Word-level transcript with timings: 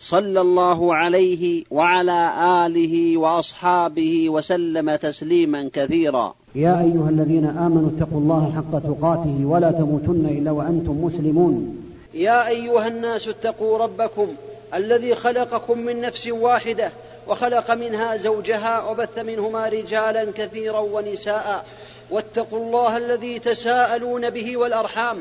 صلى 0.00 0.40
الله 0.40 0.94
عليه 0.94 1.64
وعلى 1.70 2.32
آله 2.66 3.16
وأصحابه 3.16 4.30
وسلم 4.30 4.94
تسليما 4.94 5.70
كثيرا 5.72 6.34
يا 6.54 6.72
أيها 6.80 7.08
الذين 7.10 7.44
آمنوا 7.44 7.90
اتقوا 7.96 8.18
الله 8.20 8.52
حق 8.56 8.78
تقاته 8.78 9.40
ولا 9.44 9.70
تموتن 9.70 10.26
إلا 10.38 10.50
وأنتم 10.50 11.04
مسلمون 11.04 11.80
يا 12.14 12.48
أيها 12.48 12.88
الناس 12.88 13.28
اتقوا 13.28 13.78
ربكم 13.78 14.26
الذي 14.74 15.14
خلقكم 15.14 15.78
من 15.78 16.00
نفس 16.00 16.26
واحدة 16.28 16.92
وخلق 17.28 17.70
منها 17.70 18.16
زوجها 18.16 18.90
وبث 18.90 19.18
منهما 19.18 19.68
رجالا 19.68 20.24
كثيرا 20.32 20.78
ونساء 20.78 21.66
واتقوا 22.10 22.58
الله 22.58 22.96
الذي 22.96 23.38
تساءلون 23.38 24.30
به 24.30 24.56
والأرحام 24.56 25.16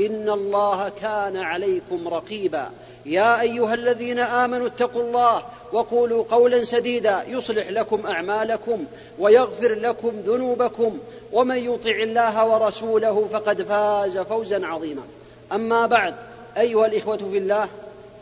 إن 0.00 0.30
الله 0.30 0.88
كان 1.00 1.36
عليكم 1.36 2.08
رقيبا 2.08 2.70
يا 3.06 3.40
أيها 3.40 3.74
الذين 3.74 4.18
آمنوا 4.18 4.66
اتقوا 4.66 5.02
الله 5.02 5.42
وقولوا 5.72 6.24
قولا 6.30 6.64
سديدا 6.64 7.22
يصلح 7.28 7.68
لكم 7.70 8.06
أعمالكم 8.06 8.84
ويغفر 9.18 9.74
لكم 9.74 10.12
ذنوبكم 10.26 10.98
ومن 11.32 11.56
يطع 11.56 11.90
الله 11.90 12.46
ورسوله 12.48 13.28
فقد 13.32 13.62
فاز 13.62 14.18
فوزا 14.18 14.66
عظيما 14.66 15.02
أما 15.52 15.86
بعد 15.86 16.14
أيها 16.56 16.86
الإخوة 16.86 17.16
في 17.16 17.38
الله 17.38 17.68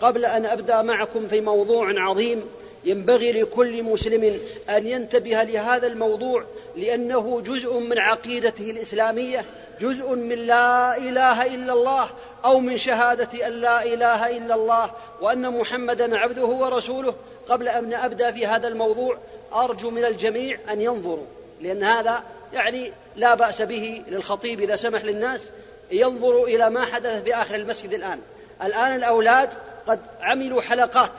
قبل 0.01 0.25
أن 0.25 0.47
أبدأ 0.47 0.83
معكم 0.83 1.29
في 1.29 1.41
موضوع 1.41 1.93
عظيم 1.97 2.43
ينبغي 2.85 3.33
لكل 3.33 3.83
مسلم 3.83 4.41
أن 4.69 4.87
ينتبه 4.87 5.43
لهذا 5.43 5.87
الموضوع 5.87 6.45
لأنه 6.77 7.43
جزء 7.47 7.79
من 7.79 7.99
عقيدته 7.99 8.71
الإسلامية 8.71 9.45
جزء 9.81 10.11
من 10.15 10.39
لا 10.47 10.97
إله 10.97 11.47
إلا 11.55 11.73
الله 11.73 12.11
أو 12.45 12.59
من 12.61 12.79
شهادة 12.79 13.47
أن 13.47 13.53
لا 13.53 13.83
إله 13.85 14.37
إلا 14.37 14.55
الله 14.55 14.91
وأن 15.21 15.59
محمدا 15.59 16.17
عبده 16.17 16.47
ورسوله 16.47 17.15
قبل 17.49 17.69
أن 17.69 17.95
أبدأ 17.95 18.31
في 18.33 18.47
هذا 18.47 18.69
الموضوع 18.69 19.17
أرجو 19.55 19.91
من 19.91 20.05
الجميع 20.05 20.59
أن 20.71 20.81
ينظروا 20.81 21.27
لأن 21.61 21.85
هذا 21.85 22.23
يعني 22.53 22.93
لا 23.17 23.35
بأس 23.35 23.63
به 23.63 24.03
للخطيب 24.09 24.61
إذا 24.61 24.77
سمح 24.77 25.05
للناس 25.05 25.51
ينظروا 25.91 26.47
إلى 26.49 26.71
ما 26.71 26.87
حدث 26.93 27.23
في 27.23 27.35
آخر 27.35 27.55
المسجد 27.55 27.93
الآن 27.95 28.21
الآن 28.63 28.95
الأولاد 28.95 29.51
قد 29.87 30.01
عملوا 30.23 30.63
حلقات 30.63 31.11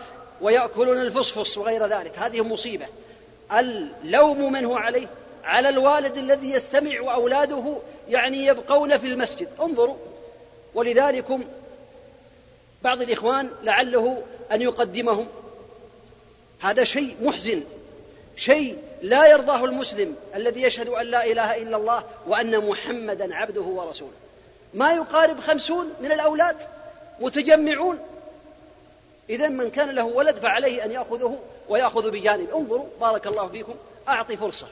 ويأكلون 0.42 0.97
الفصفص 1.02 1.58
وغير 1.58 1.88
ذلك 1.88 2.20
هذه 2.20 2.42
مصيبة 2.44 2.86
اللوم 3.52 4.52
من 4.52 4.66
هو 4.66 4.75
عليه 4.75 5.08
على 5.44 5.70
الوالد 5.70 6.17
الذي 6.17 6.52
يستمع 6.52 7.02
وأولاده 7.02 7.75
يعني 8.09 8.45
يبقون 8.45 8.97
في 8.97 9.08
المسجد 9.08 9.47
انظروا 9.62 9.95
ولذلكم 10.73 11.44
بعض 12.84 13.02
الإخوان 13.02 13.50
لعله 13.64 14.23
أن 14.52 14.62
يقدمهم 14.62 15.28
هذا 16.59 16.84
شيء 16.84 17.16
محزن 17.22 17.64
شيء 18.38 18.78
لا 19.02 19.28
يرضاه 19.31 19.66
المسلم 19.66 20.16
الذي 20.36 20.62
يشهد 20.62 20.88
أن 20.88 21.06
لا 21.06 21.25
إله 21.25 21.58
إلا 21.58 21.78
الله 21.78 22.03
وأن 22.28 22.68
محمدا 22.69 23.35
عبده 23.35 23.62
ورسوله 23.62 24.12
ما 24.74 24.91
يقارب 24.94 25.40
خمسون 25.40 25.90
من 26.00 26.12
الأولاد 26.12 26.56
متجمعون 27.19 28.00
إذا 29.30 29.50
من 29.50 29.70
كان 29.70 29.90
له 29.90 30.04
ولد 30.06 30.38
فعليه 30.40 30.86
أن 30.86 30.92
يأخذه 30.92 31.40
ويأخذ 31.70 32.12
بجانب 32.12 32.48
انظروا 32.56 32.86
بارك 33.02 33.28
الله 33.28 33.48
فيكم 33.48 33.76
أعطي 34.09 34.38
فرصة 34.38 34.68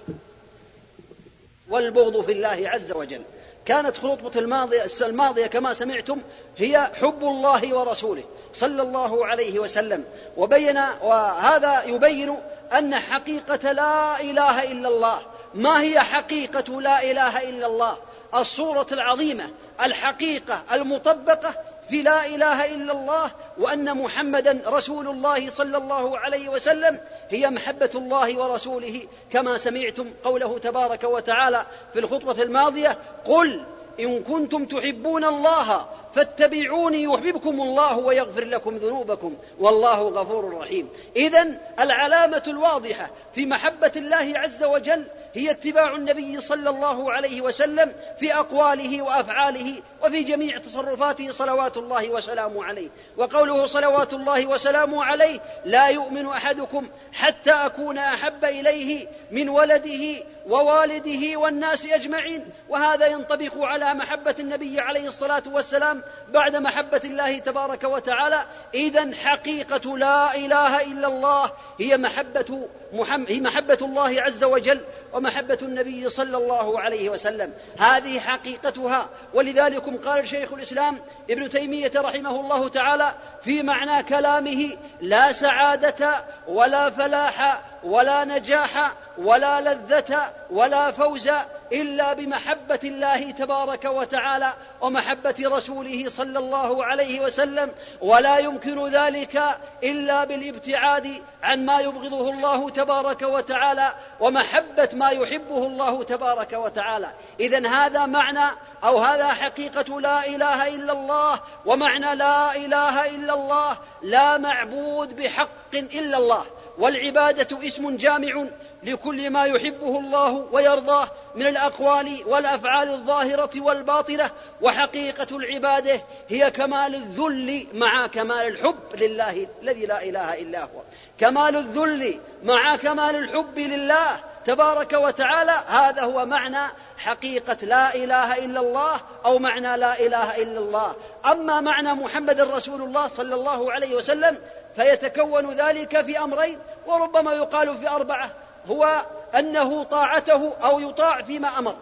والبغض 1.70 2.26
في 2.26 2.32
الله 2.32 2.62
عز 2.70 2.92
وجل 2.92 3.22
كانت 3.66 3.98
خطبة 3.98 4.32
الماضية 4.40 4.84
الماضية 5.02 5.48
كما 5.48 5.74
سمعتم 5.74 6.22
هي 6.58 6.80
حب 6.94 7.24
الله 7.24 7.78
ورسوله 7.78 8.24
صلى 8.54 8.82
الله 8.82 9.26
عليه 9.26 9.60
وسلم 9.60 10.06
وبين 10.38 10.78
وهذا 11.02 11.84
يبين 11.84 12.38
أن 12.78 12.96
حقيقة 12.96 13.72
لا 13.72 14.22
إله 14.22 14.72
إلا 14.72 14.88
الله 14.88 15.20
ما 15.54 15.82
هي 15.82 16.00
حقيقة 16.00 16.82
لا 16.82 17.04
إله 17.12 17.50
إلا 17.50 17.68
الله 17.68 17.98
الصورة 18.36 18.88
العظيمة 18.92 19.50
الحقيقة 19.86 20.64
المطبقة 20.74 21.54
في 21.90 22.02
لا 22.02 22.26
اله 22.26 22.74
الا 22.76 22.92
الله 22.94 23.32
وان 23.58 23.98
محمدا 23.98 24.60
رسول 24.68 25.08
الله 25.08 25.50
صلى 25.50 25.78
الله 25.78 26.18
عليه 26.18 26.50
وسلم 26.50 27.00
هي 27.30 27.50
محبه 27.50 27.90
الله 27.96 28.38
ورسوله 28.40 29.02
كما 29.32 29.58
سمعتم 29.58 30.14
قوله 30.24 30.58
تبارك 30.60 31.04
وتعالى 31.04 31.66
في 31.94 32.00
الخطبه 32.00 32.44
الماضيه 32.44 32.98
قل 33.26 33.64
ان 34.00 34.24
كنتم 34.24 34.66
تحبون 34.66 35.24
الله 35.26 35.80
فاتبعوني 36.16 37.04
يحببكم 37.04 37.62
الله 37.62 37.98
ويغفر 37.98 38.44
لكم 38.46 38.78
ذنوبكم 38.78 39.36
والله 39.60 40.02
غفور 40.04 40.58
رحيم 40.58 40.90
اذا 41.16 41.60
العلامه 41.80 42.44
الواضحه 42.48 43.10
في 43.36 43.46
محبه 43.46 43.92
الله 43.96 44.32
عز 44.36 44.64
وجل 44.64 45.06
هي 45.34 45.52
اتباع 45.52 45.96
النبي 45.96 46.42
صلى 46.42 46.70
الله 46.70 47.12
عليه 47.14 47.42
وسلم 47.42 47.94
في 48.20 48.36
اقواله 48.36 49.02
وافعاله 49.02 49.82
وفي 50.04 50.24
جميع 50.24 50.58
تصرفاته 50.58 51.32
صلوات 51.32 51.78
الله 51.78 52.10
وسلامه 52.10 52.66
عليه 52.66 52.90
وقوله 53.18 53.66
صلوات 53.66 54.14
الله 54.14 54.46
وسلامه 54.48 55.06
عليه 55.06 55.40
لا 55.66 55.88
يؤمن 55.88 56.26
احدكم 56.28 56.88
حتى 57.14 57.52
اكون 57.52 57.98
احب 57.98 58.46
اليه 58.46 59.08
من 59.32 59.50
ولده 59.50 60.24
ووالده 60.50 61.38
والناس 61.40 61.86
اجمعين 61.86 62.50
وهذا 62.70 63.08
ينطبق 63.08 63.58
على 63.64 63.94
محبه 63.94 64.36
النبي 64.40 64.80
عليه 64.80 65.08
الصلاه 65.08 65.44
والسلام 65.54 65.99
بعد 66.30 66.56
محبة 66.56 67.02
الله 67.06 67.40
تبارك 67.40 67.84
وتعالى 67.84 68.46
إذا 68.74 69.10
حقيقة 69.24 69.98
لا 69.98 70.36
إله 70.36 70.82
إلا 70.82 71.08
الله 71.08 71.52
هي 71.80 71.98
محبة 71.98 72.68
محمد 72.94 73.32
هي 73.32 73.40
محبة 73.40 73.78
الله 73.82 74.22
عز 74.22 74.44
وجل 74.44 74.82
ومحبة 75.14 75.58
النبي 75.62 76.10
صلى 76.10 76.38
الله 76.38 76.80
عليه 76.80 77.10
وسلم 77.10 77.52
هذه 77.80 78.20
حقيقتها 78.20 79.10
ولذلكم 79.34 79.98
قال 79.98 80.28
شيخ 80.28 80.54
الإسلام 80.54 81.00
ابن 81.30 81.50
تيمية 81.50 81.92
رحمه 81.96 82.40
الله 82.40 82.68
تعالى 82.68 83.14
في 83.44 83.64
معنى 83.64 84.04
كلامه 84.04 84.78
لا 85.02 85.32
سعادة 85.32 86.26
ولا 86.48 86.90
فلاح 86.90 87.62
ولا 87.84 88.24
نجاح 88.26 88.92
ولا 89.18 89.62
لذة 89.62 90.32
ولا 90.50 90.92
فوز 90.92 91.30
إلا 91.72 92.14
بمحبة 92.14 92.80
الله 92.84 93.32
تبارك 93.32 93.86
وتعالى 93.86 94.54
ومحبة 94.82 95.36
رسوله 95.40 96.10
صلى 96.10 96.40
الله 96.40 96.86
عليه 96.86 97.20
وسلم 97.20 97.72
ولا 98.02 98.38
يمكن 98.38 98.88
ذلك 98.92 99.44
إلا 99.84 100.26
بالابتعاد 100.26 101.22
عن 101.44 101.66
ما 101.66 101.80
يبغضه 101.80 102.30
الله 102.30 102.70
تبارك 102.70 103.22
وتعالى 103.22 103.94
ومحبة 104.20 104.90
ما 104.94 105.10
يحبه 105.10 105.58
الله 105.68 106.04
تبارك 106.04 106.54
وتعالى 106.54 107.12
إذا 107.40 107.68
هذا 107.70 108.06
معنى 108.06 108.50
أو 108.84 108.98
هذا 108.98 109.28
حقيقة 109.28 110.00
لا 110.02 110.28
إله 110.28 110.76
إلا 110.76 110.94
الله 110.94 111.40
ومعنى 111.66 112.16
لا 112.16 112.56
إله 112.56 113.10
إلا 113.16 113.34
الله 113.34 113.78
لا 114.02 114.38
معبود 114.38 115.16
بحق 115.16 115.50
إلا 115.74 116.18
الله 116.18 116.46
والعباده 116.80 117.68
اسم 117.68 117.98
جامع 117.98 118.46
لكل 118.84 119.30
ما 119.30 119.46
يحبه 119.46 120.00
الله 120.00 120.32
ويرضاه 120.52 121.08
من 121.36 121.48
الاقوال 121.48 122.20
والافعال 122.26 122.92
الظاهره 122.92 123.62
والباطنه 123.62 124.32
وحقيقه 124.62 125.38
العباده 125.38 126.02
هي 126.30 126.52
كمال 126.52 126.96
الذل 126.96 127.68
مع 127.74 128.08
كمال 128.08 128.48
الحب 128.48 128.76
لله 128.96 129.48
الذي 129.62 129.86
لا 129.86 130.04
اله 130.04 130.42
الا 130.42 130.64
هو 130.64 130.82
كمال 131.20 131.56
الذل 131.56 132.20
مع 132.44 132.76
كمال 132.76 133.16
الحب 133.16 133.60
لله 133.60 134.20
تبارك 134.46 134.94
وتعالى 134.94 135.52
هذا 135.68 136.02
هو 136.02 136.26
معنى 136.26 136.72
حقيقة 136.98 137.58
لا 137.66 137.96
إله 137.96 138.46
إلا 138.46 138.60
الله 138.60 139.02
أو 139.26 139.40
معنى 139.40 139.78
لا 139.78 140.00
إله 140.00 140.38
إلا 140.42 140.60
الله 140.60 140.96
أما 141.26 141.62
معنى 141.62 141.94
محمد 141.94 142.42
رسول 142.42 142.82
الله 142.82 143.08
صلى 143.08 143.36
الله 143.36 143.72
عليه 143.72 143.96
وسلم 143.96 144.38
فيتكون 144.80 145.52
ذلك 145.52 146.06
في 146.06 146.20
امرين 146.20 146.60
وربما 146.88 147.34
يقال 147.34 147.78
في 147.78 147.90
اربعه 147.90 148.32
هو 148.68 149.06
انه 149.40 149.84
طاعته 149.84 150.54
او 150.64 150.80
يطاع 150.80 151.22
فيما 151.22 151.60
امر 151.60 151.76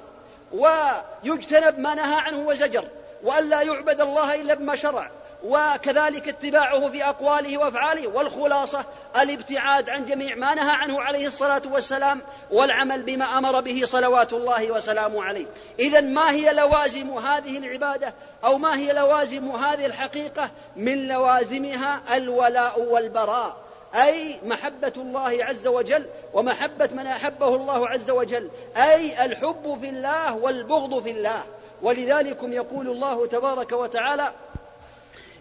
ويجتنب 0.53 1.79
ما 1.79 1.95
نهى 1.95 2.15
عنه 2.19 2.39
وزجر 2.39 2.83
والا 3.23 3.61
يعبد 3.61 4.01
الله 4.01 4.35
الا 4.41 4.53
بما 4.53 4.75
شرع 4.75 5.09
وكذلك 5.44 6.28
اتباعه 6.28 6.88
في 6.89 7.04
أقواله 7.10 7.57
وأفعاله 7.57 8.07
والخلاصة 8.07 8.86
الابتعاد 9.22 9.89
عن 9.89 10.06
جميع 10.06 10.36
ما 10.36 10.54
نهى 10.56 10.72
عنه 10.75 11.01
عليه 11.01 11.28
الصلاة 11.28 11.62
والسلام 11.72 12.19
والعمل 12.51 13.01
بما 13.01 13.25
أمر 13.25 13.60
به 13.62 13.81
صلوات 13.86 14.34
الله 14.34 14.72
وسلامه 14.72 15.24
عليه 15.24 15.45
إذا 15.80 16.01
ما 16.01 16.31
هي 16.31 16.54
لوازم 16.54 17.10
هذه 17.10 17.57
العبادة 17.57 18.13
أو 18.45 18.57
ما 18.57 18.78
هي 18.78 18.94
لوازم 18.94 19.50
هذه 19.51 19.86
الحقيقة 19.86 20.50
من 20.75 21.07
لوازمها 21.07 22.01
الولاء 22.18 22.80
والبراء 22.81 23.56
أي 23.95 24.39
محبة 24.44 24.94
الله 24.98 25.45
عز 25.45 25.68
وجل 25.68 26.06
ومحبة 26.34 26.89
من 26.94 27.07
أحبه 27.07 27.56
الله 27.56 27.88
عز 27.89 28.10
وجل 28.10 28.50
أي 28.78 29.25
الحب 29.25 29.78
في 29.81 29.89
الله 29.89 30.36
والبغض 30.36 31.04
في 31.04 31.12
الله 31.12 31.44
ولذلكم 31.81 32.54
يقول 32.54 32.88
الله 32.88 33.25
تبارك 33.25 33.72
وتعالى 33.72 34.31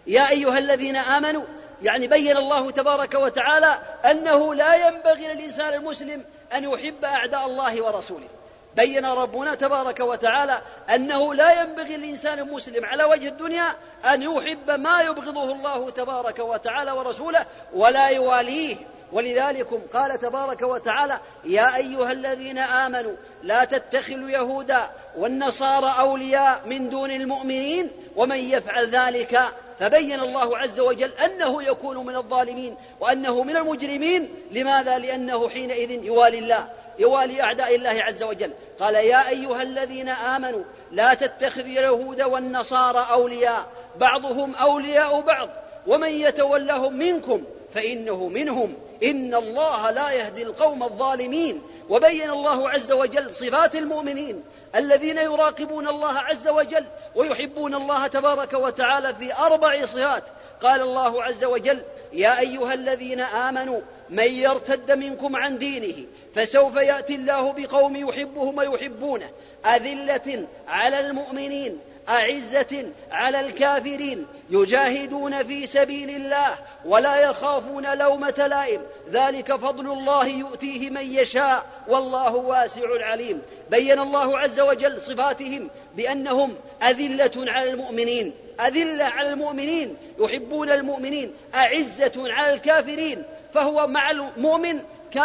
يا 0.07 0.29
أيها 0.29 0.57
الذين 0.57 0.95
آمنوا 0.95 1.43
يعني 1.81 2.07
بين 2.07 2.37
الله 2.37 2.71
تبارك 2.71 3.15
وتعالى 3.15 3.77
أنه 4.11 4.55
لا 4.55 4.87
ينبغي 4.87 5.27
للإنسان 5.33 5.73
المسلم 5.73 6.23
أن 6.55 6.63
يحب 6.63 7.05
أعداء 7.05 7.45
الله 7.45 7.81
ورسوله 7.81 8.27
بين 8.75 9.05
ربنا 9.05 9.55
تبارك 9.55 9.99
وتعالى 9.99 10.61
أنه 10.95 11.33
لا 11.33 11.61
ينبغي 11.61 11.97
للإنسان 11.97 12.39
المسلم 12.39 12.85
على 12.85 13.03
وجه 13.03 13.27
الدنيا 13.27 13.65
أن 14.13 14.21
يحب 14.21 14.71
ما 14.71 15.01
يبغضه 15.01 15.51
الله 15.51 15.89
تبارك 15.89 16.39
وتعالى 16.39 16.91
ورسوله 16.91 17.45
ولا 17.73 18.09
يواليه 18.09 18.75
ولذلكم 19.11 19.79
قال 19.93 20.19
تبارك 20.19 20.61
وتعالى 20.61 21.19
يا 21.45 21.75
ايها 21.75 22.11
الذين 22.11 22.57
امنوا 22.57 23.13
لا 23.43 23.65
تتخذوا 23.65 24.29
يهودا 24.29 24.89
والنصارى 25.17 25.93
اولياء 25.99 26.61
من 26.65 26.89
دون 26.89 27.11
المؤمنين 27.11 27.91
ومن 28.15 28.37
يفعل 28.37 28.89
ذلك 28.89 29.39
فبين 29.79 30.19
الله 30.19 30.57
عز 30.57 30.79
وجل 30.79 31.11
أنه 31.25 31.63
يكون 31.63 31.97
من 32.05 32.15
الظالمين 32.15 32.75
وأنه 32.99 33.43
من 33.43 33.57
المجرمين 33.57 34.29
لماذا؟ 34.51 34.97
لأنه 34.97 35.49
حينئذ 35.49 35.91
يوالي 36.05 36.39
الله 36.39 36.67
يوالي 36.99 37.41
أعداء 37.43 37.75
الله 37.75 37.89
عز 38.03 38.23
وجل 38.23 38.51
قال 38.79 38.95
يا 38.95 39.29
أيها 39.29 39.61
الذين 39.61 40.09
آمنوا 40.09 40.63
لا 40.91 41.13
تتخذوا 41.13 41.65
اليهود 41.65 42.21
والنصارى 42.21 43.05
أولياء 43.11 43.69
بعضهم 43.97 44.55
أولياء 44.55 45.21
بعض 45.21 45.49
ومن 45.87 46.09
يتولهم 46.09 46.93
منكم 46.97 47.41
فإنه 47.73 48.27
منهم 48.27 48.73
إن 49.03 49.35
الله 49.35 49.91
لا 49.91 50.11
يهدي 50.11 50.43
القوم 50.43 50.83
الظالمين 50.83 51.61
وبين 51.89 52.29
الله 52.29 52.69
عز 52.69 52.91
وجل 52.91 53.33
صفات 53.35 53.75
المؤمنين 53.75 54.43
الذين 54.75 55.17
يراقبون 55.17 55.87
الله 55.87 56.13
عز 56.19 56.47
وجل 56.47 56.85
ويحبون 57.15 57.75
الله 57.75 58.07
تبارك 58.07 58.53
وتعالى 58.53 59.15
في 59.15 59.33
أربع 59.33 59.85
صفات 59.85 60.23
قال 60.61 60.81
الله 60.81 61.23
عز 61.23 61.43
وجل 61.43 61.83
يا 62.13 62.39
أيها 62.39 62.73
الذين 62.73 63.19
آمنوا 63.19 63.81
من 64.09 64.23
يرتد 64.33 64.91
منكم 64.91 65.35
عن 65.35 65.57
دينه 65.57 66.05
فسوف 66.35 66.75
يأتي 66.75 67.15
الله 67.15 67.53
بقوم 67.53 67.95
يحبهم 67.95 68.57
ويحبونه 68.57 69.29
أذلة 69.65 70.47
على 70.67 70.99
المؤمنين 70.99 71.79
أعزة 72.09 72.91
على 73.11 73.39
الكافرين 73.39 74.25
يجاهدون 74.49 75.43
في 75.47 75.67
سبيل 75.67 76.09
الله 76.09 76.55
ولا 76.85 77.15
يخافون 77.17 77.97
لومة 77.97 78.47
لائم 78.49 78.81
ذلك 79.11 79.53
فضل 79.55 79.91
الله 79.91 80.27
يؤتيه 80.27 80.89
من 80.89 81.11
يشاء 81.13 81.65
والله 81.87 82.35
واسع 82.35 82.81
عليم 83.05 83.41
بين 83.71 83.99
الله 83.99 84.37
عز 84.39 84.59
وجل 84.59 85.01
صفاتهم 85.01 85.69
بأنهم 85.95 86.55
أذلة 86.89 87.31
على 87.37 87.69
المؤمنين 87.69 88.33
أذلة 88.67 89.05
على 89.05 89.29
المؤمنين 89.29 89.97
يحبون 90.19 90.69
المؤمنين 90.69 91.33
أعزة 91.55 92.11
على 92.17 92.53
الكافرين 92.53 93.23
فهو 93.53 93.87
مع 93.87 94.11
المؤمن 94.11 94.79
ك 95.13 95.19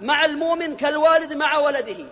مع 0.00 0.24
المؤمن 0.24 0.76
كالوالد 0.76 1.32
مع 1.32 1.58
ولده 1.58 2.06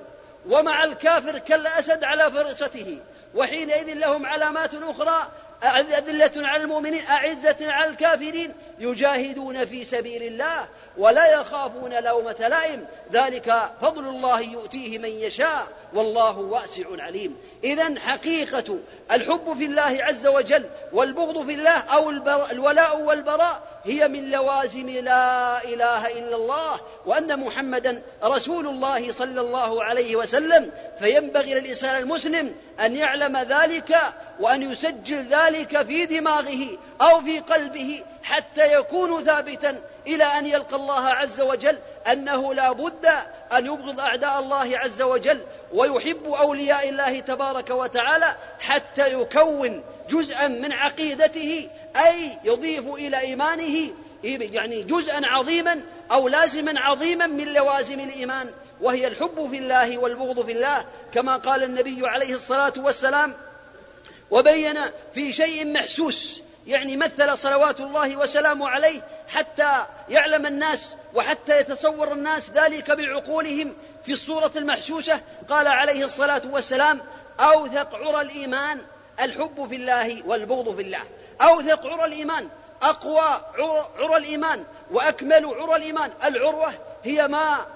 ومع 0.50 0.84
الكافر 0.84 1.38
كالأسد 1.38 2.04
على 2.04 2.30
فرسته 2.30 2.98
وحينئذ 3.34 3.90
لهم 3.94 4.26
علامات 4.26 4.70
أخرى 4.74 5.28
أذلة 5.62 6.48
على 6.48 6.62
المؤمنين 6.62 7.04
أعزة 7.06 7.56
على 7.72 7.90
الكافرين 7.90 8.54
يجاهدون 8.78 9.64
في 9.64 9.84
سبيل 9.84 10.22
الله 10.22 10.68
ولا 10.98 11.40
يخافون 11.40 12.02
لومة 12.04 12.48
لائم 12.50 12.84
ذلك 13.12 13.62
فضل 13.82 14.08
الله 14.08 14.40
يؤتيه 14.40 14.98
من 14.98 15.08
يشاء 15.08 15.66
والله 15.94 16.38
واسع 16.38 16.82
عليم 16.98 17.36
إذا 17.64 18.00
حقيقة 18.00 18.76
الحب 19.12 19.56
في 19.58 19.64
الله 19.64 19.98
عز 20.00 20.26
وجل 20.26 20.64
والبغض 20.92 21.46
في 21.46 21.54
الله 21.54 21.78
أو 21.78 22.10
الولاء 22.52 23.00
والبراء 23.00 23.62
هي 23.84 24.08
من 24.08 24.30
لوازم 24.30 24.88
لا 24.88 25.62
إله 25.64 26.06
إلا 26.18 26.36
الله 26.36 26.80
وأن 27.06 27.40
محمدا 27.40 28.02
رسول 28.24 28.66
الله 28.66 29.12
صلى 29.12 29.40
الله 29.40 29.84
عليه 29.84 30.16
وسلم 30.16 30.72
فينبغي 31.00 31.54
للإنسان 31.54 32.02
المسلم 32.02 32.54
أن 32.80 32.96
يعلم 32.96 33.36
ذلك 33.36 33.96
وأن 34.40 34.70
يسجل 34.72 35.26
ذلك 35.26 35.86
في 35.86 36.06
دماغه 36.06 36.78
أو 37.02 37.20
في 37.20 37.38
قلبه 37.40 38.02
حتى 38.22 38.74
يكون 38.78 39.24
ثابتا 39.24 39.80
إلى 40.06 40.24
أن 40.24 40.46
يلقى 40.46 40.76
الله 40.76 41.00
عز 41.08 41.40
وجل 41.40 41.78
أنه 42.12 42.54
لا 42.54 42.72
بد 42.72 43.06
أن 43.52 43.66
يبغض 43.66 44.00
أعداء 44.00 44.38
الله 44.40 44.78
عز 44.78 45.02
وجل 45.02 45.40
ويحب 45.72 46.24
أولياء 46.26 46.88
الله 46.88 47.20
تبارك 47.20 47.70
وتعالى 47.70 48.36
حتى 48.60 49.20
يكون 49.20 49.84
جزءا 50.10 50.48
من 50.48 50.72
عقيدته 50.72 51.68
أي 52.06 52.38
يضيف 52.44 52.94
إلى 52.94 53.18
إيمانه 53.20 53.90
يعني 54.24 54.82
جزءا 54.82 55.20
عظيما 55.26 55.80
أو 56.12 56.28
لازما 56.28 56.80
عظيما 56.80 57.26
من 57.26 57.52
لوازم 57.52 58.00
الإيمان 58.00 58.50
وهي 58.80 59.06
الحب 59.06 59.48
في 59.50 59.58
الله 59.58 59.98
والبغض 59.98 60.46
في 60.46 60.52
الله 60.52 60.84
كما 61.14 61.36
قال 61.36 61.62
النبي 61.62 61.98
عليه 62.08 62.34
الصلاة 62.34 62.72
والسلام 62.76 63.34
وبين 64.30 64.78
في 65.14 65.32
شيء 65.32 65.72
محسوس 65.72 66.41
يعني 66.66 66.96
مثل 66.96 67.38
صلوات 67.38 67.80
الله 67.80 68.16
وسلامه 68.16 68.68
عليه 68.68 69.00
حتى 69.28 69.86
يعلم 70.08 70.46
الناس 70.46 70.96
وحتى 71.14 71.58
يتصور 71.60 72.12
الناس 72.12 72.50
ذلك 72.50 72.90
بعقولهم 72.90 73.74
في 74.06 74.12
الصورة 74.12 74.50
المحشوشة 74.56 75.20
قال 75.48 75.66
عليه 75.66 76.04
الصلاة 76.04 76.42
والسلام 76.50 77.00
أوثق 77.40 77.94
عرى 77.94 78.20
الإيمان 78.22 78.78
الحب 79.20 79.66
في 79.70 79.76
الله 79.76 80.22
والبغض 80.26 80.76
في 80.76 80.82
الله 80.82 81.02
أوثق 81.42 81.86
عرى 81.86 82.04
الإيمان 82.04 82.48
أقوى 82.82 83.42
عرى 83.98 84.16
الإيمان 84.16 84.64
وأكمل 84.90 85.44
عرى 85.60 85.76
الإيمان 85.76 86.10
العروة 86.24 86.74
هي 87.04 87.28
ما 87.28 87.66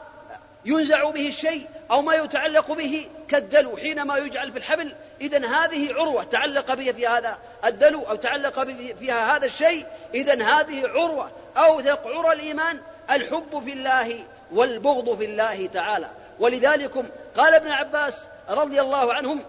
ينزع 0.64 1.10
به 1.10 1.28
الشيء 1.28 1.66
أو 1.90 2.02
ما 2.02 2.14
يتعلق 2.14 2.72
به 2.72 3.08
كالدلو 3.28 3.76
حينما 3.76 4.16
يجعل 4.16 4.52
في 4.52 4.58
الحبل 4.58 4.94
إذا 5.20 5.46
هذه 5.48 5.94
عروة 5.94 6.24
تعلق 6.24 6.74
بها 6.74 6.92
في 6.92 7.06
هذا 7.08 7.38
الدلو 7.64 8.02
أو 8.02 8.14
تعلق 8.14 8.64
فيها 8.98 9.36
هذا 9.36 9.46
الشيء 9.46 9.86
إذا 10.14 10.44
هذه 10.44 10.88
عروة 10.88 11.30
أوثق 11.56 12.06
عرى 12.06 12.32
الإيمان 12.32 12.80
الحب 13.10 13.62
في 13.66 13.72
الله 13.72 14.24
والبغض 14.52 15.18
في 15.18 15.24
الله 15.24 15.66
تعالى 15.66 16.08
ولذلكم 16.40 17.04
قال 17.36 17.54
ابن 17.54 17.70
عباس 17.70 18.16
رضي 18.48 18.80
الله 18.80 19.14
عنهم 19.14 19.40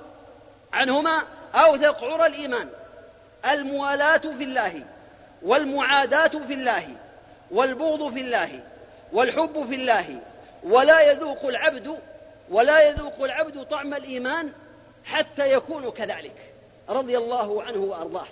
عنهما 0.74 1.24
أوثق 1.55 2.03
عرى 2.03 2.25
الإيمان 2.27 2.69
الموالاة 3.51 4.17
في 4.17 4.43
الله 4.43 4.83
والمعاداة 5.41 6.27
في 6.47 6.53
الله 6.53 6.83
والبغض 7.51 8.13
في 8.13 8.21
الله 8.21 8.50
والحب 9.13 9.65
في 9.69 9.75
الله 9.75 10.19
ولا 10.63 11.01
يذوق 11.12 11.45
العبد 11.45 12.00
ولا 12.50 12.89
يذوق 12.89 13.24
العبد 13.24 13.65
طعم 13.65 13.93
الإيمان 13.93 14.51
حتى 15.07 15.51
يكون 15.53 15.89
كذلك 15.91 16.35
رضي 16.89 17.17
الله 17.17 17.63
عنه 17.63 17.77
وارضاه 17.79 18.27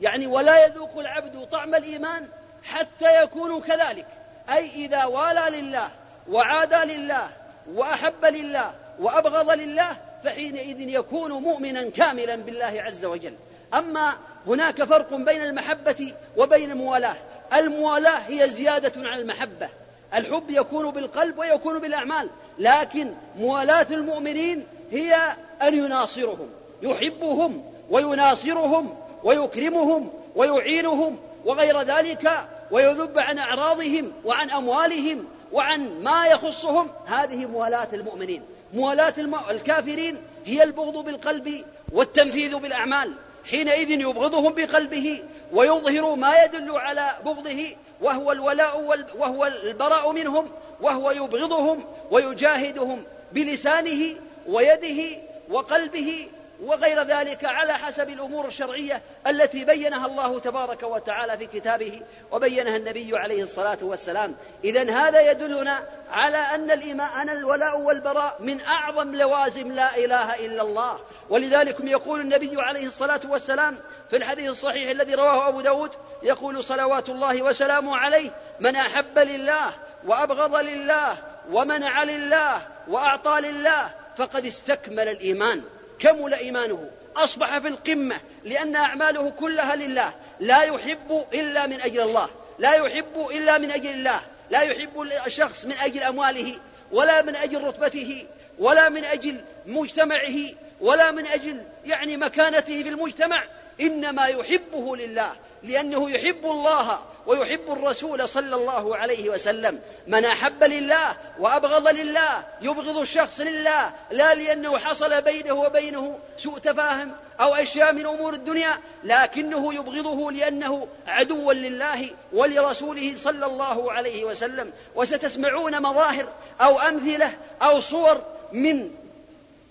يعني 0.00 0.26
ولا 0.26 0.66
يذوق 0.66 0.98
العبد 0.98 1.48
طعم 1.52 1.74
الايمان 1.74 2.28
حتى 2.64 3.22
يكون 3.24 3.60
كذلك 3.60 4.06
اي 4.52 4.70
اذا 4.86 5.04
والى 5.04 5.60
لله 5.60 5.88
وعادى 6.30 6.96
لله 6.96 7.28
واحب 7.74 8.24
لله 8.24 8.72
وابغض 9.00 9.50
لله 9.50 9.96
فحينئذ 10.24 10.80
يكون 10.80 11.32
مؤمنا 11.32 11.90
كاملا 11.90 12.36
بالله 12.36 12.74
عز 12.80 13.04
وجل 13.04 13.34
اما 13.74 14.12
هناك 14.46 14.82
فرق 14.84 15.14
بين 15.14 15.42
المحبه 15.42 16.14
وبين 16.36 16.70
الموالاه 16.70 17.16
الموالاه 17.54 18.18
هي 18.28 18.48
زياده 18.48 18.92
على 19.08 19.22
المحبه 19.22 19.68
الحب 20.14 20.50
يكون 20.50 20.90
بالقلب 20.90 21.38
ويكون 21.38 21.78
بالاعمال 21.80 22.28
لكن 22.58 23.14
موالاه 23.38 23.86
المؤمنين 23.90 24.66
هي 24.92 25.14
أن 25.62 25.74
يناصرهم 25.74 26.48
يحبهم 26.82 27.64
ويناصرهم 27.90 28.94
ويكرمهم 29.24 30.12
ويعينهم 30.36 31.18
وغير 31.44 31.82
ذلك 31.82 32.48
ويذب 32.70 33.18
عن 33.18 33.38
أعراضهم 33.38 34.12
وعن 34.24 34.50
أموالهم 34.50 35.24
وعن 35.52 36.02
ما 36.02 36.26
يخصهم 36.26 36.88
هذه 37.06 37.46
موالاة 37.46 37.88
المؤمنين 37.92 38.42
موالاة 38.74 39.14
الكافرين 39.50 40.22
هي 40.44 40.62
البغض 40.62 41.04
بالقلب 41.04 41.64
والتنفيذ 41.92 42.56
بالأعمال 42.56 43.12
حينئذ 43.50 43.90
يبغضهم 43.90 44.52
بقلبه 44.52 45.22
ويظهر 45.52 46.14
ما 46.14 46.42
يدل 46.44 46.76
على 46.76 47.10
بغضه 47.24 47.70
وهو 48.00 48.32
الولاء 48.32 49.04
وهو 49.18 49.46
البراء 49.46 50.12
منهم 50.12 50.48
وهو 50.80 51.10
يبغضهم 51.10 51.84
ويجاهدهم 52.10 53.02
بلسانه 53.32 54.16
ويده 54.46 55.18
وقلبه 55.48 56.28
وغير 56.62 57.02
ذلك 57.02 57.38
على 57.44 57.72
حسب 57.78 58.10
الامور 58.10 58.46
الشرعيه 58.46 59.00
التي 59.26 59.64
بينها 59.64 60.06
الله 60.06 60.38
تبارك 60.40 60.82
وتعالى 60.82 61.38
في 61.38 61.60
كتابه 61.60 62.02
وبينها 62.30 62.76
النبي 62.76 63.18
عليه 63.18 63.42
الصلاه 63.42 63.78
والسلام 63.82 64.34
اذا 64.64 64.90
هذا 64.96 65.30
يدلنا 65.30 65.80
على 66.12 66.36
ان 66.36 66.70
الايمان 66.70 67.28
الولاء 67.30 67.80
والبراء 67.80 68.36
من 68.40 68.60
اعظم 68.60 69.14
لوازم 69.14 69.72
لا 69.72 69.96
اله 69.96 70.46
الا 70.46 70.62
الله 70.62 70.98
ولذلك 71.30 71.76
يقول 71.80 72.20
النبي 72.20 72.54
عليه 72.62 72.86
الصلاه 72.86 73.20
والسلام 73.28 73.78
في 74.10 74.16
الحديث 74.16 74.50
الصحيح 74.50 74.90
الذي 74.90 75.14
رواه 75.14 75.48
ابو 75.48 75.60
داود 75.60 75.90
يقول 76.22 76.64
صلوات 76.64 77.08
الله 77.08 77.42
وسلامه 77.42 77.96
عليه 77.96 78.30
من 78.60 78.76
احب 78.76 79.18
لله 79.18 79.72
وابغض 80.06 80.56
لله 80.56 81.16
ومنع 81.52 82.02
لله 82.02 82.66
واعطى 82.88 83.40
لله 83.40 83.90
فقد 84.18 84.46
استكمل 84.46 85.08
الإيمان 85.08 85.62
كمل 85.98 86.34
إيمانه 86.34 86.90
أصبح 87.16 87.58
في 87.58 87.68
القمة 87.68 88.16
لأن 88.44 88.76
أعماله 88.76 89.30
كلها 89.30 89.76
لله 89.76 90.12
لا 90.40 90.62
يحب 90.62 91.24
إلا 91.34 91.66
من 91.66 91.80
أجل 91.80 92.00
الله 92.00 92.28
لا 92.58 92.74
يحب 92.74 93.26
إلا 93.34 93.58
من 93.58 93.70
أجل 93.70 93.86
الله 93.90 94.20
لا 94.50 94.60
يحب 94.62 95.08
الشخص 95.26 95.64
من 95.64 95.72
أجل 95.84 96.00
أمواله 96.02 96.58
ولا 96.92 97.22
من 97.22 97.36
أجل 97.36 97.64
رتبته 97.64 98.26
ولا 98.58 98.88
من 98.88 99.04
أجل 99.04 99.44
مجتمعه 99.66 100.38
ولا 100.80 101.10
من 101.10 101.26
أجل 101.26 101.62
يعني 101.86 102.16
مكانته 102.16 102.82
في 102.82 102.88
المجتمع 102.88 103.44
إنما 103.80 104.26
يحبه 104.26 104.96
لله 104.96 105.32
لأنه 105.62 106.10
يحب 106.10 106.44
الله 106.44 106.98
ويحب 107.26 107.60
الرسول 107.72 108.28
صلى 108.28 108.54
الله 108.56 108.96
عليه 108.96 109.30
وسلم 109.30 109.80
من 110.06 110.24
أحب 110.24 110.64
لله 110.64 111.16
وأبغض 111.38 111.88
لله 111.88 112.44
يبغض 112.62 112.98
الشخص 112.98 113.40
لله 113.40 113.92
لا 114.10 114.34
لأنه 114.34 114.78
حصل 114.78 115.22
بينه 115.22 115.52
وبينه 115.52 116.18
سوء 116.38 116.58
تفاهم 116.58 117.12
أو 117.40 117.54
أشياء 117.54 117.92
من 117.92 118.06
أمور 118.06 118.34
الدنيا 118.34 118.78
لكنه 119.04 119.74
يبغضه 119.74 120.32
لأنه 120.32 120.88
عدو 121.06 121.52
لله 121.52 122.10
ولرسوله 122.32 123.14
صلى 123.16 123.46
الله 123.46 123.92
عليه 123.92 124.24
وسلم 124.24 124.72
وستسمعون 124.94 125.82
مظاهر 125.82 126.26
أو 126.60 126.78
أمثلة 126.78 127.34
أو 127.62 127.80
صور 127.80 128.20
من 128.52 128.90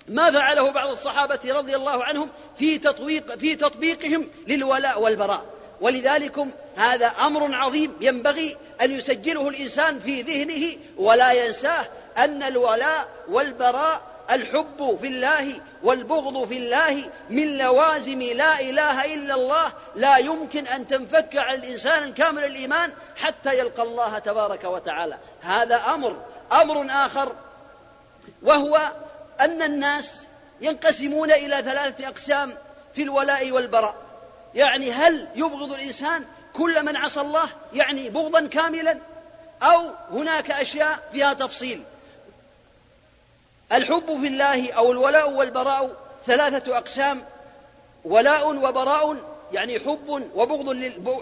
ما 0.08 0.32
فعله 0.32 0.72
بعض 0.72 0.90
الصحابة 0.90 1.40
رضي 1.46 1.76
الله 1.76 2.04
عنهم 2.04 2.30
في 2.60 2.78
تطويق 2.78 3.36
في 3.38 3.56
تطبيقهم 3.56 4.28
للولاء 4.48 5.02
والبراء 5.02 5.46
ولذلك 5.82 6.36
هذا 6.78 7.08
امر 7.08 7.56
عظيم 7.56 7.96
ينبغي 8.02 8.58
ان 8.82 8.92
يسجله 8.92 9.48
الانسان 9.48 10.00
في 10.00 10.22
ذهنه 10.22 10.78
ولا 10.98 11.32
ينساه 11.46 11.86
ان 12.18 12.44
الولاء 12.44 13.10
والبراء 13.28 14.02
الحب 14.32 14.98
في 15.02 15.08
الله 15.08 15.62
والبغض 15.84 16.48
في 16.48 16.58
الله 16.58 17.10
من 17.30 17.58
لوازم 17.58 18.22
لا 18.22 18.60
اله 18.60 19.14
الا 19.14 19.34
الله 19.36 19.72
لا 19.96 20.18
يمكن 20.18 20.68
ان 20.68 20.88
تنفك 20.88 21.30
عن 21.36 21.56
الانسان 21.56 22.04
الكامل 22.04 22.44
الايمان 22.44 22.94
حتى 23.16 23.58
يلقى 23.60 23.84
الله 23.84 24.20
تبارك 24.20 24.64
وتعالى 24.64 25.18
هذا 25.42 25.76
امر 25.94 26.16
امر 26.52 26.86
اخر 26.90 27.32
وهو 28.44 28.92
ان 29.40 29.62
الناس 29.62 30.28
ينقسمون 30.62 31.32
الى 31.32 31.56
ثلاثه 31.58 32.08
اقسام 32.08 32.58
في 32.96 33.02
الولاء 33.04 33.52
والبراء 33.52 34.11
يعني 34.56 34.92
هل 34.92 35.28
يبغض 35.36 35.74
الإنسان 35.74 36.26
كل 36.54 36.86
من 36.86 36.96
عصى 36.96 37.22
الله 37.22 37.50
يعني 37.74 38.10
بغضا 38.10 38.48
كاملا 38.48 39.00
أو 39.64 39.92
هناك 40.12 40.52
أشياء 40.52 41.00
فيها 41.12 41.34
تفصيل 41.34 41.84
الحب 43.72 44.22
في 44.22 44.28
الله 44.28 44.74
أو 44.74 44.92
الولاء 44.92 45.32
والبراء 45.32 45.96
ثلاثة 46.26 46.78
أقسام 46.78 47.24
ولاء 48.06 48.48
وبراء 48.56 49.18
يعني 49.54 49.80
حب 49.80 50.10
وبغض 50.36 50.74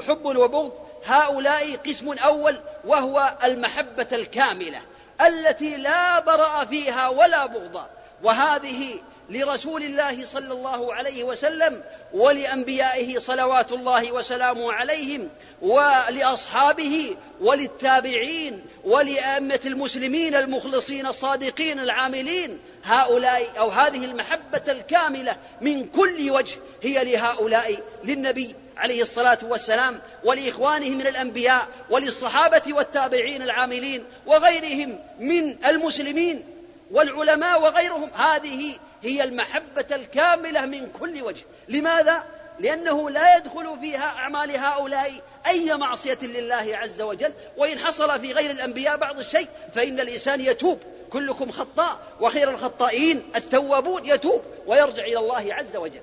حب 0.07 0.25
وبغض 0.25 0.71
هؤلاء 1.05 1.75
قسم 1.75 2.11
أول 2.17 2.59
وهو 2.85 3.35
المحبة 3.43 4.07
الكاملة 4.11 4.81
التي 5.27 5.77
لا 5.77 6.19
براء 6.19 6.65
فيها 6.65 7.07
ولا 7.09 7.45
بغض 7.45 7.85
وهذه 8.23 8.99
لرسول 9.29 9.83
الله 9.83 10.25
صلى 10.25 10.53
الله 10.53 10.93
عليه 10.93 11.23
وسلم 11.23 11.81
ولانبيائه 12.13 13.17
صلوات 13.19 13.71
الله 13.71 14.11
وسلامه 14.11 14.73
عليهم 14.73 15.29
ولاصحابه 15.61 17.17
وللتابعين 17.41 18.61
ولائمه 18.83 19.59
المسلمين 19.65 20.35
المخلصين 20.35 21.05
الصادقين 21.07 21.79
العاملين 21.79 22.59
هؤلاء 22.83 23.43
او 23.59 23.69
هذه 23.69 24.05
المحبه 24.05 24.61
الكامله 24.71 25.37
من 25.61 25.87
كل 25.87 26.31
وجه 26.31 26.55
هي 26.83 27.11
لهؤلاء 27.15 27.83
للنبي 28.03 28.55
عليه 28.77 29.01
الصلاه 29.01 29.39
والسلام 29.43 29.99
ولاخوانه 30.23 30.89
من 30.89 31.01
الانبياء 31.07 31.67
وللصحابه 31.89 32.61
والتابعين 32.69 33.41
العاملين 33.41 34.03
وغيرهم 34.25 34.99
من 35.19 35.57
المسلمين 35.65 36.43
والعلماء 36.91 37.61
وغيرهم 37.61 38.09
هذه 38.13 38.79
هي 39.01 39.23
المحبة 39.23 39.85
الكاملة 39.91 40.65
من 40.65 40.89
كل 40.99 41.21
وجه 41.21 41.43
لماذا؟ 41.69 42.23
لأنه 42.59 43.09
لا 43.09 43.37
يدخل 43.37 43.79
فيها 43.81 44.05
أعمال 44.05 44.57
هؤلاء 44.57 45.11
أي 45.47 45.73
معصية 45.77 46.17
لله 46.21 46.69
عز 46.77 47.01
وجل 47.01 47.33
وإن 47.57 47.79
حصل 47.79 48.21
في 48.21 48.33
غير 48.33 48.51
الأنبياء 48.51 48.97
بعض 48.97 49.19
الشيء 49.19 49.47
فإن 49.75 49.99
الإنسان 49.99 50.41
يتوب 50.41 50.79
كلكم 51.11 51.51
خطاء 51.51 51.99
وخير 52.21 52.49
الخطائين 52.49 53.29
التوابون 53.35 54.05
يتوب 54.05 54.41
ويرجع 54.67 55.03
إلى 55.03 55.17
الله 55.19 55.53
عز 55.53 55.75
وجل 55.75 56.01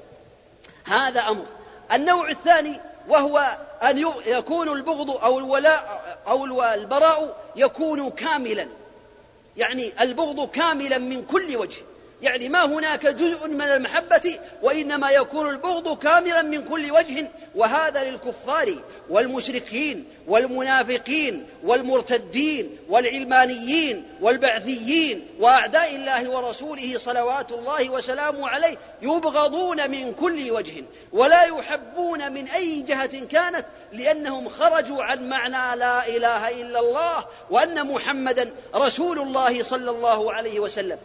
هذا 0.85 1.21
أمر 1.21 1.45
النوع 1.93 2.31
الثاني 2.31 2.81
وهو 3.09 3.57
أن 3.83 3.99
يكون 4.27 4.69
البغض 4.69 5.11
أو 5.11 5.39
الولاء 5.39 6.17
أو 6.29 6.65
البراء 6.65 7.37
يكون 7.57 8.11
كاملا 8.11 8.69
يعني 9.57 9.93
البغض 10.01 10.49
كاملا 10.51 10.99
من 10.99 11.25
كل 11.25 11.57
وجه 11.57 11.77
يعني 12.23 12.49
ما 12.49 12.65
هناك 12.65 13.07
جزء 13.07 13.49
من 13.49 13.63
المحبة 13.63 14.39
وإنما 14.63 15.11
يكون 15.11 15.51
البغض 15.51 15.99
كاملا 15.99 16.43
من 16.43 16.65
كل 16.69 16.91
وجه 16.93 17.29
وهذا 17.55 18.05
للكفار 18.11 18.75
والمشركين 19.11 20.05
والمنافقين 20.29 21.49
والمرتدين 21.65 22.77
والعلمانيين 22.89 24.09
والبعثيين 24.21 25.27
واعداء 25.41 25.97
الله 25.97 26.31
ورسوله 26.31 26.99
صلوات 26.99 27.53
الله 27.53 27.91
وسلامه 27.91 28.49
عليه 28.49 28.77
يبغضون 29.03 29.91
من 29.91 30.15
كل 30.21 30.51
وجه 30.51 30.85
ولا 31.13 31.43
يحبون 31.45 32.33
من 32.33 32.47
اي 32.49 32.81
جهه 32.83 33.25
كانت 33.27 33.67
لانهم 33.93 34.49
خرجوا 34.49 35.03
عن 35.03 35.29
معنى 35.29 35.81
لا 35.81 36.09
اله 36.09 36.49
الا 36.63 36.81
الله 36.81 37.25
وان 37.51 37.87
محمدا 37.87 38.53
رسول 38.75 39.19
الله 39.19 39.63
صلى 39.63 39.91
الله 39.91 40.33
عليه 40.35 40.61
وسلم 40.61 40.99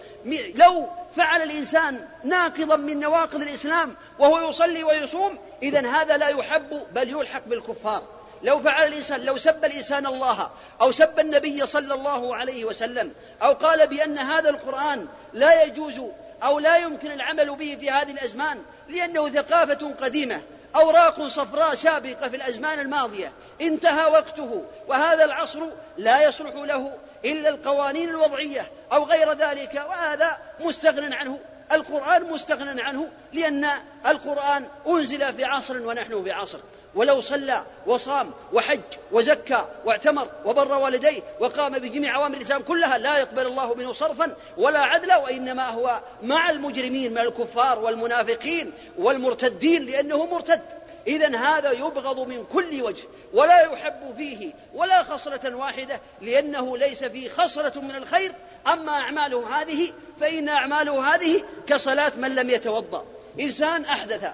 لو 0.55 0.86
فعل 1.17 1.41
الإنسان 1.41 2.05
ناقضا 2.23 2.75
من 2.75 2.99
نواقض 2.99 3.41
الإسلام 3.41 3.95
وهو 4.19 4.49
يصلي 4.49 4.83
ويصوم 4.83 5.37
إذا 5.63 5.89
هذا 5.89 6.17
لا 6.17 6.27
يحب 6.27 6.83
بل 6.93 7.09
يلحق 7.09 7.41
بالكفار 7.47 8.03
لو 8.43 8.59
فعل 8.59 8.87
الإنسان 8.87 9.21
لو 9.21 9.37
سب 9.37 9.65
الإنسان 9.65 10.05
الله 10.05 10.49
أو 10.81 10.91
سب 10.91 11.19
النبي 11.19 11.65
صلى 11.65 11.93
الله 11.93 12.35
عليه 12.35 12.65
وسلم 12.65 13.13
أو 13.43 13.53
قال 13.53 13.87
بأن 13.87 14.17
هذا 14.17 14.49
القرآن 14.49 15.07
لا 15.33 15.63
يجوز 15.63 16.01
أو 16.43 16.59
لا 16.59 16.77
يمكن 16.77 17.11
العمل 17.11 17.55
به 17.55 17.77
في 17.79 17.89
هذه 17.89 18.11
الأزمان 18.11 18.63
لأنه 18.89 19.29
ثقافة 19.29 19.93
قديمة 20.03 20.41
أوراق 20.75 21.27
صفراء 21.27 21.75
سابقة 21.75 22.29
في 22.29 22.35
الأزمان 22.35 22.79
الماضية 22.79 23.31
انتهى 23.61 24.05
وقته 24.05 24.63
وهذا 24.87 25.25
العصر 25.25 25.59
لا 25.97 26.27
يصلح 26.27 26.55
له 26.55 26.91
إلا 27.25 27.49
القوانين 27.49 28.09
الوضعية 28.09 28.67
أو 28.93 29.03
غير 29.03 29.33
ذلك 29.33 29.85
وهذا 29.89 30.37
مستغن 30.59 31.13
عنه 31.13 31.39
القرآن 31.71 32.23
مستغن 32.23 32.79
عنه 32.79 33.07
لأن 33.33 33.67
القرآن 34.07 34.65
أنزل 34.87 35.33
في 35.33 35.43
عصر 35.43 35.77
ونحن 35.87 36.23
في 36.23 36.31
عصر 36.31 36.59
ولو 36.95 37.21
صلى 37.21 37.63
وصام 37.85 38.31
وحج 38.53 38.79
وزكى 39.11 39.65
واعتمر 39.85 40.27
وبر 40.45 40.77
والديه 40.77 41.21
وقام 41.39 41.71
بجميع 41.73 42.15
أوامر 42.15 42.37
الإسلام 42.37 42.61
كلها 42.61 42.97
لا 42.97 43.17
يقبل 43.17 43.45
الله 43.47 43.73
منه 43.73 43.93
صرفا 43.93 44.35
ولا 44.57 44.79
عدلا 44.79 45.17
وإنما 45.17 45.69
هو 45.69 45.99
مع 46.23 46.49
المجرمين 46.49 47.11
من 47.11 47.17
الكفار 47.17 47.79
والمنافقين 47.79 48.73
والمرتدين 48.97 49.85
لأنه 49.85 50.25
مرتد 50.25 50.61
إذا 51.08 51.38
هذا 51.38 51.72
يبغض 51.72 52.20
من 52.20 52.46
كل 52.53 52.81
وجه 52.81 53.03
ولا 53.34 53.62
يحب 53.62 54.15
فيه 54.17 54.53
ولا 54.74 55.03
خصلة 55.03 55.55
واحدة 55.55 56.00
لأنه 56.22 56.77
ليس 56.77 57.03
فيه 57.03 57.29
خصلة 57.29 57.74
من 57.81 57.96
الخير 57.96 58.31
أما 58.74 58.91
أعماله 58.91 59.62
هذه 59.62 59.93
فإن 60.20 60.50
أعماله 60.50 61.15
هذه 61.15 61.43
كصلاة 61.67 62.12
من 62.17 62.36
لم 62.36 62.50
يتوضأ 62.50 63.05
إنسان 63.39 63.86
أحدث 63.86 64.31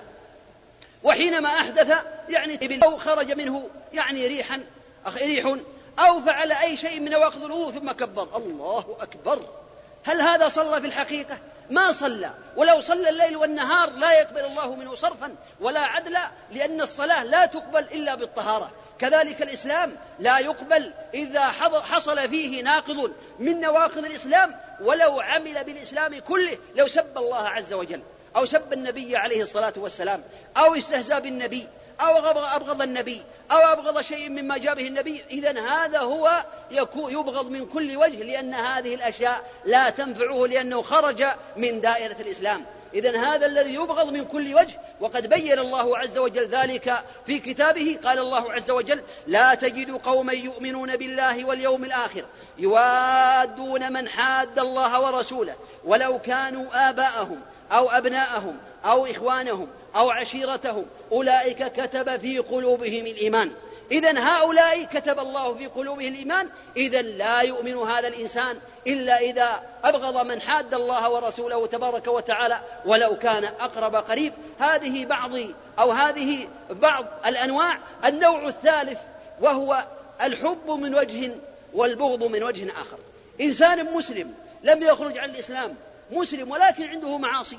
وحينما 1.04 1.50
أحدث 1.50 1.96
يعني 2.30 2.80
أو 2.84 2.98
خرج 2.98 3.32
منه 3.32 3.70
يعني 3.94 4.28
ريحا 4.28 4.60
أخ 5.06 5.18
ريح 5.18 5.46
أو 6.00 6.22
فعل 6.22 6.52
أي 6.52 6.78
شيء 6.78 7.00
من 7.00 7.16
وقت 7.16 7.38
الوضوء 7.38 7.72
ثم 7.72 7.92
كبر 7.92 8.38
الله 8.38 8.98
أكبر 9.00 9.40
هل 10.06 10.22
هذا 10.22 10.48
صلى 10.48 10.82
في 10.82 10.88
الحقيقة 10.88 11.40
ما 11.70 11.92
صلى 11.92 12.32
ولو 12.56 12.82
صلى 12.82 13.10
الليل 13.10 13.38
والنهار 13.38 13.90
لا 13.90 14.20
يقبل 14.20 14.46
الله 14.46 14.76
منه 14.76 14.96
صرفا 14.96 15.36
ولا 15.60 15.80
عدلا 15.80 16.32
لأن 16.52 16.82
الصلاة 16.82 17.24
لا 17.24 17.46
تقبل 17.46 17.80
إلا 17.80 18.16
بالطهارة 18.16 18.72
كذلك 19.00 19.42
الإسلام 19.42 19.98
لا 20.20 20.40
يقبل 20.40 20.94
إذا 21.14 21.44
حصل 21.82 22.30
فيه 22.30 22.64
ناقض 22.64 23.12
من 23.40 23.60
نواقض 23.60 23.98
الإسلام 24.06 24.56
ولو 24.82 25.20
عمل 25.20 25.64
بالإسلام 25.64 26.20
كله 26.20 26.58
لو 26.76 26.88
سب 26.88 27.18
الله 27.18 27.50
عز 27.50 27.74
وجل 27.74 28.02
أو 28.36 28.46
سب 28.46 28.74
النبي 28.74 29.18
عليه 29.18 29.42
الصلاة 29.42 29.74
والسلام 29.78 30.24
أو 30.58 30.76
استهزأ 30.76 31.20
بالنبي 31.20 31.68
أو 32.02 32.18
أبغض 32.56 32.82
النبي 32.82 33.22
أو 33.52 33.58
أبغض 33.58 34.02
شيء 34.02 34.30
مما 34.30 34.58
جاء 34.58 34.76
به 34.76 34.88
النبي 34.88 35.24
إذا 35.32 35.60
هذا 35.62 36.00
هو 36.00 36.44
يبغض 36.96 37.50
من 37.50 37.66
كل 37.66 37.98
وجه 37.98 38.24
لأن 38.24 38.54
هذه 38.54 38.96
الأشياء 38.96 39.52
لا 39.66 39.90
تنفعه 39.90 40.46
لأنه 40.46 40.82
خرج 40.82 41.26
من 41.58 41.82
دائرة 41.82 42.16
الإسلام 42.20 42.66
إذا 42.94 43.20
هذا 43.20 43.46
الذي 43.46 43.74
يبغض 43.74 44.12
من 44.14 44.26
كل 44.26 44.56
وجه 44.56 44.80
وقد 45.00 45.28
بين 45.30 45.60
الله 45.60 45.98
عز 45.98 46.18
وجل 46.18 46.48
ذلك 46.48 47.04
في 47.26 47.40
كتابه 47.40 48.00
قال 48.04 48.20
الله 48.20 48.54
عز 48.54 48.72
وجل 48.72 49.02
لا 49.28 49.56
تجد 49.56 49.92
قوما 49.92 50.34
يؤمنون 50.34 50.96
بالله 50.96 51.46
واليوم 51.46 51.84
الآخر 51.84 52.26
يوادون 52.58 53.94
من 53.94 54.10
حاد 54.10 54.60
الله 54.60 55.02
ورسوله 55.02 55.56
ولو 55.86 56.20
كانوا 56.20 56.90
آباءهم 56.90 57.42
أو 57.72 57.90
أبناءهم 57.92 58.58
أو 58.86 59.06
إخوانهم 59.06 59.68
أو 59.98 60.10
عشيرته 60.10 60.86
أولئك 61.12 61.66
كتب 61.72 62.20
في 62.20 62.40
قلوبهم 62.40 63.06
الإيمان 63.08 63.52
إذا 63.92 64.20
هؤلاء 64.20 64.84
كتب 64.84 65.20
الله 65.20 65.54
في 65.56 65.68
قلوبهم 65.68 66.08
الإيمان 66.14 66.50
إذا 66.78 67.02
لا 67.02 67.42
يؤمن 67.42 67.78
هذا 67.78 68.08
الإنسان 68.08 68.58
إلا 68.88 69.20
إذا 69.20 69.60
أبغض 69.84 70.26
من 70.28 70.42
حاد 70.42 70.74
الله 70.74 71.10
ورسوله 71.10 71.68
تبارك 71.68 72.08
وتعالى 72.08 72.62
ولو 72.86 73.18
كان 73.18 73.44
أقرب 73.44 73.96
قريب 73.96 74.34
هذه 74.60 75.06
بعض 75.06 75.32
أو 75.80 75.92
هذه 75.92 76.48
بعض 76.70 77.06
الأنواع 77.26 77.78
النوع 78.06 78.48
الثالث 78.48 78.98
وهو 79.42 79.86
الحب 80.22 80.72
من 80.72 80.96
وجه 80.96 81.32
والبغض 81.74 82.24
من 82.24 82.44
وجه 82.44 82.72
آخر 82.72 82.98
إنسان 83.42 83.94
مسلم 83.94 84.34
لم 84.64 84.84
يخرج 84.84 85.18
عن 85.18 85.30
الإسلام 85.30 85.76
مسلم 86.12 86.52
ولكن 86.52 86.90
عنده 86.90 87.18
معاصي 87.18 87.58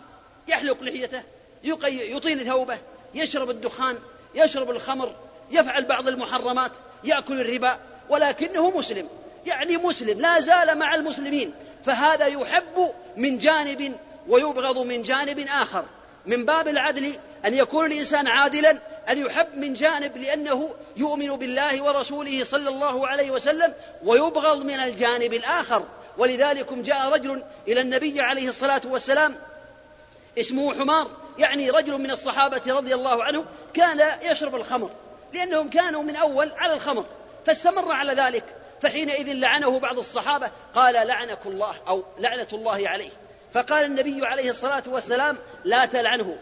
يحلق 0.48 0.82
لحيته 0.82 1.22
يطيل 1.64 2.40
ثوبه 2.46 2.78
يشرب 3.14 3.50
الدخان 3.50 3.98
يشرب 4.34 4.70
الخمر 4.70 5.12
يفعل 5.50 5.84
بعض 5.84 6.08
المحرمات 6.08 6.72
يأكل 7.04 7.40
الربا 7.40 7.78
ولكنه 8.10 8.70
مسلم 8.70 9.08
يعني 9.46 9.76
مسلم 9.76 10.20
لا 10.20 10.40
زال 10.40 10.78
مع 10.78 10.94
المسلمين 10.94 11.54
فهذا 11.86 12.26
يحب 12.26 12.88
من 13.16 13.38
جانب 13.38 13.94
ويبغض 14.28 14.78
من 14.78 15.02
جانب 15.02 15.38
آخر 15.60 15.84
من 16.26 16.44
باب 16.44 16.68
العدل 16.68 17.12
أن 17.44 17.54
يكون 17.54 17.92
الإنسان 17.92 18.26
عادلا 18.26 18.70
أن 19.10 19.18
يحب 19.18 19.54
من 19.58 19.74
جانب 19.74 20.16
لأنه 20.16 20.74
يؤمن 20.96 21.26
بالله 21.36 21.82
ورسوله 21.84 22.44
صلى 22.44 22.68
الله 22.68 23.08
عليه 23.08 23.30
وسلم 23.30 23.74
ويبغض 24.04 24.64
من 24.64 24.74
الجانب 24.74 25.34
الآخر 25.34 25.84
ولذلك 26.18 26.72
جاء 26.72 27.08
رجل 27.08 27.42
إلى 27.68 27.80
النبي 27.80 28.20
عليه 28.20 28.48
الصلاة 28.48 28.80
والسلام 28.84 29.36
اسمه 30.40 30.74
حمار 30.78 31.10
يعني 31.38 31.70
رجل 31.70 31.98
من 31.98 32.10
الصحابة 32.10 32.62
رضي 32.66 32.94
الله 32.94 33.24
عنه 33.24 33.44
كان 33.74 34.00
يشرب 34.22 34.54
الخمر 34.54 34.90
لأنهم 35.34 35.70
كانوا 35.70 36.02
من 36.02 36.16
أول 36.16 36.52
على 36.58 36.72
الخمر 36.74 37.04
فاستمر 37.46 37.92
على 37.92 38.12
ذلك 38.12 38.44
فحينئذ 38.82 39.32
لعنه 39.32 39.78
بعض 39.78 39.98
الصحابة 39.98 40.50
قال 40.74 41.06
لعنك 41.08 41.38
الله 41.46 41.74
أو 41.88 42.02
لعنة 42.18 42.46
الله 42.52 42.88
عليه 42.88 43.10
فقال 43.54 43.84
النبي 43.84 44.26
عليه 44.26 44.50
الصلاة 44.50 44.82
والسلام 44.86 45.38
لا 45.64 45.84
تلعنه 45.84 46.36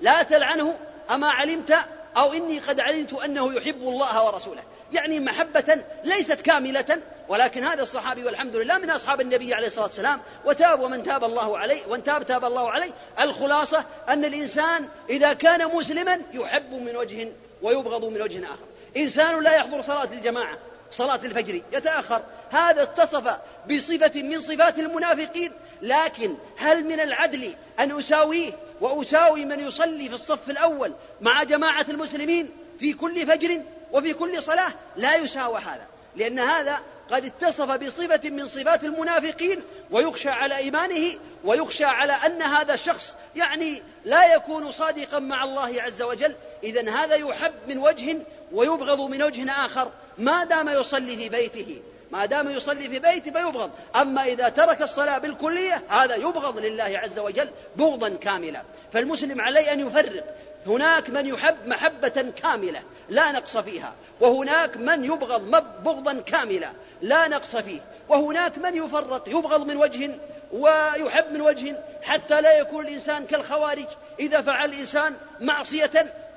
لا 0.00 0.22
تلعنه 0.22 0.78
أما 1.10 1.30
علمت 1.30 1.74
أو 2.16 2.32
إني 2.32 2.58
قد 2.58 2.80
علمت 2.80 3.12
أنه 3.12 3.54
يحب 3.54 3.76
الله 3.82 4.26
ورسوله 4.26 4.62
يعني 4.94 5.20
محبة 5.20 5.84
ليست 6.04 6.40
كاملة 6.40 6.98
ولكن 7.28 7.64
هذا 7.64 7.82
الصحابي 7.82 8.24
والحمد 8.24 8.56
لله 8.56 8.78
من 8.78 8.90
أصحاب 8.90 9.20
النبي 9.20 9.54
عليه 9.54 9.66
الصلاة 9.66 9.84
والسلام 9.84 10.20
وتاب 10.44 10.80
ومن 10.80 11.02
تاب 11.04 11.24
الله 11.24 11.58
عليه 11.58 11.86
وان 11.86 12.04
تاب 12.04 12.26
تاب 12.26 12.44
الله 12.44 12.70
عليه 12.70 12.90
الخلاصة 13.20 13.84
أن 14.08 14.24
الإنسان 14.24 14.88
إذا 15.10 15.32
كان 15.32 15.68
مسلما 15.76 16.22
يحب 16.32 16.72
من 16.72 16.96
وجه 16.96 17.28
ويبغض 17.62 18.04
من 18.04 18.22
وجه 18.22 18.44
آخر 18.44 18.66
إنسان 18.96 19.42
لا 19.42 19.54
يحضر 19.54 19.82
صلاة 19.82 20.04
الجماعة 20.04 20.58
صلاة 20.90 21.20
الفجر 21.24 21.62
يتأخر 21.72 22.22
هذا 22.50 22.82
اتصف 22.82 23.36
بصفة 23.70 24.22
من 24.22 24.40
صفات 24.40 24.78
المنافقين 24.78 25.52
لكن 25.82 26.34
هل 26.56 26.84
من 26.84 27.00
العدل 27.00 27.54
أن 27.78 27.98
أساويه 27.98 28.52
وأساوي 28.80 29.44
من 29.44 29.60
يصلي 29.60 30.08
في 30.08 30.14
الصف 30.14 30.50
الأول 30.50 30.92
مع 31.20 31.42
جماعة 31.42 31.86
المسلمين 31.90 32.50
في 32.80 32.92
كل 32.92 33.26
فجر 33.26 33.62
وفي 33.92 34.12
كل 34.12 34.42
صلاة 34.42 34.72
لا 34.96 35.16
يساوى 35.16 35.60
هذا 35.60 35.86
لأن 36.16 36.38
هذا 36.38 36.80
قد 37.10 37.24
اتصف 37.24 37.70
بصفة 37.70 38.30
من 38.30 38.48
صفات 38.48 38.84
المنافقين 38.84 39.62
ويخشى 39.90 40.28
على 40.28 40.56
إيمانه 40.56 41.18
ويخشى 41.44 41.84
على 41.84 42.12
أن 42.12 42.42
هذا 42.42 42.74
الشخص 42.74 43.16
يعني 43.36 43.82
لا 44.04 44.34
يكون 44.34 44.70
صادقا 44.70 45.18
مع 45.18 45.44
الله 45.44 45.82
عز 45.82 46.02
وجل 46.02 46.34
إذا 46.64 46.90
هذا 46.90 47.14
يحب 47.14 47.54
من 47.68 47.78
وجه 47.78 48.18
ويبغض 48.52 49.00
من 49.00 49.22
وجه 49.22 49.50
آخر 49.52 49.90
ما 50.18 50.44
دام 50.44 50.68
يصلي 50.68 51.16
في 51.16 51.28
بيته 51.28 51.82
ما 52.10 52.26
دام 52.26 52.48
يصلي 52.50 52.88
في 52.88 52.98
بيته 52.98 53.30
فيبغض 53.32 53.70
أما 53.96 54.24
إذا 54.24 54.48
ترك 54.48 54.82
الصلاة 54.82 55.18
بالكلية 55.18 55.82
هذا 55.88 56.14
يبغض 56.16 56.58
لله 56.58 56.98
عز 57.02 57.18
وجل 57.18 57.48
بغضا 57.76 58.08
كاملا 58.08 58.62
فالمسلم 58.92 59.40
عليه 59.40 59.72
أن 59.72 59.80
يفرق 59.80 60.24
هناك 60.66 61.10
من 61.10 61.26
يحب 61.26 61.56
محبة 61.66 62.32
كاملة 62.42 62.80
لا 63.08 63.32
نقص 63.32 63.56
فيها 63.56 63.92
وهناك 64.20 64.76
من 64.76 65.04
يبغض 65.04 65.50
بغضا 65.84 66.20
كاملا 66.20 66.70
لا 67.02 67.28
نقص 67.28 67.56
فيه 67.56 67.80
وهناك 68.08 68.58
من 68.58 68.74
يفرق 68.74 69.24
يبغض 69.28 69.66
من 69.66 69.76
وجه 69.76 70.18
ويحب 70.52 71.32
من 71.32 71.40
وجه 71.40 71.82
حتى 72.02 72.40
لا 72.40 72.58
يكون 72.58 72.86
الإنسان 72.88 73.26
كالخوارج 73.26 73.86
إذا 74.20 74.40
فعل 74.40 74.68
الإنسان 74.68 75.16
معصية 75.40 75.86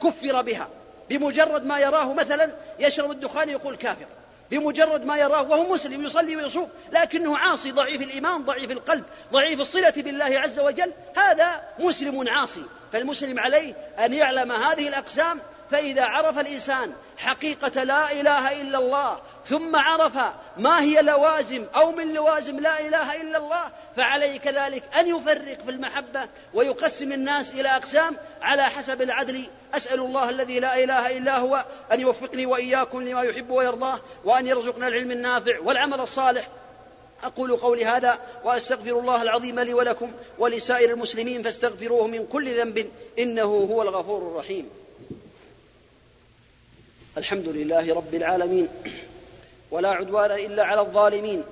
كفر 0.03 0.41
بها 0.41 0.67
بمجرد 1.09 1.65
ما 1.65 1.79
يراه 1.79 2.13
مثلا 2.13 2.51
يشرب 2.79 3.11
الدخان 3.11 3.49
يقول 3.49 3.75
كافر 3.75 4.05
بمجرد 4.51 5.05
ما 5.05 5.17
يراه 5.17 5.41
وهو 5.41 5.73
مسلم 5.73 6.03
يصلي 6.03 6.35
ويصوم 6.35 6.69
لكنه 6.91 7.37
عاصي 7.37 7.71
ضعيف 7.71 8.01
الإيمان 8.01 8.43
ضعيف 8.45 8.71
القلب 8.71 9.03
ضعيف 9.33 9.59
الصلة 9.59 9.89
بالله 9.97 10.39
عز 10.39 10.59
وجل 10.59 10.91
هذا 11.15 11.61
مسلم 11.79 12.29
عاصي 12.29 12.63
فالمسلم 12.95 13.39
عليه 13.39 13.73
أن 14.05 14.13
يعلم 14.13 14.51
هذه 14.51 14.87
الأقسام 14.87 15.39
فإذا 15.71 16.05
عرف 16.05 16.39
الإنسان 16.39 16.93
حقيقة 17.17 17.83
لا 17.83 18.11
إله 18.11 18.61
إلا 18.61 18.77
الله 18.77 19.19
ثم 19.49 19.75
عرف 19.75 20.13
ما 20.57 20.81
هي 20.81 21.01
لوازم 21.01 21.65
أو 21.75 21.91
من 21.91 22.13
لوازم 22.13 22.59
لا 22.59 22.79
إله 22.79 23.21
إلا 23.21 23.37
الله 23.37 23.63
فعليه 23.97 24.39
كذلك 24.39 24.83
أن 24.99 25.07
يفرق 25.07 25.57
في 25.65 25.71
المحبة 25.71 26.27
ويقسم 26.53 27.11
الناس 27.11 27.51
إلى 27.51 27.69
أقسام 27.69 28.15
على 28.41 28.63
حسب 28.63 29.01
العدل 29.01 29.47
أسأل 29.73 29.99
الله 29.99 30.29
الذي 30.29 30.59
لا 30.59 30.83
إله 30.83 31.17
إلا 31.17 31.37
هو 31.37 31.65
أن 31.91 31.99
يوفقني 31.99 32.45
وإياكم 32.45 33.01
لما 33.03 33.21
يحب 33.21 33.49
ويرضاه 33.49 33.99
وأن 34.23 34.47
يرزقنا 34.47 34.87
العلم 34.87 35.11
النافع 35.11 35.59
والعمل 35.59 35.99
الصالح 36.01 36.47
أقول 37.23 37.55
قولي 37.57 37.85
هذا 37.85 38.19
وأستغفر 38.43 38.99
الله 38.99 39.21
العظيم 39.21 39.59
لي 39.59 39.73
ولكم 39.73 40.11
ولسائر 40.39 40.89
المسلمين 40.91 41.43
فاستغفروه 41.43 42.07
من 42.07 42.25
كل 42.31 42.57
ذنب 42.57 42.89
إنه 43.19 43.43
هو 43.43 43.81
الغفور 43.81 44.21
الرحيم 44.31 44.69
الحمد 47.17 47.47
لله 47.47 47.95
رب 47.95 48.15
العالمين 48.15 48.67
ولا 49.71 49.89
عدوان 49.89 50.31
إلا 50.31 50.65
على 50.65 50.81
الظالمين 50.81 51.43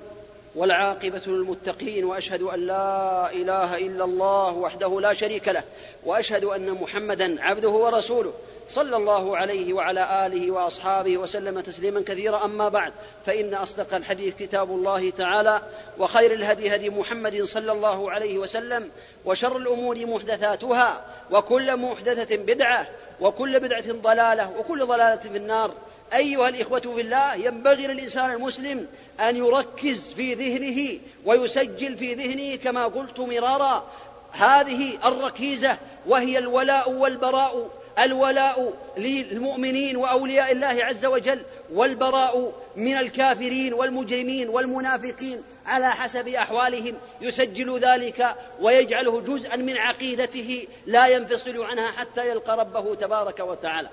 والعاقبة 0.56 1.22
للمتقين 1.26 2.04
وأشهد 2.04 2.42
أن 2.42 2.66
لا 2.66 3.32
إله 3.32 3.76
إلا 3.78 4.04
الله 4.04 4.52
وحده 4.54 5.00
لا 5.00 5.14
شريك 5.14 5.48
له 5.48 5.62
وأشهد 6.06 6.44
أن 6.44 6.70
محمدا 6.70 7.42
عبده 7.42 7.68
ورسوله 7.68 8.32
صلى 8.68 8.96
الله 8.96 9.36
عليه 9.36 9.72
وعلى 9.72 10.26
اله 10.26 10.50
واصحابه 10.50 11.16
وسلم 11.18 11.60
تسليما 11.60 12.02
كثيرا 12.06 12.44
اما 12.44 12.68
بعد 12.68 12.92
فان 13.26 13.54
اصدق 13.54 13.94
الحديث 13.94 14.34
كتاب 14.36 14.70
الله 14.70 15.10
تعالى 15.10 15.60
وخير 15.98 16.32
الهدي 16.32 16.74
هدي 16.74 16.90
محمد 16.90 17.44
صلى 17.44 17.72
الله 17.72 18.10
عليه 18.10 18.38
وسلم 18.38 18.90
وشر 19.24 19.56
الامور 19.56 20.06
محدثاتها 20.06 21.02
وكل 21.30 21.76
محدثه 21.76 22.36
بدعه 22.36 22.86
وكل 23.20 23.60
بدعه 23.60 23.92
ضلاله 23.92 24.50
وكل 24.58 24.86
ضلاله 24.86 25.16
في 25.16 25.36
النار 25.36 25.70
أيها 26.14 26.48
الإخوة 26.48 26.80
في 26.80 27.00
الله 27.00 27.34
ينبغي 27.34 27.86
للإنسان 27.86 28.30
المسلم 28.30 28.86
أن 29.28 29.36
يركز 29.36 30.00
في 30.16 30.34
ذهنه 30.34 31.00
ويسجل 31.26 31.98
في 31.98 32.14
ذهنه 32.14 32.56
كما 32.56 32.84
قلت 32.86 33.20
مرارا 33.20 33.84
هذه 34.32 35.08
الركيزة 35.08 35.78
وهي 36.06 36.38
الولاء 36.38 36.90
والبراء 36.90 37.70
الولاء 37.98 38.74
للمؤمنين 38.98 39.96
واولياء 39.96 40.52
الله 40.52 40.66
عز 40.84 41.04
وجل 41.06 41.42
والبراء 41.72 42.52
من 42.76 42.96
الكافرين 42.96 43.74
والمجرمين 43.74 44.48
والمنافقين 44.48 45.42
على 45.66 45.90
حسب 45.90 46.28
احوالهم 46.28 46.96
يسجل 47.20 47.78
ذلك 47.78 48.34
ويجعله 48.60 49.20
جزءا 49.20 49.56
من 49.56 49.76
عقيدته 49.76 50.66
لا 50.86 51.06
ينفصل 51.06 51.62
عنها 51.62 51.90
حتى 51.92 52.28
يلقى 52.28 52.56
ربه 52.56 52.94
تبارك 52.94 53.40
وتعالى 53.40 53.88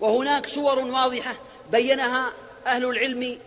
وهناك 0.00 0.48
صور 0.48 0.78
واضحه 0.78 1.34
بينها 1.72 2.32
اهل 2.66 2.84
العلم 2.84 3.38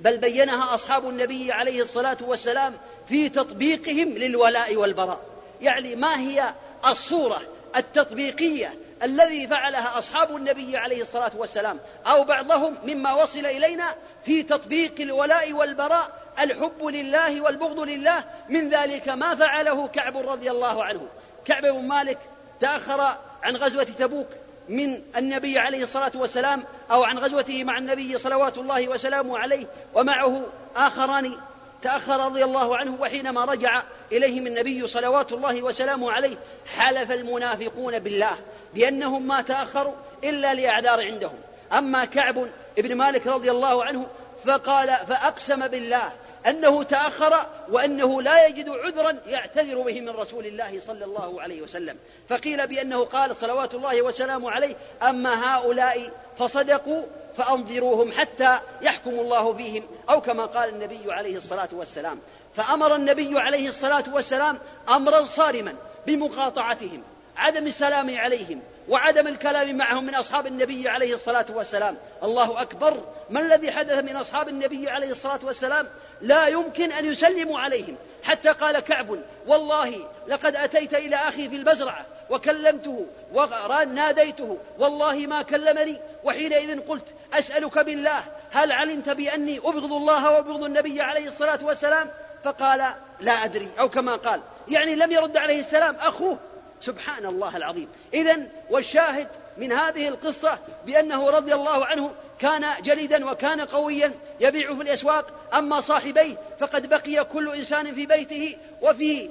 بل 0.00 0.18
بينها 0.18 0.74
اصحاب 0.74 1.08
النبي 1.08 1.52
عليه 1.52 1.82
الصلاه 1.82 2.16
والسلام 2.26 2.74
في 3.08 3.28
تطبيقهم 3.28 4.08
للولاء 4.08 4.76
والبراء 4.76 5.20
يعني 5.60 5.94
ما 5.96 6.20
هي 6.20 6.54
الصوره 6.90 7.40
التطبيقية 7.76 8.74
الذي 9.02 9.46
فعلها 9.46 9.98
أصحاب 9.98 10.36
النبي 10.36 10.76
عليه 10.76 11.02
الصلاة 11.02 11.30
والسلام 11.36 11.78
أو 12.06 12.24
بعضهم 12.24 12.74
مما 12.84 13.12
وصل 13.14 13.46
إلينا 13.46 13.94
في 14.24 14.42
تطبيق 14.42 14.94
الولاء 15.00 15.52
والبراء 15.52 16.08
الحب 16.38 16.84
لله 16.84 17.40
والبغض 17.40 17.80
لله 17.80 18.24
من 18.48 18.70
ذلك 18.70 19.08
ما 19.08 19.34
فعله 19.34 19.86
كعب 19.88 20.16
رضي 20.16 20.50
الله 20.50 20.84
عنه 20.84 21.00
كعب 21.44 21.62
بن 21.62 21.88
مالك 21.88 22.18
تأخر 22.60 23.00
عن 23.42 23.56
غزوة 23.56 23.84
تبوك 23.98 24.26
من 24.68 25.02
النبي 25.16 25.58
عليه 25.58 25.82
الصلاة 25.82 26.12
والسلام 26.14 26.64
أو 26.90 27.04
عن 27.04 27.18
غزوته 27.18 27.64
مع 27.64 27.78
النبي 27.78 28.18
صلوات 28.18 28.58
الله 28.58 28.88
وسلامه 28.88 29.38
عليه 29.38 29.66
ومعه 29.94 30.42
آخران 30.76 31.38
تأخر 31.82 32.24
رضي 32.26 32.44
الله 32.44 32.76
عنه 32.76 33.00
وحينما 33.00 33.44
رجع 33.44 33.82
إليهم 34.12 34.46
النبي 34.46 34.86
صلوات 34.86 35.32
الله 35.32 35.62
وسلامه 35.62 36.12
عليه 36.12 36.36
حلف 36.66 37.12
المنافقون 37.12 37.98
بالله 37.98 38.38
بأنهم 38.74 39.26
ما 39.26 39.40
تأخروا 39.42 39.94
إلا 40.24 40.54
لأعذار 40.54 41.00
عندهم 41.04 41.34
أما 41.78 42.04
كعب 42.04 42.48
بن 42.78 42.94
مالك 42.94 43.26
رضي 43.26 43.50
الله 43.50 43.84
عنه 43.84 44.06
فقال 44.46 44.88
فأقسم 44.88 45.66
بالله 45.66 46.12
أنه 46.46 46.82
تأخر 46.82 47.46
وأنه 47.70 48.22
لا 48.22 48.46
يجد 48.46 48.68
عذرا 48.68 49.16
يعتذر 49.26 49.80
به 49.80 50.00
من 50.00 50.08
رسول 50.08 50.46
الله 50.46 50.80
صلى 50.86 51.04
الله 51.04 51.42
عليه 51.42 51.62
وسلم 51.62 51.96
فقيل 52.28 52.66
بأنه 52.66 53.04
قال 53.04 53.36
صلوات 53.36 53.74
الله 53.74 54.02
وسلامه 54.02 54.50
عليه 54.50 54.74
أما 55.02 55.54
هؤلاء 55.56 56.10
فصدقوا 56.38 57.02
فأنظروهم 57.38 58.12
حتى 58.12 58.58
يحكم 58.82 59.10
الله 59.10 59.54
فيهم 59.54 59.82
أو 60.10 60.20
كما 60.20 60.46
قال 60.46 60.68
النبي 60.68 61.02
عليه 61.12 61.36
الصلاة 61.36 61.68
والسلام 61.72 62.18
فأمر 62.56 62.94
النبي 62.94 63.38
عليه 63.40 63.68
الصلاة 63.68 64.04
والسلام 64.12 64.58
أمرا 64.88 65.24
صارما 65.24 65.74
بمقاطعتهم 66.06 67.02
عدم 67.36 67.66
السلام 67.66 68.16
عليهم 68.18 68.60
وعدم 68.88 69.26
الكلام 69.26 69.76
معهم 69.76 70.04
من 70.06 70.14
أصحاب 70.14 70.46
النبي 70.46 70.88
عليه 70.88 71.14
الصلاة 71.14 71.46
والسلام 71.54 71.96
الله 72.22 72.62
أكبر 72.62 72.94
ما 73.30 73.40
الذي 73.40 73.72
حدث 73.72 73.98
من 74.04 74.16
أصحاب 74.16 74.48
النبي 74.48 74.88
عليه 74.90 75.10
الصلاة 75.10 75.40
والسلام 75.44 75.88
لا 76.22 76.46
يمكن 76.46 76.92
أن 76.92 77.04
يسلموا 77.04 77.58
عليهم 77.58 77.96
حتى 78.22 78.48
قال 78.50 78.78
كعب 78.78 79.18
والله 79.46 80.08
لقد 80.28 80.56
أتيت 80.56 80.94
إلى 80.94 81.16
أخي 81.16 81.48
في 81.48 81.56
المزرعة 81.56 82.06
وكلمته 82.30 83.06
وناديته 83.32 84.58
والله 84.78 85.16
ما 85.26 85.42
كلمني 85.42 85.98
وحينئذ 86.24 86.80
قلت 86.80 87.04
أسألك 87.32 87.78
بالله 87.78 88.24
هل 88.52 88.72
علمت 88.72 89.10
بأني 89.10 89.58
أبغض 89.58 89.92
الله 89.92 90.30
وأبغض 90.30 90.64
النبي 90.64 91.00
عليه 91.02 91.26
الصلاة 91.28 91.58
والسلام 91.64 92.10
فقال 92.44 92.94
لا 93.20 93.32
أدري 93.44 93.70
أو 93.80 93.88
كما 93.88 94.16
قال 94.16 94.40
يعني 94.68 94.94
لم 94.94 95.12
يرد 95.12 95.36
عليه 95.36 95.60
السلام 95.60 95.94
أخوه 95.96 96.38
سبحان 96.80 97.26
الله 97.26 97.56
العظيم 97.56 97.88
إذا 98.14 98.46
والشاهد 98.70 99.28
من 99.56 99.72
هذه 99.72 100.08
القصة 100.08 100.58
بأنه 100.86 101.30
رضي 101.30 101.54
الله 101.54 101.86
عنه 101.86 102.12
كان 102.38 102.64
جليدا 102.82 103.30
وكان 103.30 103.60
قويا 103.60 104.12
يبيع 104.40 104.74
في 104.74 104.82
الأسواق 104.82 105.26
أما 105.54 105.80
صاحبيه 105.80 106.36
فقد 106.60 106.86
بقي 106.88 107.24
كل 107.24 107.54
إنسان 107.54 107.94
في 107.94 108.06
بيته 108.06 108.56
وفي 108.82 109.30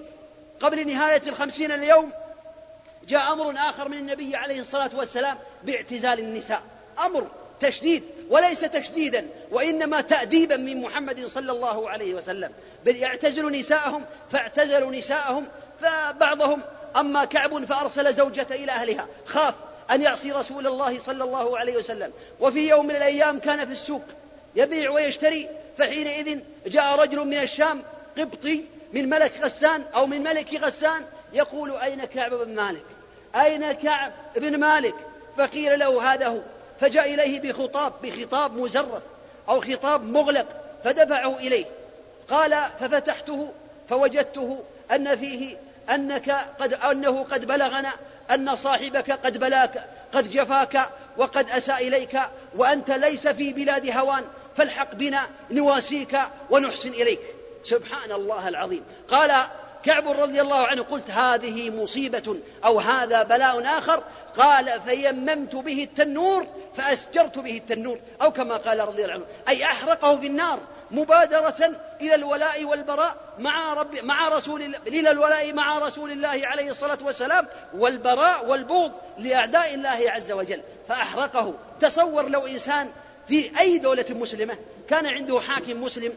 قبل 0.60 0.88
نهاية 0.88 1.22
الخمسين 1.28 1.72
اليوم 1.72 2.12
جاء 3.08 3.34
أمر 3.34 3.54
آخر 3.70 3.90
من 3.90 3.98
النبي 3.98 4.36
عليه 4.36 4.60
الصلاة 4.60 4.90
والسلام 4.98 5.38
باعتزال 5.64 6.20
النساء 6.20 6.62
أمر 7.06 7.28
تشديد 7.62 8.04
وليس 8.30 8.60
تشديدا 8.60 9.28
وإنما 9.52 10.02
تأديبا 10.02 10.56
من 10.58 10.82
محمد 10.82 11.26
صلى 11.26 11.52
الله 11.52 11.90
عليه 11.90 12.14
وسلم 12.14 12.52
بل 12.86 12.96
يعتزل 12.96 13.60
نساءهم 13.60 14.06
فاعتزلوا 14.34 14.92
نساءهم 14.92 15.48
فبعضهم 15.82 16.62
أما 16.98 17.26
كعب 17.26 17.66
فأرسل 17.66 18.14
زوجة 18.14 18.48
إلى 18.52 18.72
أهلها 18.72 19.08
خاف 19.26 19.56
أن 19.92 20.02
يعصي 20.02 20.32
رسول 20.32 20.68
الله 20.68 21.00
صلى 21.00 21.24
الله 21.24 21.58
عليه 21.60 21.78
وسلم 21.78 22.12
وفي 22.40 22.70
يوم 22.70 22.86
من 22.88 22.96
الأيام 22.96 23.40
كان 23.40 23.66
في 23.66 23.72
السوق 23.72 24.04
يبيع 24.56 24.90
ويشتري 24.90 25.50
فحينئذ 25.78 26.40
جاء 26.68 27.00
رجل 27.00 27.20
من 27.26 27.40
الشام 27.40 27.84
قبطي 28.18 28.66
من 28.94 29.10
ملك 29.10 29.32
غسان 29.44 29.82
أو 29.96 30.08
من 30.08 30.24
ملك 30.24 30.54
غسان 30.64 31.06
يقول 31.34 31.72
أين 31.72 32.06
كعب 32.06 32.34
بن 32.34 32.56
مالك 32.56 32.86
أين 33.36 33.72
كعب 33.72 34.12
بن 34.36 34.60
مالك 34.60 34.96
فقيل 35.38 35.80
له 35.80 36.14
هذا 36.14 36.28
هو 36.28 36.42
فجاء 36.82 37.14
إليه 37.14 37.40
بخطاب 37.40 37.94
بخطاب 38.04 38.54
مزرف 38.58 39.02
أو 39.50 39.62
خطاب 39.62 40.04
مغلق 40.04 40.46
فدفعه 40.84 41.38
إليه 41.38 41.66
قال 42.30 42.64
ففتحته 42.80 43.52
فوجدته 43.90 44.64
أن 44.92 45.16
فيه 45.18 45.58
أنك 45.90 46.32
قد 46.60 46.74
أنه 46.74 47.24
قد 47.24 47.46
بلغنا 47.46 47.90
أن 48.32 48.56
صاحبك 48.56 49.12
قد 49.12 49.38
بلاك 49.38 49.84
قد 50.14 50.30
جفاك 50.32 50.90
وقد 51.18 51.50
أساء 51.50 51.88
إليك 51.88 52.20
وأنت 52.56 52.90
ليس 52.90 53.28
في 53.28 53.54
بلاد 53.54 53.98
هوان 53.98 54.24
فالحق 54.58 54.96
بنا 54.96 55.22
نواسيك 55.52 56.20
ونحسن 56.50 56.90
إليك 56.90 57.20
سبحان 57.64 58.12
الله 58.12 58.48
العظيم 58.48 58.84
قال 59.08 59.32
كعب 59.86 60.08
رضي 60.08 60.42
الله 60.42 60.68
عنه 60.68 60.84
قلت 60.84 61.12
هذه 61.12 61.70
مصيبة 61.70 62.36
أو 62.66 62.80
هذا 62.80 63.24
بلاء 63.24 63.62
آخر 63.78 64.04
قال 64.38 64.82
فيممت 64.88 65.56
به 65.56 65.84
التنور 65.84 66.48
فأسجرت 66.78 67.40
به 67.40 67.58
التنور 67.58 68.00
أو 68.22 68.32
كما 68.32 68.58
قال 68.58 68.80
رضي 68.80 69.02
الله 69.02 69.14
عنه 69.14 69.26
أي 69.48 69.64
أحرقه 69.64 70.18
في 70.18 70.28
النار 70.28 70.60
مبادرة 70.92 71.80
إلى 72.02 72.16
الولاء 72.16 72.64
والبراء 72.64 73.16
مع 73.40 73.74
رب 73.74 74.00
مع 74.04 74.30
رسول 74.30 74.76
إلى 74.88 75.12
الولاء 75.12 75.54
مع 75.54 75.78
رسول 75.80 76.12
الله 76.12 76.42
عليه 76.48 76.70
الصلاة 76.70 76.98
والسلام 77.06 77.48
والبراء 77.76 78.46
والبغض 78.46 78.92
لأعداء 79.18 79.74
الله 79.74 80.04
عز 80.12 80.32
وجل 80.32 80.62
فأحرقه 80.90 81.54
تصور 81.82 82.28
لو 82.30 82.48
إنسان 82.48 82.92
في 83.28 83.60
أي 83.60 83.78
دولة 83.78 84.06
مسلمة 84.10 84.58
كان 84.90 85.06
عنده 85.08 85.40
حاكم 85.40 85.84
مسلم 85.84 86.14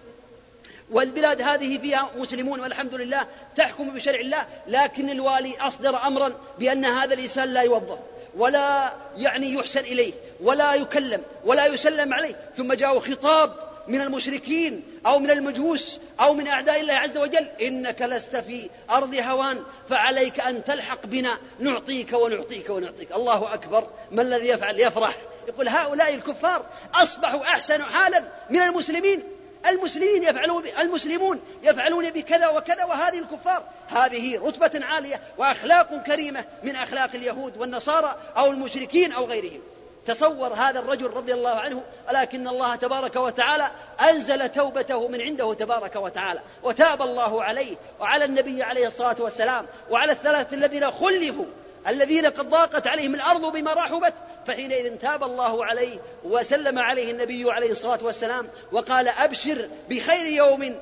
والبلاد 0.91 1.43
هذه 1.43 1.79
فيها 1.79 2.11
مسلمون 2.17 2.61
والحمد 2.61 2.95
لله 2.95 3.27
تحكم 3.57 3.91
بشرع 3.95 4.21
الله 4.21 4.47
لكن 4.69 5.11
الوالي 5.11 5.55
أصدر 5.61 6.07
أمرا 6.07 6.33
بأن 6.59 6.85
هذا 6.85 7.15
الإنسان 7.15 7.49
لا 7.49 7.61
يوظف 7.61 7.99
ولا 8.37 8.93
يعني 9.17 9.55
يحسن 9.55 9.81
إليه 9.81 10.13
ولا 10.43 10.75
يكلم 10.75 11.23
ولا 11.45 11.67
يسلم 11.67 12.15
عليه 12.15 12.35
ثم 12.57 12.73
جاءوا 12.73 13.01
خطاب 13.01 13.55
من 13.89 14.01
المشركين 14.01 14.83
أو 15.07 15.19
من 15.19 15.31
المجوس 15.31 15.99
أو 16.21 16.35
من 16.35 16.47
أعداء 16.47 16.81
الله 16.81 16.95
عز 16.95 17.19
وجل 17.19 17.47
إنك 17.63 18.03
لست 18.03 18.37
في 18.37 18.71
أرض 18.91 19.15
هوان 19.15 19.63
فعليك 19.91 20.41
أن 20.41 20.65
تلحق 20.65 21.07
بنا 21.07 21.39
نعطيك 21.61 22.13
ونعطيك 22.13 22.71
ونعطيك 22.71 23.13
الله 23.13 23.55
أكبر 23.55 23.87
ما 24.13 24.23
الذي 24.23 24.49
يفعل 24.49 24.81
يفرح 24.81 25.17
يقول 25.49 25.69
هؤلاء 25.69 26.15
الكفار 26.15 26.65
أصبحوا 26.95 27.41
أحسن 27.43 27.83
حالا 27.83 28.23
من 28.51 28.63
المسلمين 28.63 29.21
المسلمين 29.69 30.23
يفعلون 30.25 30.65
المسلمون 30.79 31.41
يفعلون 31.63 32.11
بكذا 32.11 32.49
وكذا 32.49 32.85
وهذه 32.85 33.19
الكفار 33.19 33.63
هذه 33.89 34.41
رتبة 34.47 34.85
عالية 34.87 35.21
وأخلاق 35.39 35.97
كريمة 36.07 36.45
من 36.63 36.77
أخلاق 36.77 37.11
اليهود 37.15 37.57
والنصارى 37.57 38.17
أو 38.37 38.47
المشركين 38.47 39.13
أو 39.13 39.25
غيرهم 39.25 39.61
تصور 40.07 40.53
هذا 40.55 40.79
الرجل 40.79 41.07
رضي 41.11 41.35
الله 41.35 41.51
عنه 41.51 41.83
لكن 42.13 42.49
الله 42.49 42.75
تبارك 42.77 43.17
وتعالى 43.17 43.71
أنزل 44.11 44.49
توبته 44.49 45.09
من 45.09 45.21
عنده 45.23 45.55
تبارك 45.55 45.97
وتعالى 45.97 46.41
وتاب 46.63 47.03
الله 47.03 47.45
عليه 47.45 47.77
وعلى 48.01 48.25
النبي 48.25 48.63
عليه 48.63 48.87
الصلاة 48.87 49.17
والسلام 49.19 49.67
وعلى 49.91 50.13
الثلاثة 50.13 50.57
الذين 50.57 50.91
خلفوا 50.91 51.45
الذين 51.89 52.27
قد 52.27 52.51
ضاقت 52.51 52.87
عليهم 52.87 53.15
الأرض 53.15 53.53
بما 53.53 53.73
رحبت 53.75 54.15
فحينئذ 54.47 54.97
تاب 54.97 55.23
الله 55.25 55.65
عليه 55.65 55.99
وسلم 56.25 56.79
عليه 56.79 57.11
النبي 57.11 57.53
عليه 57.53 57.71
الصلاة 57.71 57.99
والسلام 58.03 58.49
وقال 58.73 59.09
أبشر 59.09 59.69
بخير 59.89 60.27
يوم 60.33 60.75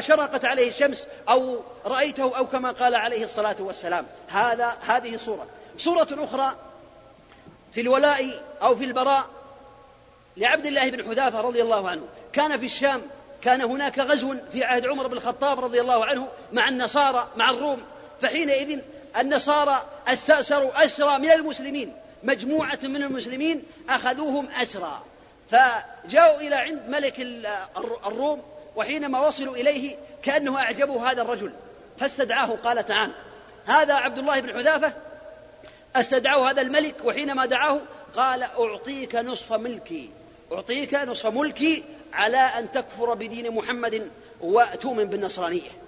شرقت 0.00 0.44
عليه 0.44 0.68
الشمس 0.68 1.06
أو 1.28 1.60
رأيته 1.86 2.36
أو 2.38 2.46
كما 2.46 2.70
قال 2.72 2.94
عليه 2.94 3.24
الصلاة 3.24 3.56
والسلام 3.60 4.06
هذا 4.28 4.76
هذه 4.86 5.16
صورة 5.16 5.46
صورة 5.78 6.08
أخرى 6.18 6.54
في 7.74 7.80
الولاء 7.80 8.42
أو 8.62 8.76
في 8.76 8.84
البراء 8.84 9.26
لعبد 10.36 10.66
الله 10.66 10.90
بن 10.90 11.04
حذافة 11.08 11.40
رضي 11.40 11.62
الله 11.62 11.88
عنه 11.88 12.02
كان 12.32 12.58
في 12.58 12.66
الشام 12.66 13.02
كان 13.42 13.60
هناك 13.60 13.98
غزو 13.98 14.34
في 14.52 14.64
عهد 14.64 14.86
عمر 14.86 15.06
بن 15.06 15.16
الخطاب 15.16 15.60
رضي 15.64 15.80
الله 15.80 16.04
عنه 16.04 16.28
مع 16.52 16.68
النصارى 16.68 17.28
مع 17.36 17.50
الروم 17.50 17.82
فحينئذ 18.22 18.80
النصارى 19.20 19.84
استأسروا 20.08 20.84
أسرى 20.84 21.18
من 21.18 21.30
المسلمين 21.30 21.92
مجموعة 22.22 22.78
من 22.82 22.96
المسلمين 23.02 23.62
أخذوهم 23.88 24.46
أسرى 24.48 25.02
فجاءوا 25.50 26.40
إلى 26.40 26.54
عند 26.54 26.88
ملك 26.88 27.14
الروم 28.06 28.42
وحينما 28.76 29.26
وصلوا 29.26 29.56
إليه 29.56 29.96
كأنه 30.22 30.58
أعجبه 30.58 31.10
هذا 31.10 31.22
الرجل 31.22 31.52
فاستدعاه 31.98 32.46
قال 32.46 32.86
تعال 32.86 33.10
هذا 33.66 33.94
عبد 33.94 34.18
الله 34.18 34.40
بن 34.40 34.52
حذافة 34.52 34.92
استدعاه 35.96 36.50
هذا 36.50 36.62
الملك 36.62 36.94
وحينما 37.04 37.46
دعاه 37.46 37.80
قال 38.16 38.42
أعطيك 38.42 39.14
نصف 39.14 39.52
ملكي 39.52 40.10
أعطيك 40.52 40.94
نصف 40.94 41.26
ملكي 41.26 41.84
على 42.12 42.36
أن 42.36 42.72
تكفر 42.72 43.14
بدين 43.14 43.50
محمد 43.50 44.10
وتؤمن 44.40 45.04
بالنصرانية 45.04 45.83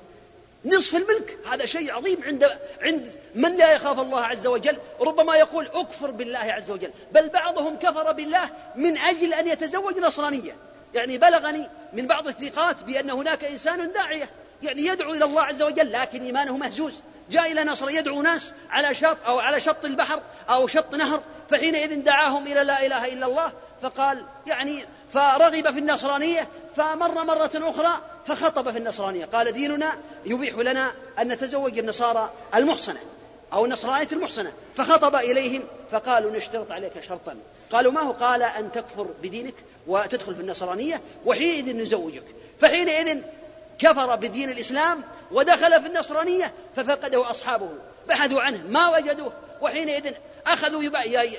نصف 0.66 0.94
الملك 0.94 1.38
هذا 1.50 1.66
شيء 1.66 1.92
عظيم 1.92 2.22
عند 2.22 2.50
عند 2.83 3.12
من 3.35 3.57
لا 3.57 3.74
يخاف 3.74 4.00
الله 4.00 4.20
عز 4.20 4.46
وجل 4.46 4.76
ربما 5.00 5.37
يقول 5.37 5.66
اكفر 5.74 6.11
بالله 6.11 6.38
عز 6.38 6.70
وجل 6.70 6.90
بل 7.12 7.29
بعضهم 7.29 7.76
كفر 7.76 8.12
بالله 8.12 8.50
من 8.76 8.98
اجل 8.98 9.35
ان 9.35 9.48
يتزوج 9.48 9.98
نصرانيه 9.98 10.57
يعني 10.94 11.18
بلغني 11.18 11.68
من 11.92 12.07
بعض 12.07 12.29
الثقات 12.29 12.76
بان 12.87 13.11
هناك 13.11 13.44
انسان 13.44 13.92
داعيه 13.92 14.29
يعني 14.62 14.83
يدعو 14.87 15.12
الى 15.14 15.24
الله 15.24 15.42
عز 15.42 15.62
وجل 15.62 15.92
لكن 15.92 16.22
ايمانه 16.22 16.57
مهزوز 16.57 17.02
جاء 17.31 17.52
الى 17.52 17.64
نصر 17.64 17.90
يدعو 17.90 18.22
ناس 18.22 18.52
على 18.70 18.94
شط 18.94 19.18
او 19.26 19.38
على 19.38 19.61
شط 19.61 19.85
البحر 19.85 20.20
او 20.50 20.66
شط 20.66 20.94
نهر 20.94 21.22
فحينئذ 21.50 22.04
دعاهم 22.04 22.44
إلى 22.46 22.62
لا 22.64 22.87
إله 22.87 23.12
إلا 23.12 23.26
الله 23.26 23.52
فقال 23.82 24.24
يعني 24.46 24.85
فرغب 25.12 25.52
في 25.72 25.78
النصرانية 25.78 26.48
فمر 26.76 27.24
مرة 27.24 27.50
أخرى 27.54 27.92
فخطب 28.26 28.70
في 28.72 28.78
النصرانية 28.78 29.24
قال 29.24 29.52
ديننا 29.52 29.92
يبيح 30.24 30.54
لنا 30.54 30.92
أن 31.20 31.28
نتزوج 31.28 31.78
النصارى 31.78 32.30
المحصنة 32.54 33.00
أو 33.52 33.64
النصرانية 33.64 34.09
المحصنة 34.12 34.52
فخطب 34.76 35.16
إليهم 35.16 35.62
فقالوا 35.92 36.37
نشترط 36.37 36.72
عليك 36.72 36.92
شرطا 37.09 37.37
قالوا 37.72 37.92
ما 37.92 38.00
هو 38.00 38.12
قال 38.12 38.42
أن 38.42 38.72
تكفر 38.72 39.06
بدينك 39.22 39.54
وتدخل 39.87 40.35
في 40.35 40.40
النصرانية 40.40 41.00
وحينئذ 41.26 41.76
نزوجك 41.76 42.22
فحينئذ 42.61 43.22
كفر 43.78 44.16
بدين 44.16 44.50
الإسلام 44.50 45.02
ودخل 45.32 45.82
في 45.82 45.88
النصرانية 45.88 46.52
ففقده 46.76 47.30
أصحابه 47.30 47.68
بحثوا 48.09 48.40
عنه 48.40 48.62
ما 48.68 48.88
وجدوه 48.88 49.32
وحينئذ 49.61 50.14
أخذوا 50.46 50.82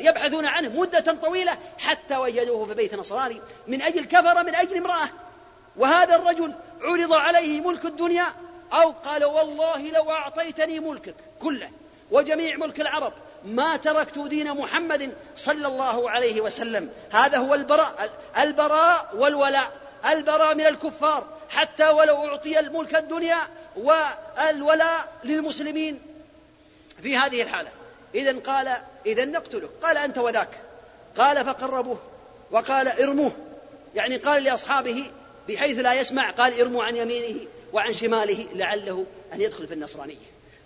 يبحثون 0.02 0.46
عنه 0.46 0.70
مدة 0.80 1.12
طويلة 1.14 1.58
حتى 1.78 2.18
وجدوه 2.18 2.66
في 2.66 2.74
بيت 2.74 2.96
نصراني 2.96 3.42
من 3.68 3.82
أجل 3.82 4.06
كفر 4.06 4.44
من 4.44 4.56
أجل 4.56 4.78
امرأة 4.78 5.10
وهذا 5.78 6.16
الرجل 6.16 6.54
عرض 6.82 7.14
عليه 7.14 7.62
ملك 7.62 7.86
الدنيا 7.86 8.26
أو 8.74 8.92
قال 9.06 9.26
والله 9.26 9.82
لو 9.92 10.12
أعطيتني 10.12 10.80
ملكك 10.80 11.16
كله 11.40 11.70
وجميع 12.12 12.58
ملك 12.58 12.82
العرب 12.82 13.14
ما 13.46 13.76
تركت 13.78 14.20
دين 14.20 14.54
محمد 14.54 15.14
صلى 15.36 15.68
الله 15.68 16.10
عليه 16.10 16.42
وسلم 16.42 16.90
هذا 17.12 17.38
هو 17.38 17.54
البراء 17.54 18.10
البراء 18.40 19.10
والولاء 19.16 19.72
البراء 20.12 20.56
من 20.56 20.66
الكفار 20.66 21.24
حتى 21.50 21.90
ولو 21.90 22.26
أعطي 22.28 22.60
الملك 22.60 22.96
الدنيا 22.96 23.38
والولاء 23.76 25.10
للمسلمين 25.24 26.02
في 27.04 27.18
هذه 27.18 27.42
الحالة 27.42 27.70
إذا 28.16 28.36
قال 28.46 28.74
إذا 29.06 29.26
نقتله 29.26 29.70
قال 29.84 29.98
أنت 29.98 30.18
وذاك 30.18 30.50
قال 31.18 31.46
فقربوه 31.46 32.00
وقال 32.52 32.88
ارموه 33.02 33.32
يعني 33.96 34.18
قال 34.18 34.44
لأصحابه 34.44 35.12
بحيث 35.50 35.80
لا 35.80 35.94
يسمع 35.94 36.32
قال 36.32 36.60
ارموا 36.62 36.84
عن 36.84 36.96
يمينه 36.96 37.40
وعن 37.74 37.94
شماله 37.94 38.48
لعله 38.54 39.06
أن 39.34 39.42
يدخل 39.42 39.68
في 39.68 39.74
النصرانية 39.74 40.16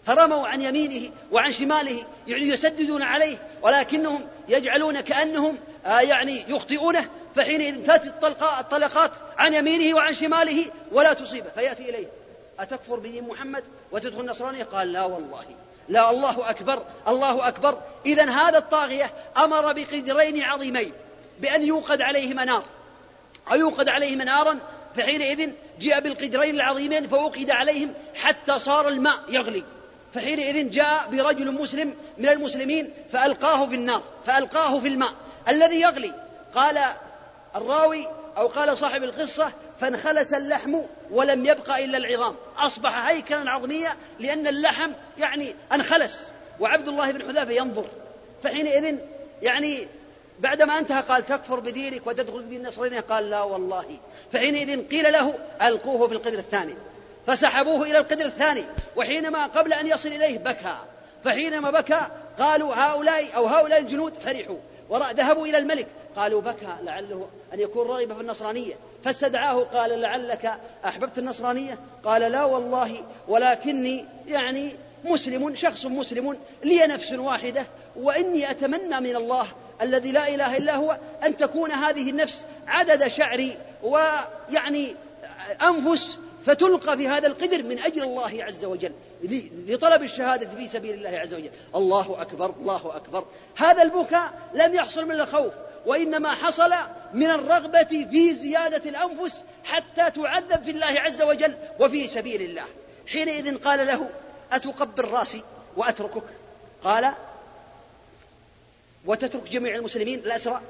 فرموا 0.06 0.48
عن 0.48 0.62
يمينه 0.62 1.10
وعن 1.32 1.52
شماله 1.52 2.06
يعني 2.28 2.48
يسددون 2.48 3.02
عليه 3.04 3.38
ولكنهم 3.62 4.28
يجعلون 4.50 5.02
كأنهم 5.02 5.58
آه، 5.86 6.02
يعني 6.02 6.46
يخطئونه 6.48 7.10
فحينئذ 7.36 7.84
تأتي 7.86 8.08
الطلقات 8.60 9.12
عن 9.38 9.54
يمينه 9.54 9.96
وعن 9.96 10.14
شماله 10.14 10.66
ولا 10.92 11.14
تصيبه 11.14 11.50
فيأتي 11.56 11.90
إليه 11.90 12.08
أتكفر 12.60 13.00
بدين 13.00 13.24
محمد 13.24 13.64
وتدخل 13.92 14.22
النصرانية 14.22 14.64
قال 14.64 14.92
لا 14.94 15.04
والله 15.04 15.46
لا 15.92 16.10
الله 16.12 16.50
أكبر 16.50 16.84
الله 17.08 17.48
أكبر 17.48 17.78
إذا 18.06 18.30
هذا 18.30 18.58
الطاغية 18.58 19.12
أمر 19.38 19.74
بقدرين 19.74 20.44
عظيمين 20.44 20.92
بأن 21.40 21.64
يوقد 21.64 22.02
عليهما 22.02 22.46
نار 22.46 22.64
أو 23.52 23.56
يوقد 23.56 23.90
عليهما 23.90 24.24
نارا 24.24 24.56
فحينئذ 24.98 25.52
جاء 25.80 26.00
بالقدرين 26.00 26.56
العظيمين 26.56 27.08
فوقد 27.08 27.52
عليهم 27.52 27.94
حتى 28.16 28.60
صار 28.60 28.88
الماء 28.88 29.16
يغلي 29.30 29.64
فحينئذ 30.14 30.70
جاء 30.70 31.08
برجل 31.12 31.52
مسلم 31.52 31.94
من 32.18 32.30
المسلمين 32.30 32.94
فألقاه 33.12 33.68
في 33.68 33.76
النار 33.76 34.02
فألقاه 34.26 34.80
في 34.80 34.88
الماء 34.88 35.14
الذي 35.50 35.80
يغلي 35.82 36.12
قال 36.56 36.80
الراوي 37.56 38.08
أو 38.38 38.48
قال 38.48 38.78
صاحب 38.78 39.04
القصة 39.04 39.52
فانخلس 39.82 40.34
اللحم 40.34 40.76
ولم 41.12 41.46
يبقى 41.46 41.86
إلا 41.86 41.98
العظام 41.98 42.36
أصبح 42.58 43.06
هيكلا 43.08 43.52
عظميا 43.52 43.90
لأن 44.20 44.48
اللحم 44.48 44.92
يعني 45.18 45.56
انخلس 45.74 46.28
وعبد 46.60 46.88
الله 46.88 47.12
بن 47.12 47.22
حذافة 47.28 47.52
ينظر 47.52 47.86
فحينئذ 48.44 48.96
يعني 49.42 49.88
بعدما 50.40 50.80
انتهى 50.80 51.02
قال 51.02 51.26
تكفر 51.26 51.60
بدينك 51.60 52.08
وتدخل 52.08 52.42
بدين 52.44 52.62
النصرانية 52.62 53.00
قال 53.00 53.30
لا 53.30 53.42
والله 53.42 53.86
فحينئذ 54.34 54.88
قيل 54.88 55.14
له 55.14 55.40
ألقوه 55.62 56.08
في 56.08 56.14
القدر 56.14 56.40
الثاني 56.40 56.74
فسحبوه 57.28 57.86
إلى 57.88 57.98
القدر 57.98 58.26
الثاني 58.26 58.64
وحينما 58.96 59.46
قبل 59.48 59.74
أن 59.74 59.88
يصل 59.88 60.10
إليه 60.10 60.38
بكى 60.38 60.78
فحينما 61.26 61.72
بكى 61.72 62.08
قالوا 62.40 62.76
هؤلاء 62.76 63.36
أو 63.36 63.46
هؤلاء 63.46 63.80
الجنود 63.80 64.14
فرحوا 64.14 64.58
ذهبوا 65.00 65.48
إلى 65.48 65.58
الملك 65.58 65.88
قالوا 66.16 66.42
بكى 66.42 66.76
لعله 66.84 67.28
أن 67.54 67.60
يكون 67.60 67.88
رغب 67.88 68.14
في 68.16 68.22
النصرانية 68.22 68.74
فاستدعاه 69.04 69.64
قال 69.64 70.00
لعلك 70.00 70.52
أحببت 70.86 71.18
النصرانية 71.18 71.80
قال 72.04 72.22
لا 72.32 72.44
والله 72.44 73.04
ولكني 73.28 74.06
يعني 74.28 74.74
مسلم 75.06 75.56
شخص 75.56 75.86
مسلم 75.86 76.38
لي 76.64 76.78
نفس 76.80 77.12
واحدة 77.14 77.66
وإني 77.96 78.52
أتمنى 78.52 79.00
من 79.00 79.16
الله 79.16 79.48
الذي 79.82 80.12
لا 80.12 80.28
إله 80.36 80.58
إلا 80.58 80.76
هو 80.76 80.98
أن 81.26 81.38
تكون 81.38 81.72
هذه 81.72 82.10
النفس 82.10 82.46
عدد 82.68 83.08
شعري 83.08 83.58
ويعني 83.84 84.96
أنفس 85.64 86.20
فتلقى 86.46 86.98
في 86.98 87.08
هذا 87.08 87.28
القدر 87.28 87.64
من 87.64 87.80
أجل 87.80 88.04
الله 88.04 88.44
عز 88.44 88.66
وجل 88.66 88.92
لطلب 89.68 90.04
الشهادة 90.04 90.50
في 90.56 90.68
سبيل 90.68 90.94
الله 90.94 91.20
عز 91.20 91.34
وجل 91.34 91.50
الله 91.76 92.22
أكبر 92.22 92.54
الله 92.60 92.96
أكبر 92.96 93.26
هذا 93.58 93.84
البكاء 93.84 94.32
لم 94.54 94.74
يحصل 94.74 95.06
من 95.06 95.20
الخوف 95.22 95.54
وإنما 95.86 96.30
حصل 96.34 96.72
من 97.14 97.28
الرغبة 97.32 97.84
في 98.12 98.34
زيادة 98.34 98.90
الأنفس 98.90 99.44
حتى 99.64 100.12
تعذب 100.22 100.64
في 100.64 100.72
الله 100.72 101.00
عز 101.00 101.22
وجل 101.22 101.56
وفي 101.80 102.08
سبيل 102.08 102.42
الله 102.42 102.66
حينئذ 103.08 103.58
قال 103.58 103.88
له 103.88 104.10
أتقبل 104.52 105.06
رأسي 105.06 105.44
وأتركك 105.78 106.24
قال 106.84 107.14
وتترك 109.06 109.50
جميع 109.50 109.76
المسلمين 109.76 110.20
الأسرى 110.20 110.62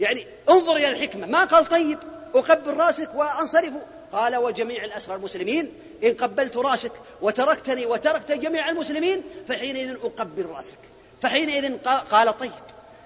يعني 0.00 0.26
انظر 0.48 0.76
إلى 0.76 0.88
الحكمة 0.88 1.26
ما 1.26 1.44
قال 1.44 1.68
طيب 1.68 1.98
أقبل 2.34 2.74
رأسك 2.76 3.10
وأنصرف 3.14 3.74
قال 4.12 4.36
وجميع 4.36 4.84
الأسرى 4.84 5.14
المسلمين 5.14 5.72
إن 6.04 6.12
قبلت 6.14 6.56
رأسك 6.56 6.92
وتركتني 7.22 7.86
وتركت 7.86 8.32
جميع 8.32 8.68
المسلمين 8.68 9.22
فحينئذ 9.48 9.96
أقبل 10.04 10.46
رأسك 10.46 10.74
فحينئذ 11.22 11.76
قال 12.10 12.38
طيب 12.38 12.50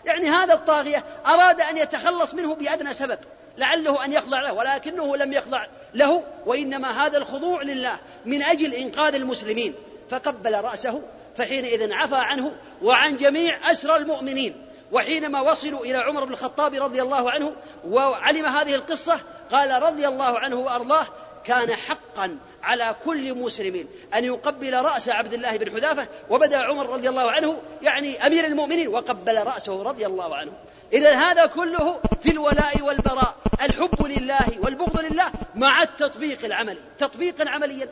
يعني 0.04 0.28
هذا 0.30 0.54
الطاغية 0.54 1.04
أراد 1.26 1.60
أن 1.60 1.76
يتخلص 1.76 2.34
منه 2.34 2.54
بأدنى 2.54 2.92
سبب 2.92 3.18
لعله 3.58 4.04
أن 4.04 4.12
يخضع 4.12 4.42
له 4.42 4.52
ولكنه 4.52 5.16
لم 5.16 5.32
يخضع 5.32 5.66
له 5.94 6.24
وإنما 6.46 7.02
هذا 7.06 7.18
الخضوع 7.18 7.62
لله 7.62 7.98
من 8.26 8.42
أجل 8.42 8.74
إنقاذ 8.74 9.14
المسلمين 9.14 9.74
فقبل 10.10 10.60
رأسه 10.64 11.02
فحينئذ 11.38 11.92
عفى 11.92 12.16
عنه 12.16 12.52
وعن 12.82 13.16
جميع 13.16 13.70
أسرى 13.70 13.96
المؤمنين 13.96 14.66
وحينما 14.92 15.40
وصلوا 15.40 15.84
إلى 15.84 15.96
عمر 15.98 16.24
بن 16.24 16.32
الخطاب 16.32 16.82
رضي 16.82 17.02
الله 17.02 17.30
عنه 17.30 17.52
وعلم 17.88 18.46
هذه 18.46 18.74
القصة 18.74 19.20
قال 19.52 19.82
رضي 19.82 20.08
الله 20.08 20.38
عنه 20.38 20.56
وأرضاه 20.56 21.06
كان 21.44 21.76
حقا 21.76 22.38
على 22.62 22.96
كل 23.04 23.34
مسلم 23.34 23.88
أن 24.14 24.24
يقبل 24.24 24.74
رأس 24.84 25.08
عبد 25.08 25.34
الله 25.34 25.56
بن 25.56 25.70
حذافة 25.72 26.06
وبدأ 26.30 26.56
عمر 26.64 26.86
رضي 26.86 27.08
الله 27.08 27.30
عنه 27.30 27.62
يعني 27.82 28.26
أمير 28.26 28.44
المؤمنين 28.44 28.88
وقبل 28.88 29.42
رأسه 29.46 29.82
رضي 29.82 30.06
الله 30.06 30.36
عنه 30.36 30.52
إذا 30.92 31.16
هذا 31.18 31.46
كله 31.46 32.00
في 32.22 32.30
الولاء 32.30 32.82
والبراء 32.82 33.34
الحب 33.64 34.04
لله 34.06 34.46
والبغض 34.62 35.00
لله 35.00 35.32
مع 35.54 35.82
التطبيق 35.82 36.44
العملي 36.44 36.80
تطبيقا 36.98 37.50
عمليا 37.50 37.88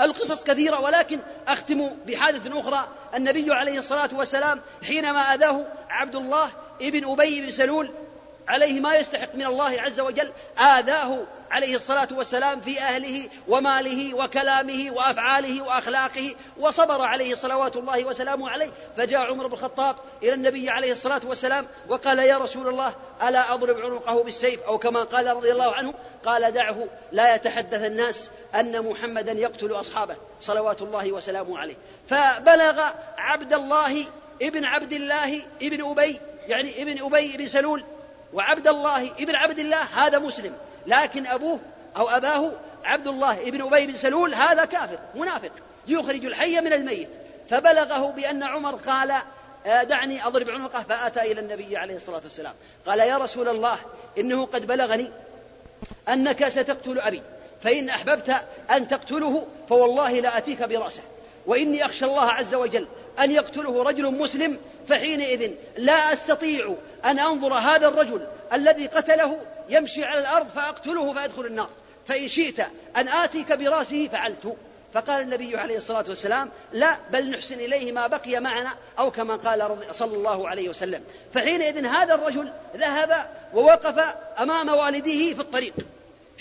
القصص 0.00 0.44
كثيرة 0.44 0.80
ولكن 0.80 1.20
أختم 1.48 1.88
بحادث 2.06 2.56
أخرى 2.56 2.88
النبي 3.14 3.54
عليه 3.54 3.78
الصلاة 3.78 4.08
والسلام 4.12 4.60
حينما 4.86 5.20
أذاه 5.20 5.66
عبد 5.90 6.14
الله 6.14 6.50
ابن 6.82 7.10
أبي 7.10 7.40
بن 7.40 7.50
سلول 7.50 7.90
عليه 8.48 8.80
ما 8.80 8.94
يستحق 8.96 9.34
من 9.34 9.46
الله 9.46 9.80
عز 9.80 10.00
وجل 10.00 10.30
آذاه 10.58 11.24
عليه 11.50 11.74
الصلاة 11.74 12.08
والسلام 12.12 12.60
في 12.60 12.78
أهله 12.80 13.28
وماله 13.48 14.14
وكلامه 14.14 14.90
وأفعاله 14.90 15.62
وأخلاقه 15.62 16.34
وصبر 16.60 17.00
عليه 17.02 17.34
صلوات 17.34 17.76
الله 17.76 18.04
وسلامه 18.04 18.50
عليه 18.50 18.70
فجاء 18.96 19.20
عمر 19.20 19.46
بن 19.46 19.52
الخطاب 19.52 19.96
إلى 20.22 20.32
النبي 20.32 20.70
عليه 20.70 20.92
الصلاة 20.92 21.20
والسلام 21.24 21.66
وقال 21.88 22.18
يا 22.18 22.36
رسول 22.38 22.68
الله 22.68 22.94
ألا 23.28 23.54
أضرب 23.54 23.78
عنقه 23.80 24.22
بالسيف 24.22 24.60
أو 24.62 24.78
كما 24.78 25.02
قال 25.02 25.36
رضي 25.36 25.52
الله 25.52 25.72
عنه 25.74 25.94
قال 26.26 26.52
دعه 26.52 26.84
لا 27.12 27.34
يتحدث 27.34 27.84
الناس 27.84 28.30
أن 28.54 28.82
محمدا 28.88 29.32
يقتل 29.32 29.72
أصحابه 29.72 30.16
صلوات 30.40 30.82
الله 30.82 31.12
وسلامه 31.12 31.58
عليه 31.58 31.76
فبلغ 32.10 32.82
عبد 33.18 33.52
الله 33.52 34.04
ابن 34.42 34.64
عبد 34.64 34.92
الله 34.92 35.42
ابن 35.62 35.84
أبي 35.90 36.20
يعني 36.48 36.82
ابن 36.82 37.04
أبي 37.04 37.36
بن 37.36 37.48
سلول 37.48 37.84
وعبد 38.32 38.68
الله 38.68 39.10
ابن 39.10 39.34
عبد 39.34 39.58
الله 39.58 39.82
هذا 39.82 40.18
مسلم 40.18 40.54
لكن 40.86 41.26
أبوه 41.26 41.60
أو 41.96 42.08
أباه 42.08 42.52
عبد 42.84 43.06
الله 43.08 43.40
ابن 43.40 43.62
أبي 43.62 43.86
بن 43.86 43.94
سلول 43.96 44.34
هذا 44.34 44.64
كافر 44.64 44.98
منافق 45.14 45.50
يخرج 45.88 46.24
الحي 46.24 46.60
من 46.60 46.72
الميت 46.72 47.08
فبلغه 47.50 48.10
بأن 48.10 48.42
عمر 48.42 48.74
قال 48.74 49.12
آه، 49.66 49.82
دعني 49.82 50.26
أضرب 50.26 50.50
عنقه 50.50 50.82
فأتى 50.82 51.32
إلى 51.32 51.40
النبي 51.40 51.76
عليه 51.76 51.96
الصلاة 51.96 52.20
والسلام 52.24 52.54
قال 52.86 52.98
يا 53.00 53.18
رسول 53.18 53.48
الله 53.48 53.78
إنه 54.18 54.46
قد 54.46 54.66
بلغني 54.66 55.10
أنك 56.08 56.48
ستقتل 56.48 56.98
أبي 57.00 57.22
فإن 57.62 57.88
أحببت 57.88 58.34
أن 58.70 58.88
تقتله 58.88 59.46
فوالله 59.68 60.10
لا 60.20 60.38
أتيك 60.38 60.62
برأسه 60.64 61.02
وإني 61.46 61.84
أخشى 61.84 62.04
الله 62.04 62.30
عز 62.30 62.54
وجل 62.54 62.86
أن 63.20 63.30
يقتله 63.30 63.82
رجل 63.82 64.14
مسلم 64.14 64.58
فحينئذ 64.88 65.50
لا 65.78 66.12
أستطيع 66.12 66.74
أن 67.04 67.18
أنظر 67.18 67.54
هذا 67.54 67.88
الرجل 67.88 68.26
الذي 68.52 68.86
قتله 68.86 69.38
يمشي 69.68 70.04
على 70.04 70.20
الأرض 70.20 70.48
فأقتله 70.48 71.14
فأدخل 71.14 71.46
النار 71.46 71.68
فإن 72.08 72.28
شئت 72.28 72.60
أن 72.96 73.08
آتيك 73.08 73.52
براسه 73.52 74.08
فعلت 74.08 74.56
فقال 74.94 75.22
النبي 75.22 75.56
عليه 75.56 75.76
الصلاة 75.76 76.04
والسلام 76.08 76.50
لا 76.72 76.96
بل 77.12 77.30
نحسن 77.30 77.54
إليه 77.54 77.92
ما 77.92 78.06
بقي 78.06 78.40
معنا 78.40 78.70
أو 78.98 79.10
كما 79.10 79.36
قال 79.36 79.78
صلى 79.90 80.16
الله 80.16 80.48
عليه 80.48 80.68
وسلم 80.68 81.04
فحينئذ 81.34 81.86
هذا 81.86 82.14
الرجل 82.14 82.52
ذهب 82.76 83.30
ووقف 83.54 83.98
أمام 84.40 84.68
والده 84.68 85.34
في 85.34 85.40
الطريق 85.40 85.74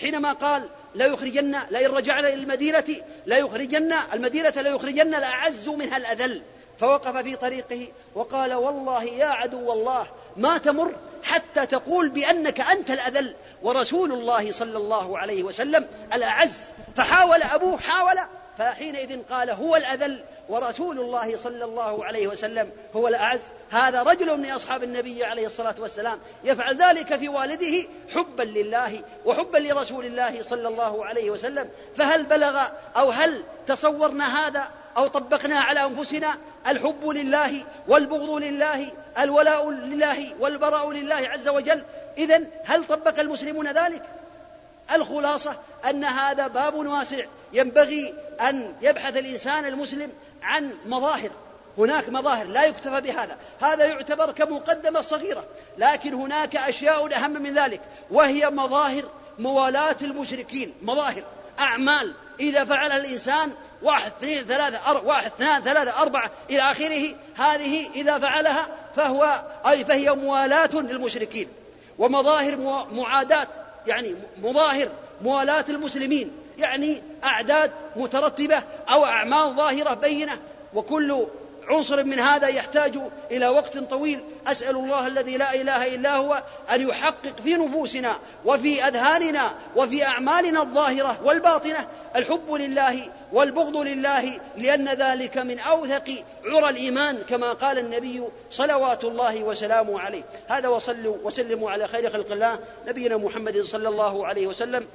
حينما 0.02 0.34
قال 0.34 0.70
لا 0.96 1.06
يخرجن 1.06 1.60
لئن 1.72 1.92
رجعنا 1.92 2.28
إلى 2.28 2.34
المدينة 2.42 2.86
لا 3.26 3.38
يخرجن 3.38 3.94
المدينة 4.14 4.50
لا 4.50 4.70
يخرجن 4.70 5.14
الأعز 5.16 5.70
منها 5.70 5.98
الأذل 5.98 6.42
فوقف 6.80 7.18
في 7.18 7.36
طريقه 7.36 7.88
وقال 8.16 8.54
والله 8.54 9.04
يا 9.04 9.26
عدو 9.26 9.74
الله 9.74 10.08
ما 10.38 10.58
تمر 10.58 10.92
حتى 11.24 11.66
تقول 11.66 12.10
بأنك 12.10 12.62
أنت 12.62 12.92
الأذل 12.92 13.36
ورسول 13.64 14.12
الله 14.12 14.52
صلى 14.52 14.78
الله 14.78 15.18
عليه 15.18 15.44
وسلم 15.44 15.88
الأعز 16.14 16.62
فحاول 16.98 17.42
أبوه 17.54 17.78
حاول 17.78 18.18
فحينئذ 18.58 19.24
قال 19.24 19.50
هو 19.50 19.76
الأذل 19.76 20.24
ورسول 20.50 21.00
الله 21.00 21.38
صلى 21.38 21.66
الله 21.66 22.06
عليه 22.06 22.28
وسلم 22.28 22.72
هو 22.96 23.08
الأعز 23.08 23.40
هذا 23.72 24.04
رجل 24.04 24.38
من 24.38 24.46
أصحاب 24.52 24.84
النبي 24.84 25.24
عليه 25.24 25.46
الصلاة 25.46 25.76
والسلام 25.80 26.20
يفعل 26.44 26.84
ذلك 26.84 27.16
في 27.16 27.30
والده 27.30 27.88
حبا 28.16 28.44
لله 28.44 29.02
وحبا 29.26 29.58
لرسول 29.58 30.06
الله 30.06 30.42
صلى 30.42 30.68
الله 30.68 31.06
عليه 31.06 31.30
وسلم 31.32 31.70
فهل 31.98 32.24
بلغ 32.24 32.62
أو 32.98 33.10
هل 33.12 33.44
تصورنا 33.68 34.48
هذا 34.48 34.72
أو 34.98 35.08
طبقنا 35.08 35.60
على 35.60 35.84
أنفسنا 35.86 36.38
الحب 36.68 37.08
لله 37.08 37.64
والبغض 37.88 38.30
لله 38.30 38.92
الولاء 39.20 39.72
لله 39.72 40.34
والبراء 40.40 40.92
لله 40.92 41.16
عز 41.30 41.48
وجل 41.50 41.84
إذا 42.18 42.42
هل 42.66 42.84
طبق 42.88 43.20
المسلمون 43.20 43.68
ذلك؟ 43.68 44.04
الخلاصة 44.94 45.56
أن 45.90 46.04
هذا 46.04 46.48
باب 46.48 46.76
واسع 46.76 47.26
ينبغي 47.54 48.14
أن 48.50 48.74
يبحث 48.82 49.18
الإنسان 49.18 49.66
المسلم 49.66 50.12
عن 50.44 50.74
مظاهر 50.86 51.30
هناك 51.78 52.10
مظاهر 52.10 52.46
لا 52.46 52.66
يكتفى 52.66 53.02
بهذا 53.02 53.38
هذا 53.62 53.86
يعتبر 53.86 54.32
كمقدمة 54.32 55.02
صغيرة 55.02 55.44
لكن 55.78 56.14
هناك 56.14 56.56
أشياء 56.56 57.16
أهم 57.16 57.32
من 57.44 57.54
ذلك 57.54 57.82
وهي 58.12 58.50
مظاهر 58.50 59.04
موالاة 59.40 59.96
المشركين 60.02 60.74
مظاهر 60.82 61.24
أعمال 61.60 62.14
إذا 62.40 62.66
فعلها 62.66 62.98
الإنسان 62.98 63.52
واحد 63.84 64.12
اثنين 64.18 64.44
ثلاثة 64.44 64.92
أر... 64.92 65.02
واحد 65.06 65.26
اثنان 65.26 65.62
ثلاثة 65.62 66.02
أربعة 66.02 66.32
إلى 66.50 66.62
آخره 66.62 67.16
هذه 67.36 67.90
إذا 67.96 68.20
فعلها 68.20 68.68
فهو 68.96 69.42
أي 69.68 69.86
فهي 69.86 70.12
موالاة 70.12 70.70
للمشركين 70.74 71.48
ومظاهر 72.00 72.56
معاداة 72.94 73.48
يعني 73.88 74.16
مظاهر 74.44 74.90
موالاة 75.22 75.66
المسلمين 75.70 76.32
يعني 76.58 77.02
أعداد 77.24 77.72
مترتبة 77.96 78.64
أو 78.90 79.06
أعمال 79.06 79.54
ظاهرة 79.56 79.94
بينة 79.94 80.38
وكل 80.74 81.28
عنصر 81.68 82.04
من 82.04 82.20
هذا 82.20 82.48
يحتاج 82.48 83.00
الى 83.32 83.48
وقت 83.48 83.78
طويل 83.78 84.20
اسال 84.48 84.76
الله 84.76 85.08
الذي 85.08 85.38
لا 85.38 85.54
اله 85.54 85.96
الا 85.96 86.16
هو 86.16 86.44
ان 86.74 86.88
يحقق 86.88 87.34
في 87.44 87.54
نفوسنا 87.54 88.16
وفي 88.46 88.84
اذهاننا 88.84 89.52
وفي 89.76 90.06
اعمالنا 90.06 90.62
الظاهره 90.62 91.20
والباطنه 91.26 91.88
الحب 92.16 92.52
لله 92.54 93.10
والبغض 93.34 93.78
لله 93.78 94.40
لان 94.58 94.88
ذلك 94.88 95.38
من 95.38 95.60
اوثق 95.60 96.12
عرى 96.46 96.70
الايمان 96.70 97.18
كما 97.30 97.54
قال 97.54 97.80
النبي 97.80 98.22
صلوات 98.52 99.04
الله 99.04 99.44
وسلامه 99.44 100.00
عليه 100.00 100.24
هذا 100.48 100.68
وصلوا 100.70 101.18
وسلموا 101.24 101.72
على 101.72 101.88
خير 101.88 102.10
خلق 102.14 102.32
الله 102.32 102.60
نبينا 102.88 103.18
محمد 103.18 103.62
صلى 103.62 103.90
الله 103.90 104.28
عليه 104.28 104.48
وسلم 104.48 104.88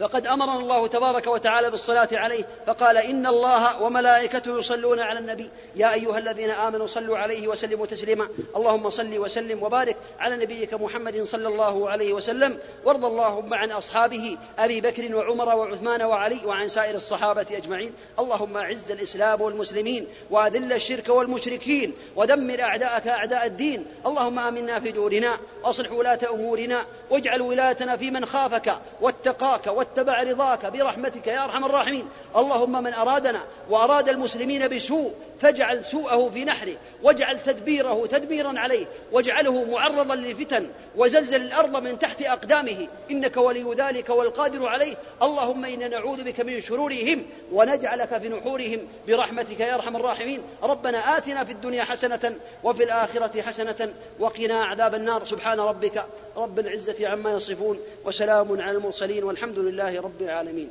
فقد 0.00 0.26
امرنا 0.26 0.56
الله 0.60 0.86
تبارك 0.86 1.26
وتعالى 1.26 1.70
بالصلاه 1.70 2.08
عليه 2.12 2.44
فقال 2.66 2.96
ان 2.96 3.26
الله 3.26 3.82
وملائكته 3.82 4.58
يصلون 4.58 5.00
على 5.00 5.18
النبي 5.18 5.50
يا 5.76 5.92
ايها 5.94 6.18
الذين 6.18 6.50
امنوا 6.50 6.86
صلوا 6.86 7.18
عليه 7.18 7.48
وسلموا 7.48 7.86
تسليما 7.86 8.28
اللهم 8.56 8.90
صل 8.90 9.18
وسلم 9.18 9.62
وبارك 9.62 9.96
على 10.20 10.36
نبيك 10.36 10.74
محمد 10.74 11.24
صلى 11.24 11.48
الله 11.48 11.90
عليه 11.90 12.12
وسلم 12.12 12.58
وارض 12.84 13.04
اللهم 13.04 13.54
عن 13.54 13.70
اصحابه 13.70 14.36
ابي 14.58 14.80
بكر 14.80 15.14
وعمر 15.16 15.56
وعثمان 15.56 16.02
وعلي 16.02 16.40
وعن 16.46 16.68
سائر 16.68 16.94
الصحابه 16.94 17.46
اجمعين 17.50 17.92
اللهم 18.18 18.56
اعز 18.56 18.90
الاسلام 18.90 19.40
والمسلمين 19.40 20.06
واذل 20.30 20.72
الشرك 20.72 21.08
والمشركين 21.08 21.94
ودمر 22.16 22.62
اعداءك 22.62 23.08
اعداء 23.08 23.46
الدين 23.46 23.86
اللهم 24.06 24.38
امنا 24.38 24.80
في 24.80 24.92
دورنا 24.92 25.30
واصلح 25.64 25.92
ولاه 25.92 26.18
امورنا 26.30 26.84
واجعل 27.10 27.42
ولاتنا 27.42 27.96
في 27.96 28.10
من 28.10 28.24
خافك 28.24 28.78
واتقاك 29.00 29.68
واتبع 29.94 30.22
رضاك 30.22 30.66
برحمتك 30.66 31.26
يا 31.26 31.44
أرحم 31.44 31.64
الراحمين 31.64 32.08
اللهم 32.36 32.82
من 32.82 32.92
أرادنا 32.94 33.40
وأراد 33.70 34.08
المسلمين 34.08 34.68
بسوء 34.68 35.12
فاجعل 35.40 35.84
سوءه 35.84 36.30
في 36.34 36.44
نحره 36.44 36.74
واجعل 37.02 37.40
تدبيره 37.42 38.06
تدميرا 38.06 38.58
عليه 38.60 38.86
واجعله 39.12 39.64
معرضا 39.64 40.14
للفتن 40.14 40.68
وزلزل 40.96 41.42
الأرض 41.42 41.82
من 41.82 41.98
تحت 41.98 42.22
أقدامه 42.22 42.88
إنك 43.10 43.36
ولي 43.36 43.74
ذلك 43.78 44.08
والقادر 44.10 44.66
عليه 44.66 44.96
اللهم 45.22 45.64
إنا 45.64 45.88
نعوذ 45.88 46.24
بك 46.24 46.40
من 46.40 46.60
شرورهم 46.60 47.22
ونجعلك 47.52 48.18
في 48.20 48.28
نحورهم 48.28 48.78
برحمتك 49.08 49.60
يا 49.60 49.74
أرحم 49.74 49.96
الراحمين 49.96 50.40
ربنا 50.62 50.98
آتنا 51.18 51.44
في 51.44 51.52
الدنيا 51.52 51.84
حسنة 51.84 52.36
وفي 52.64 52.84
الآخرة 52.84 53.40
حسنة 53.42 53.94
وقنا 54.18 54.64
عذاب 54.64 54.94
النار 54.94 55.24
سبحان 55.24 55.60
ربك 55.60 56.04
رب 56.36 56.58
العزة 56.58 57.08
عما 57.08 57.30
يصفون 57.32 57.78
وسلام 58.04 58.60
على 58.60 58.76
المرسلين 58.78 59.24
والحمد 59.24 59.58
لله 59.58 60.00
رب 60.00 60.22
العالمين 60.22 60.70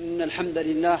إن 0.00 0.22
الحمد 0.22 0.58
لله 0.58 1.00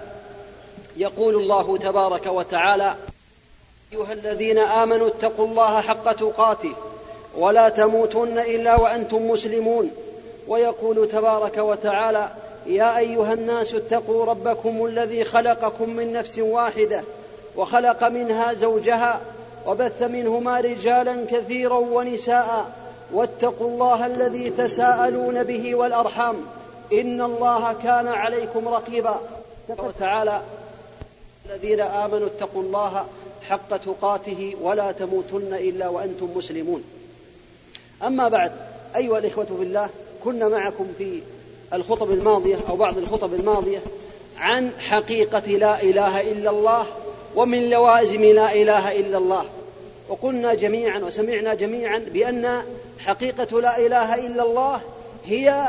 يقول 1.01 1.35
الله 1.35 1.77
تبارك 1.77 2.25
وتعالى 2.27 2.95
ايها 3.93 4.13
الذين 4.13 4.57
امنوا 4.57 5.07
اتقوا 5.07 5.45
الله 5.47 5.81
حق 5.81 6.11
تقاته 6.13 6.73
ولا 7.37 7.69
تموتن 7.69 8.39
الا 8.39 8.79
وانتم 8.81 9.27
مسلمون 9.29 9.91
ويقول 10.47 11.07
تبارك 11.11 11.57
وتعالى 11.57 12.29
يا 12.67 12.97
ايها 12.97 13.33
الناس 13.33 13.73
اتقوا 13.73 14.25
ربكم 14.25 14.85
الذي 14.85 15.23
خلقكم 15.23 15.89
من 15.89 16.13
نفس 16.13 16.39
واحده 16.39 17.03
وخلق 17.57 18.03
منها 18.03 18.53
زوجها 18.53 19.19
وبث 19.67 20.01
منهما 20.03 20.59
رجالا 20.59 21.25
كثيرا 21.31 21.77
ونساء 21.77 22.65
واتقوا 23.13 23.67
الله 23.67 24.05
الذي 24.05 24.49
تساءلون 24.49 25.43
به 25.43 25.75
والارحام 25.75 26.35
ان 26.93 27.21
الله 27.21 27.73
كان 27.83 28.07
عليكم 28.07 28.67
رقيبا 28.67 29.19
وتعالى 29.69 30.41
الذين 31.55 31.81
آمنوا 31.81 32.27
اتقوا 32.27 32.61
الله 32.61 33.05
حق 33.49 33.77
تقاته 33.77 34.55
ولا 34.61 34.91
تموتن 34.91 35.53
إلا 35.53 35.87
وأنتم 35.89 36.29
مسلمون 36.35 36.83
أما 38.07 38.27
بعد 38.29 38.51
أيها 38.95 39.17
الإخوة 39.17 39.45
في 39.45 39.63
الله 39.63 39.89
كنا 40.23 40.47
معكم 40.47 40.87
في 40.97 41.19
الخطب 41.73 42.11
الماضية 42.11 42.57
أو 42.69 42.75
بعض 42.75 42.97
الخطب 42.97 43.33
الماضية 43.33 43.79
عن 44.37 44.71
حقيقة 44.89 45.47
لا 45.51 45.83
إله 45.83 46.21
إلا 46.31 46.49
الله 46.49 46.85
ومن 47.35 47.69
لوازم 47.69 48.21
لا 48.21 48.53
إله 48.53 48.99
إلا 48.99 49.17
الله 49.17 49.45
وقلنا 50.09 50.53
جميعا 50.53 50.99
وسمعنا 50.99 51.53
جميعا 51.53 51.97
بأن 51.99 52.61
حقيقة 52.99 53.61
لا 53.61 53.77
إله 53.85 54.15
إلا 54.27 54.43
الله 54.43 54.81
هي 55.25 55.65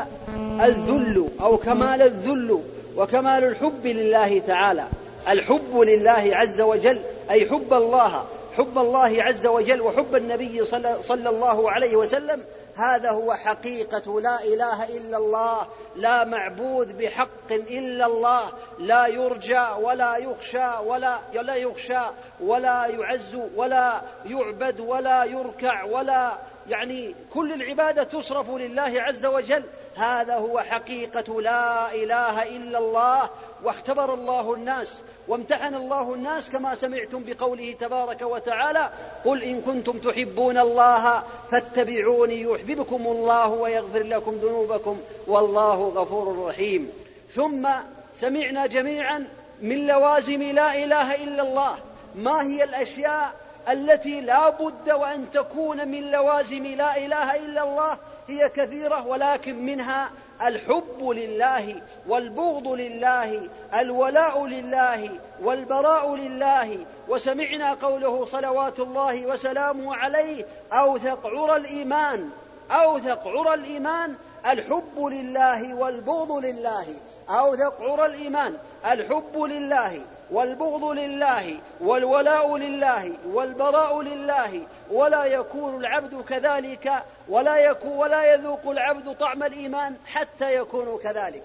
الذل 0.65 1.27
أو 1.41 1.57
كمال 1.57 2.01
الذل 2.01 2.59
وكمال 2.97 3.43
الحب 3.43 3.85
لله 3.87 4.39
تعالى 4.39 4.85
الحب 5.29 5.77
لله 5.77 6.35
عز 6.35 6.61
وجل 6.61 7.01
أي 7.31 7.49
حب 7.49 7.73
الله 7.73 8.25
حب 8.57 8.77
الله 8.77 9.23
عز 9.23 9.47
وجل 9.47 9.81
وحب 9.81 10.15
النبي 10.15 10.65
صلى 11.03 11.29
الله 11.29 11.71
عليه 11.71 11.95
وسلم 11.95 12.43
هذا 12.75 13.11
هو 13.11 13.33
حقيقة 13.35 14.21
لا 14.21 14.43
إله 14.43 14.89
إلا 14.97 15.17
الله 15.17 15.67
لا 15.95 16.23
معبود 16.23 16.97
بحق 16.97 17.51
إلا 17.51 18.05
الله 18.05 18.51
لا 18.79 19.07
يرجى 19.07 19.65
ولا 19.81 20.17
يخشى 20.17 20.77
ولا 20.85 21.19
لا 21.33 21.55
يخشى 21.55 21.99
ولا 22.41 22.85
يعز 22.87 23.37
ولا 23.55 24.01
يعبد 24.25 24.79
ولا 24.79 25.23
يركع 25.23 25.83
ولا 25.83 26.31
يعني 26.67 27.15
كل 27.33 27.53
العبادة 27.53 28.03
تصرف 28.03 28.49
لله 28.49 29.01
عز 29.01 29.25
وجل 29.25 29.63
هذا 29.95 30.35
هو 30.35 30.59
حقيقة 30.59 31.41
لا 31.41 31.93
إله 31.95 32.43
إلا 32.43 32.77
الله 32.77 33.29
واختبر 33.63 34.13
الله 34.13 34.53
الناس 34.53 34.87
وامتحن 35.27 35.75
الله 35.75 36.13
الناس 36.13 36.49
كما 36.49 36.75
سمعتم 36.75 37.23
بقوله 37.27 37.71
تبارك 37.71 38.21
وتعالى 38.21 38.89
قل 39.25 39.43
إن 39.43 39.61
كنتم 39.61 39.97
تحبون 39.97 40.57
الله 40.57 41.23
فاتبعوني 41.51 42.41
يحببكم 42.41 43.07
الله 43.07 43.47
ويغفر 43.49 44.03
لكم 44.03 44.31
ذنوبكم 44.31 44.99
والله 45.27 45.87
غفور 45.89 46.47
رحيم 46.49 46.89
ثم 47.35 47.69
سمعنا 48.15 48.67
جميعا 48.67 49.27
من 49.61 49.87
لوازم 49.87 50.41
لا 50.41 50.75
إله 50.75 51.15
إلا 51.23 51.41
الله 51.43 51.77
ما 52.15 52.41
هي 52.43 52.63
الأشياء 52.63 53.33
التي 53.69 54.21
لا 54.21 54.49
بد 54.49 54.89
وأن 54.91 55.31
تكون 55.31 55.87
من 55.87 56.11
لوازم 56.11 56.63
لا 56.65 56.97
إله 56.97 57.35
إلا 57.35 57.63
الله 57.63 57.97
هي 58.27 58.49
كثيرة 58.49 59.07
ولكن 59.07 59.65
منها 59.65 60.09
الحب 60.47 60.99
لله 61.09 61.81
والبغض 62.07 62.67
لله 62.67 63.49
الولاء 63.79 64.45
لله 64.45 65.09
والبراء 65.41 66.15
لله 66.15 66.77
وسمعنا 67.09 67.73
قوله 67.73 68.25
صلوات 68.25 68.79
الله 68.79 69.25
وسلامه 69.25 69.95
عليه 69.95 70.45
اوثق 70.73 71.27
عرى 71.27 71.55
الايمان 71.55 72.29
اوثق 72.71 73.27
عرى 73.27 73.53
الايمان 73.53 74.15
الحب 74.45 74.97
لله 75.05 75.73
والبغض 75.73 76.31
لله 76.31 76.85
اوثق 77.29 77.81
عرى 77.81 78.05
الايمان 78.05 78.57
الحب 78.85 79.37
لله 79.41 80.01
والبغض 80.31 80.83
لله 80.83 81.57
والولاء 81.81 82.57
لله 82.57 83.11
والبراء 83.33 84.01
لله 84.01 84.61
ولا 84.91 85.25
يكون 85.25 85.75
العبد 85.75 86.21
كذلك 86.23 86.93
ولا 87.29 87.55
يكون 87.57 87.91
ولا 87.97 88.33
يذوق 88.33 88.67
العبد 88.67 89.15
طعم 89.15 89.43
الايمان 89.43 89.95
حتى 90.05 90.55
يكون 90.55 90.99
كذلك 91.03 91.43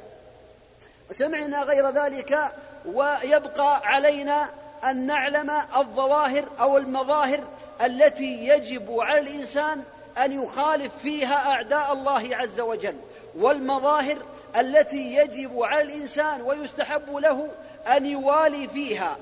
سمعنا 1.10 1.62
غير 1.62 1.90
ذلك 1.90 2.38
ويبقى 2.86 3.80
علينا 3.86 4.48
أن 4.84 5.06
نعلم 5.06 5.50
الظواهر 5.76 6.44
أو 6.60 6.78
المظاهر 6.78 7.40
التي 7.84 8.48
يجب 8.48 8.96
على 9.00 9.20
الإنسان 9.20 9.82
أن 10.24 10.42
يخالف 10.42 10.96
فيها 10.98 11.48
أعداء 11.50 11.92
الله 11.92 12.36
عز 12.36 12.60
وجل 12.60 12.94
والمظاهر 13.36 14.18
التي 14.56 15.14
يجب 15.14 15.62
على 15.62 15.82
الإنسان 15.82 16.42
ويستحب 16.42 17.16
له 17.16 17.48
أن 17.96 18.06
يوالي 18.06 18.68
فيها 18.68 19.16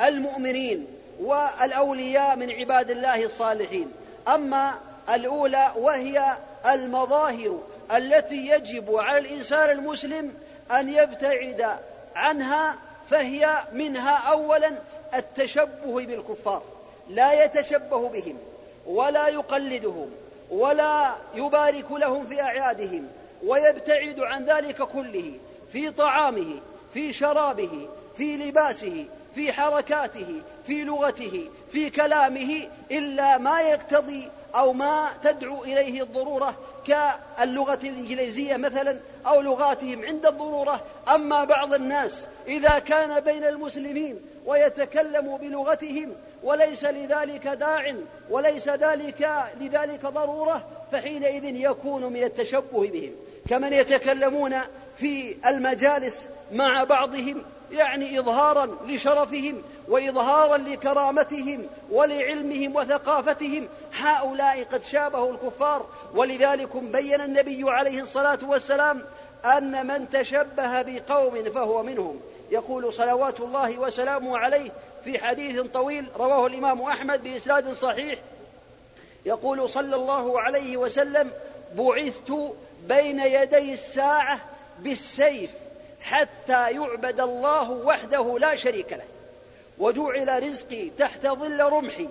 المؤمنين 0.00 0.86
والأولياء 1.20 2.36
من 2.36 2.50
عباد 2.50 2.90
الله 2.90 3.24
الصالحين 3.24 3.92
أما 4.28 4.74
الأولى 5.14 5.72
وهي 5.76 6.36
المظاهر 6.74 7.58
التي 7.92 8.46
يجب 8.46 8.94
على 8.94 9.18
الإنسان 9.18 9.70
المسلم 9.70 10.32
أن 10.70 10.88
يبتعد 10.88 11.76
عنها 12.14 12.76
فهي 13.10 13.58
منها 13.72 14.16
أولا 14.16 14.70
التشبه 15.14 16.06
بالكفار 16.06 16.62
لا 17.08 17.44
يتشبه 17.44 18.08
بهم 18.08 18.38
ولا 18.86 19.28
يقلدهم 19.28 20.10
ولا 20.50 21.14
يبارك 21.34 21.92
لهم 21.92 22.26
في 22.26 22.42
أعيادهم 22.42 23.08
ويبتعد 23.44 24.20
عن 24.20 24.44
ذلك 24.44 24.82
كله 24.82 25.32
في 25.72 25.90
طعامه 25.90 26.60
في 26.94 27.12
شرابه 27.12 27.88
في 28.16 28.36
لباسه 28.36 29.06
في 29.34 29.52
حركاته 29.52 30.42
في 30.66 30.84
لغته 30.84 31.50
في 31.72 31.90
كلامه 31.90 32.68
إلا 32.90 33.38
ما 33.38 33.60
يقتضي 33.60 34.30
أو 34.54 34.72
ما 34.72 35.10
تدعو 35.24 35.64
إليه 35.64 36.02
الضرورة 36.02 36.54
كاللغة 36.88 37.78
الإنجليزية 37.84 38.56
مثلا 38.56 39.00
أو 39.26 39.40
لغاتهم 39.40 40.04
عند 40.04 40.26
الضرورة 40.26 40.80
أما 41.14 41.44
بعض 41.44 41.74
الناس 41.74 42.26
إذا 42.46 42.78
كان 42.78 43.20
بين 43.20 43.44
المسلمين 43.44 44.20
ويتكلم 44.46 45.36
بلغتهم 45.36 46.12
وليس 46.42 46.84
لذلك 46.84 47.46
داع 47.48 47.94
وليس 48.30 48.68
ذلك 48.68 49.28
لذلك 49.60 50.06
ضرورة 50.06 50.64
فحينئذ 50.92 51.44
يكون 51.44 52.04
من 52.12 52.22
التشبه 52.22 52.90
بهم 52.90 53.12
كمن 53.50 53.72
يتكلمون 53.72 54.54
في 54.98 55.36
المجالس 55.46 56.28
مع 56.52 56.84
بعضهم 56.84 57.42
يعني 57.70 58.20
إظهارا 58.20 58.66
لشرفهم 58.86 59.62
وإظهارا 59.88 60.56
لكرامتهم 60.58 61.66
ولعلمهم 61.90 62.76
وثقافتهم 62.76 63.68
هؤلاء 63.92 64.64
قد 64.64 64.82
شابهوا 64.84 65.30
الكفار 65.32 65.86
ولذلك 66.14 66.76
بين 66.76 67.20
النبي 67.20 67.64
عليه 67.70 68.02
الصلاة 68.02 68.38
والسلام 68.42 69.02
أن 69.44 69.86
من 69.86 70.10
تشبه 70.10 70.82
بقوم 70.82 71.52
فهو 71.52 71.82
منهم 71.82 72.20
يقول 72.50 72.92
صلوات 72.92 73.40
الله 73.40 73.78
وسلامه 73.78 74.38
عليه 74.38 74.70
في 75.04 75.18
حديث 75.24 75.60
طويل 75.60 76.06
رواه 76.16 76.46
الإمام 76.46 76.80
أحمد 76.82 77.22
بإسناد 77.22 77.72
صحيح 77.72 78.18
يقول 79.26 79.68
صلى 79.68 79.94
الله 79.96 80.40
عليه 80.40 80.76
وسلم 80.76 81.30
بعثت 81.74 82.32
بين 82.88 83.20
يدي 83.20 83.72
الساعة 83.72 84.40
بالسيف 84.78 85.50
حتى 86.00 86.70
يعبد 86.72 87.20
الله 87.20 87.70
وحده 87.70 88.38
لا 88.38 88.52
شريك 88.64 88.92
له 88.92 89.04
وجعل 89.80 90.42
رزقي 90.42 90.90
تحت 90.98 91.26
ظل 91.26 91.60
رمحي 91.72 92.08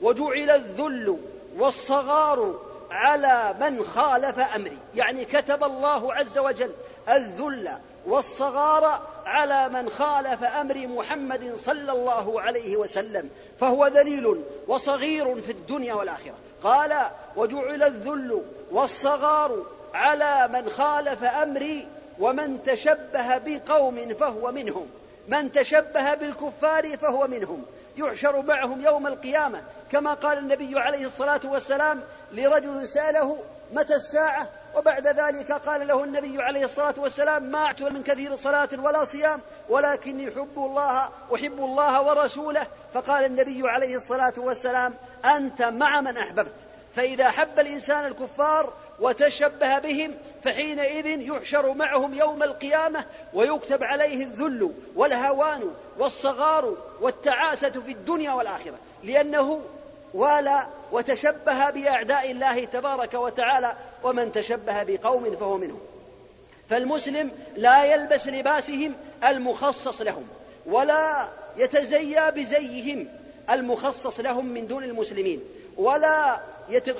وجعل 0.00 0.50
الذل 0.50 1.16
والصغار 1.58 2.60
على 2.90 3.54
من 3.60 3.84
خالف 3.84 4.38
امري 4.38 4.78
يعني 4.94 5.24
كتب 5.24 5.64
الله 5.64 6.14
عز 6.14 6.38
وجل 6.38 6.72
الذل 7.08 7.68
والصغار 8.06 9.02
على 9.26 9.68
من 9.74 9.90
خالف 9.90 10.42
امر 10.44 10.86
محمد 10.86 11.56
صلى 11.64 11.92
الله 11.92 12.40
عليه 12.40 12.76
وسلم 12.76 13.30
فهو 13.60 13.86
ذليل 13.86 14.42
وصغير 14.68 15.34
في 15.40 15.50
الدنيا 15.52 15.94
والاخره 15.94 16.34
قال 16.64 16.96
وجعل 17.36 17.82
الذل 17.82 18.42
والصغار 18.70 19.56
على 19.94 20.48
من 20.52 20.70
خالف 20.70 21.24
امري 21.24 21.88
ومن 22.18 22.62
تشبه 22.62 23.38
بقوم 23.38 24.14
فهو 24.14 24.52
منهم 24.52 24.86
من 25.28 25.52
تشبه 25.52 26.14
بالكفار 26.14 26.96
فهو 26.96 27.26
منهم 27.26 27.62
يحشر 27.96 28.42
معهم 28.42 28.80
يوم 28.84 29.06
القيامة 29.06 29.62
كما 29.92 30.14
قال 30.14 30.38
النبي 30.38 30.78
عليه 30.80 31.06
الصلاة 31.06 31.40
والسلام 31.44 32.00
لرجل 32.32 32.88
سأله 32.88 33.38
متى 33.72 33.94
الساعة 33.94 34.48
وبعد 34.76 35.06
ذلك 35.06 35.52
قال 35.52 35.86
له 35.86 36.04
النبي 36.04 36.42
عليه 36.42 36.64
الصلاة 36.64 36.94
والسلام 36.98 37.42
ما 37.42 37.58
أعت 37.58 37.82
من 37.82 38.02
كثير 38.02 38.36
صلاة 38.36 38.68
ولا 38.78 39.04
صيام 39.04 39.40
ولكني 39.68 40.28
أحب 40.28 40.52
الله 40.56 41.08
أحب 41.34 41.58
الله 41.64 42.02
ورسوله 42.02 42.66
فقال 42.94 43.24
النبي 43.24 43.68
عليه 43.68 43.96
الصلاة 43.96 44.32
والسلام 44.38 44.94
أنت 45.36 45.62
مع 45.62 46.00
من 46.00 46.16
أحببت 46.16 46.52
فإذا 46.96 47.30
حب 47.30 47.58
الإنسان 47.58 48.06
الكفار 48.06 48.72
وتشبه 49.00 49.78
بهم 49.78 50.14
فحينئذ 50.44 51.20
يحشر 51.20 51.74
معهم 51.74 52.14
يوم 52.14 52.42
القيامة 52.42 53.04
ويكتب 53.34 53.82
عليه 53.84 54.22
الذل 54.24 54.70
والهوان 54.96 55.70
والصغار 55.98 56.76
والتعاسة 57.00 57.70
في 57.70 57.92
الدنيا 57.92 58.32
والآخرة 58.32 58.78
لأنه 59.04 59.60
والى 60.14 60.66
وتشبه 60.92 61.70
بأعداء 61.70 62.30
الله 62.30 62.64
تبارك 62.64 63.14
وتعالى 63.14 63.74
ومن 64.02 64.32
تشبه 64.32 64.82
بقوم 64.82 65.36
فهو 65.36 65.56
منهم 65.58 65.80
فالمسلم 66.70 67.30
لا 67.56 67.84
يلبس 67.84 68.26
لباسهم 68.26 68.94
المخصص 69.24 70.00
لهم 70.00 70.26
ولا 70.66 71.28
يتزيى 71.56 72.30
بزيهم 72.30 73.08
المخصص 73.50 74.20
لهم 74.20 74.46
من 74.46 74.66
دون 74.66 74.84
المسلمين 74.84 75.42
ولا 75.76 76.40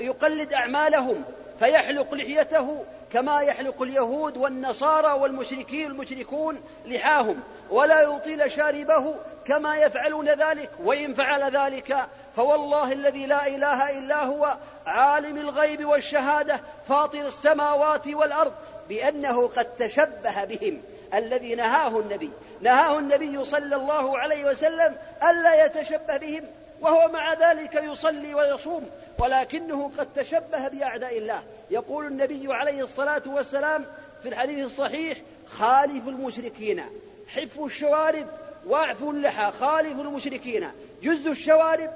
يقلد 0.00 0.52
أعمالهم 0.52 1.24
فيحلق 1.58 2.14
لحيته 2.14 2.84
كما 3.12 3.40
يحلق 3.42 3.82
اليهود 3.82 4.36
والنصارى 4.36 5.12
والمشركين 5.20 5.86
المشركون 5.86 6.60
لحاهم 6.86 7.40
ولا 7.70 8.00
يطيل 8.00 8.50
شاربه 8.50 9.14
كما 9.46 9.76
يفعلون 9.76 10.28
ذلك 10.28 10.70
وإن 10.84 11.14
فعل 11.14 11.56
ذلك 11.56 11.96
فوالله 12.36 12.92
الذي 12.92 13.26
لا 13.26 13.46
إله 13.46 13.98
إلا 13.98 14.24
هو 14.24 14.56
عالم 14.86 15.36
الغيب 15.36 15.84
والشهادة 15.88 16.60
فاطر 16.88 17.20
السماوات 17.26 18.06
والأرض 18.06 18.52
بأنه 18.88 19.48
قد 19.48 19.64
تشبه 19.76 20.44
بهم 20.44 20.82
الذي 21.14 21.54
نهاه 21.54 22.00
النبي 22.00 22.30
نهاه 22.60 22.98
النبي 22.98 23.44
صلى 23.44 23.76
الله 23.76 24.18
عليه 24.18 24.44
وسلم 24.44 24.96
ألا 25.30 25.64
يتشبه 25.66 26.16
بهم 26.16 26.44
وهو 26.80 27.08
مع 27.08 27.34
ذلك 27.34 27.74
يصلي 27.74 28.34
ويصوم 28.34 28.90
ولكنه 29.18 29.90
قد 29.98 30.12
تشبه 30.12 30.68
بأعداء 30.68 31.18
الله 31.18 31.42
يقول 31.70 32.06
النبي 32.06 32.46
عليه 32.54 32.80
الصلاة 32.82 33.22
والسلام 33.26 33.86
في 34.22 34.28
الحديث 34.28 34.64
الصحيح 34.66 35.18
خالف 35.46 36.08
المشركين 36.08 36.82
حفوا 37.28 37.66
الشوارب 37.66 38.26
واعفوا 38.66 39.12
اللحى 39.12 39.50
خالف 39.52 40.00
المشركين 40.00 40.70
جز 41.02 41.26
الشوارب 41.26 41.90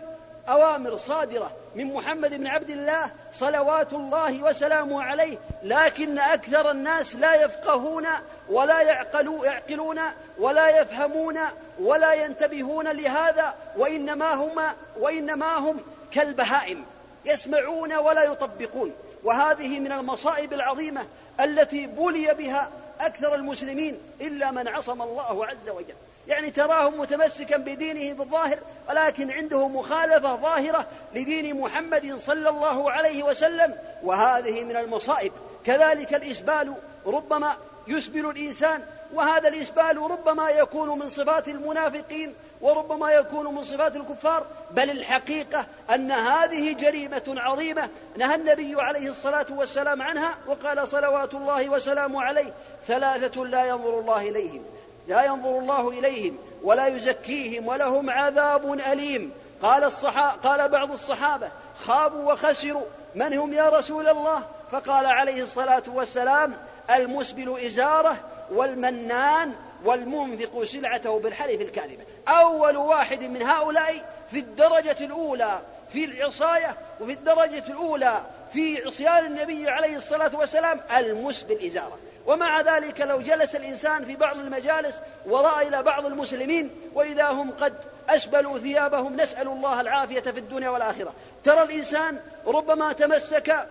أوامر 0.49 0.97
صادرة 0.97 1.51
من 1.77 1.95
محمد 1.95 2.35
بن 2.35 2.47
عبد 2.47 2.71
الله 2.71 3.11
صلوات 3.33 3.93
الله 3.93 4.43
وسلامه 4.43 5.03
عليه 5.03 5.39
لكن 5.62 6.19
أكثر 6.19 6.71
الناس 6.71 7.17
لا 7.17 7.35
يفقهون 7.35 8.07
ولا 8.51 8.83
يعقلون 8.83 10.01
ولا 10.39 10.81
يفهمون 10.81 11.39
ولا 11.81 12.14
ينتبهون 12.14 12.89
لهذا 12.89 13.55
وإنما 13.77 14.35
هم 14.35 14.75
وإنما 15.01 15.55
هم 15.59 15.81
كالبهائم 16.12 16.85
يسمعون 17.27 17.93
ولا 17.95 18.22
يطبقون 18.24 18.93
وهذه 19.24 19.81
من 19.81 19.93
المصائب 19.93 20.53
العظيمه 20.53 21.07
التي 21.41 21.87
بلي 21.87 22.35
بها 22.35 22.70
اكثر 23.01 23.35
المسلمين 23.35 23.99
الا 24.20 24.51
من 24.51 24.68
عصم 24.68 25.03
الله 25.03 25.47
عز 25.47 25.68
وجل 25.68 25.95
يعني 26.29 26.51
تراهم 26.51 27.01
متمسكا 27.01 27.57
بدينه 27.57 28.14
بالظاهر 28.14 28.59
ولكن 28.89 29.31
عنده 29.31 29.68
مخالفه 29.68 30.37
ظاهره 30.37 30.87
لدين 31.14 31.61
محمد 31.61 32.14
صلى 32.16 32.49
الله 32.51 32.91
عليه 32.93 33.22
وسلم 33.22 33.79
وهذه 34.03 34.64
من 34.64 34.77
المصائب 34.77 35.33
كذلك 35.64 36.14
الاسبال 36.14 36.74
ربما 37.07 37.57
يسبل 37.89 38.27
الانسان 38.31 38.87
وهذا 39.14 39.49
الاسبال 39.49 39.97
ربما 40.11 40.51
يكون 40.51 40.99
من 40.99 41.09
صفات 41.09 41.49
المنافقين 41.49 42.35
وربما 42.61 43.11
يكون 43.13 43.55
من 43.55 43.65
صفات 43.65 43.97
الكفار 43.97 44.47
بل 44.71 44.91
الحقيقة 44.91 45.67
أن 45.95 46.11
هذه 46.13 46.73
جريمة 46.73 47.23
عظيمة 47.29 47.89
نهى 48.17 48.35
النبي 48.35 48.75
عليه 48.79 49.09
الصلاة 49.11 49.47
والسلام 49.51 50.03
عنها 50.03 50.35
وقال 50.47 50.89
صلوات 50.89 51.35
الله 51.35 51.69
وسلامه 51.71 52.23
عليه 52.23 52.53
ثلاثة 52.89 53.45
لا 53.45 53.65
ينظر 53.65 53.99
الله 54.01 54.21
إليهم 54.29 54.63
لا 55.09 55.25
ينظر 55.25 55.59
الله 55.59 55.89
إليهم 55.89 56.39
ولا 56.63 56.87
يزكيهم 56.87 57.67
ولهم 57.67 58.11
عذاب 58.11 58.73
أليم 58.73 59.33
قال, 59.63 59.85
الصحا... 59.85 60.31
قال 60.31 60.69
بعض 60.71 60.93
الصحابة 60.93 61.49
خابوا 61.87 62.33
وخسروا 62.33 62.85
من 63.15 63.39
هم 63.39 63.53
يا 63.53 63.69
رسول 63.69 64.09
الله 64.09 64.43
فقال 64.73 65.07
عليه 65.07 65.43
الصلاة 65.43 65.83
والسلام 65.89 66.55
المسبل 66.91 67.61
إزاره 67.65 68.17
والمنان 68.53 69.57
والمنفق 69.85 70.63
سلعته 70.63 71.21
بالحلف 71.21 71.61
الكاذبة 71.61 72.05
أول 72.29 72.77
واحد 72.77 73.24
من 73.24 73.43
هؤلاء 73.43 73.95
في 74.31 74.39
الدرجة 74.39 74.97
الأولى 75.05 75.61
في 75.93 76.05
العصاية 76.05 76.74
وفي 77.01 77.12
الدرجة 77.12 77.66
الأولى 77.68 78.22
في 78.53 78.83
عصيان 78.87 79.27
النبي 79.27 79.68
عليه 79.70 79.97
الصلاة 79.97 80.37
والسلام 80.39 80.81
المس 80.97 81.43
بالإزارة 81.43 81.99
ومع 82.27 82.61
ذلك 82.61 83.01
لو 83.01 83.20
جلس 83.20 83.57
الإنسان 83.57 84.05
في 84.05 84.16
بعض 84.16 84.39
المجالس 84.39 84.97
ورأى 85.27 85.68
إلى 85.68 85.83
بعض 85.83 86.07
المسلمين 86.07 86.70
وإذا 86.95 87.27
هم 87.31 87.51
قد 87.51 87.74
أسبلوا 88.09 88.59
ثيابهم 88.59 89.16
نسأل 89.20 89.47
الله 89.49 89.81
العافية 89.81 90.20
في 90.20 90.39
الدنيا 90.39 90.70
والآخرة 90.70 91.12
ترى 91.45 91.62
الإنسان 91.62 92.18
ربما 92.47 92.93
تمسك 92.93 93.66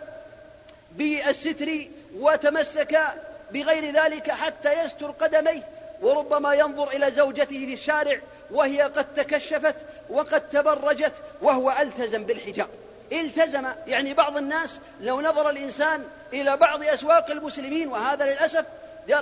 بالستر 0.92 1.68
وتمسك 2.20 3.02
بغير 3.54 4.04
ذلك 4.06 4.32
حتى 4.32 4.84
يستر 4.86 5.12
قدميه 5.12 5.64
وربما 6.02 6.54
ينظر 6.54 6.88
إلى 6.90 7.12
زوجته 7.12 7.46
في 7.66 7.74
الشارع 7.74 8.20
وهي 8.52 8.82
قد 8.82 9.14
تكشفت 9.14 9.76
وقد 10.10 10.50
تبرجت 10.50 11.14
وهو 11.42 11.72
التزم 11.82 12.24
بالحجاب 12.26 12.70
التزم 13.12 13.68
يعني 13.88 14.14
بعض 14.14 14.38
الناس 14.38 14.80
لو 15.02 15.22
نظر 15.22 15.50
الانسان 15.50 16.08
الى 16.34 16.58
بعض 16.58 16.84
اسواق 16.84 17.32
المسلمين 17.32 17.88
وهذا 17.88 18.26
للاسف 18.26 18.66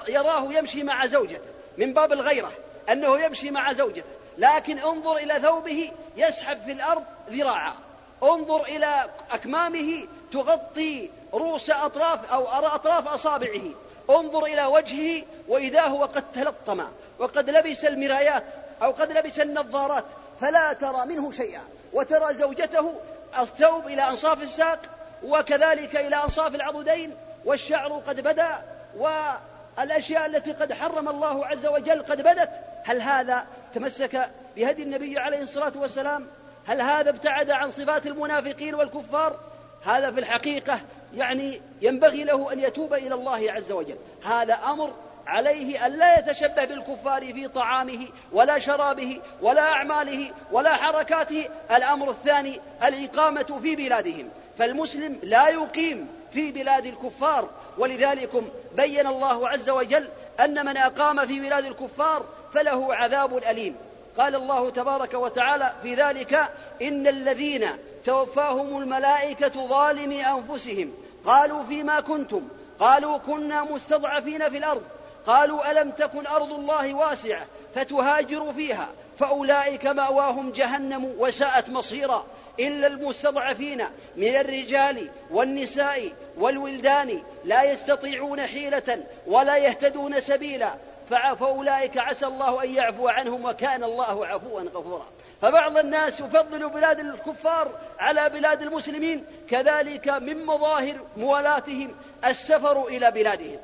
يراه 0.09 0.53
يمشي 0.53 0.83
مع 0.83 1.05
زوجته 1.05 1.41
من 1.77 1.93
باب 1.93 2.11
الغيره 2.13 2.51
انه 2.89 3.21
يمشي 3.23 3.51
مع 3.51 3.73
زوجته 3.73 4.03
لكن 4.37 4.79
انظر 4.79 5.15
الى 5.17 5.39
ثوبه 5.41 5.91
يسحب 6.17 6.61
في 6.65 6.71
الارض 6.71 7.03
ذراعه 7.29 7.75
انظر 8.23 8.63
الى 8.63 9.09
اكمامه 9.31 10.07
تغطي 10.33 11.09
رؤوس 11.33 11.69
اطراف 11.69 12.31
او 12.31 12.47
اطراف 12.47 13.07
اصابعه 13.07 13.61
انظر 14.09 14.43
الى 14.45 14.65
وجهه 14.65 15.23
واذا 15.47 15.81
هو 15.81 16.05
قد 16.05 16.23
تلطم 16.31 16.87
وقد 17.19 17.49
لبس 17.49 17.85
المرايات 17.85 18.43
أو 18.83 18.91
قد 18.91 19.11
لبس 19.11 19.39
النظارات 19.39 20.03
فلا 20.41 20.73
ترى 20.73 21.05
منه 21.05 21.31
شيئا 21.31 21.61
وترى 21.93 22.33
زوجته 22.33 22.93
الثوب 23.39 23.85
إلى 23.87 24.09
أنصاف 24.09 24.43
الساق 24.43 24.79
وكذلك 25.23 25.95
إلى 25.95 26.15
أنصاف 26.23 26.55
العضدين 26.55 27.15
والشعر 27.45 27.93
قد 28.07 28.19
بدا 28.21 28.61
والأشياء 28.97 30.25
التي 30.25 30.51
قد 30.51 30.73
حرم 30.73 31.09
الله 31.09 31.45
عز 31.47 31.65
وجل 31.65 32.03
قد 32.03 32.17
بدت 32.21 32.49
هل 32.83 33.01
هذا 33.01 33.45
تمسك 33.75 34.29
بهدي 34.55 34.83
النبي 34.83 35.19
عليه 35.19 35.41
الصلاة 35.41 35.73
والسلام 35.75 36.27
هل 36.67 36.81
هذا 36.81 37.09
ابتعد 37.09 37.49
عن 37.51 37.71
صفات 37.71 38.05
المنافقين 38.07 38.75
والكفار 38.75 39.39
هذا 39.85 40.11
في 40.11 40.19
الحقيقة 40.19 40.81
يعني 41.13 41.61
ينبغي 41.81 42.23
له 42.23 42.53
أن 42.53 42.59
يتوب 42.59 42.93
إلى 42.93 43.15
الله 43.15 43.51
عز 43.51 43.71
وجل 43.71 43.97
هذا 44.25 44.53
أمر 44.53 44.93
عليه 45.27 45.85
أن 45.85 45.91
لا 45.91 46.19
يتشبه 46.19 46.65
بالكفار 46.65 47.33
في 47.33 47.47
طعامه 47.47 48.07
ولا 48.31 48.59
شرابه 48.59 49.21
ولا 49.41 49.61
أعماله 49.61 50.31
ولا 50.51 50.75
حركاته 50.75 51.49
الأمر 51.71 52.09
الثاني 52.09 52.59
الإقامة 52.83 53.59
في 53.61 53.75
بلادهم 53.75 54.29
فالمسلم 54.59 55.19
لا 55.23 55.49
يقيم 55.49 56.07
في 56.33 56.51
بلاد 56.51 56.85
الكفار 56.85 57.49
ولذلك 57.77 58.43
بين 58.75 59.07
الله 59.07 59.49
عز 59.49 59.69
وجل 59.69 60.07
أن 60.39 60.65
من 60.65 60.77
أقام 60.77 61.27
في 61.27 61.39
بلاد 61.39 61.65
الكفار 61.65 62.25
فله 62.53 62.95
عذاب 62.95 63.37
أليم 63.37 63.75
قال 64.17 64.35
الله 64.35 64.69
تبارك 64.69 65.13
وتعالى 65.13 65.73
في 65.83 65.93
ذلك 65.95 66.33
إن 66.81 67.07
الذين 67.07 67.65
توفاهم 68.05 68.77
الملائكة 68.81 69.67
ظالمي 69.67 70.27
أنفسهم 70.27 70.93
قالوا 71.25 71.63
فيما 71.63 71.99
كنتم 72.01 72.47
قالوا 72.79 73.17
كنا 73.17 73.63
مستضعفين 73.63 74.49
في 74.49 74.57
الأرض 74.57 74.83
قالوا 75.27 75.71
ألم 75.71 75.91
تكن 75.91 76.27
أرض 76.27 76.53
الله 76.53 76.93
واسعة 76.93 77.45
فتهاجروا 77.75 78.51
فيها 78.51 78.89
فأولئك 79.19 79.85
مأواهم 79.87 80.51
جهنم 80.51 81.05
وساءت 81.17 81.69
مصيرا 81.69 82.25
إلا 82.59 82.87
المستضعفين 82.87 83.85
من 84.15 84.35
الرجال 84.35 85.09
والنساء 85.31 86.11
والولدان 86.37 87.23
لا 87.45 87.63
يستطيعون 87.63 88.41
حيلة 88.41 89.03
ولا 89.27 89.57
يهتدون 89.57 90.19
سبيلا 90.19 90.73
فأولئك 91.09 91.97
عسى 91.97 92.25
الله 92.25 92.63
أن 92.63 92.75
يعفو 92.75 93.07
عنهم 93.07 93.45
وكان 93.45 93.83
الله 93.83 94.25
عفوا 94.27 94.61
غفورا 94.61 95.05
فبعض 95.41 95.77
الناس 95.77 96.19
يفضل 96.19 96.69
بلاد 96.69 96.99
الكفار 96.99 97.71
على 97.99 98.29
بلاد 98.29 98.61
المسلمين 98.61 99.25
كذلك 99.49 100.07
من 100.09 100.45
مظاهر 100.45 100.95
موالاتهم 101.17 101.95
السفر 102.25 102.83
إلى 102.87 103.11
بلادهم 103.11 103.59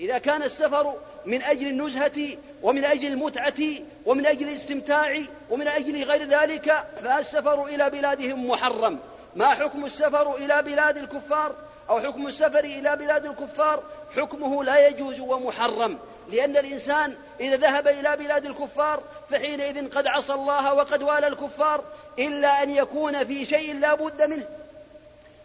إذا 0.00 0.18
كان 0.18 0.42
السفر 0.42 0.94
من 1.26 1.42
أجل 1.42 1.66
النزهة 1.66 2.36
ومن 2.62 2.84
أجل 2.84 3.06
المتعة 3.06 3.58
ومن 4.06 4.26
أجل 4.26 4.48
الاستمتاع 4.48 5.22
ومن 5.50 5.68
أجل 5.68 6.02
غير 6.02 6.22
ذلك 6.42 6.84
فالسفر 6.96 7.64
إلى 7.66 7.90
بلادهم 7.90 8.48
محرم 8.50 8.98
ما 9.36 9.54
حكم 9.54 9.84
السفر 9.84 10.36
إلى 10.36 10.62
بلاد 10.62 10.96
الكفار 10.96 11.54
أو 11.90 12.00
حكم 12.00 12.26
السفر 12.26 12.58
إلى 12.58 12.96
بلاد 12.96 13.24
الكفار 13.26 13.82
حكمه 14.16 14.64
لا 14.64 14.88
يجوز 14.88 15.20
ومحرم 15.20 15.98
لأن 16.32 16.56
الإنسان 16.56 17.16
إذا 17.40 17.56
ذهب 17.56 17.88
إلى 17.88 18.16
بلاد 18.16 18.44
الكفار 18.44 19.02
فحينئذ 19.30 19.88
قد 19.90 20.06
عصى 20.06 20.32
الله 20.32 20.74
وقد 20.74 21.02
والى 21.02 21.26
الكفار 21.26 21.84
إلا 22.18 22.62
أن 22.62 22.70
يكون 22.70 23.24
في 23.26 23.46
شيء 23.46 23.74
لا 23.80 23.94
بد 23.94 24.22
منه 24.30 24.46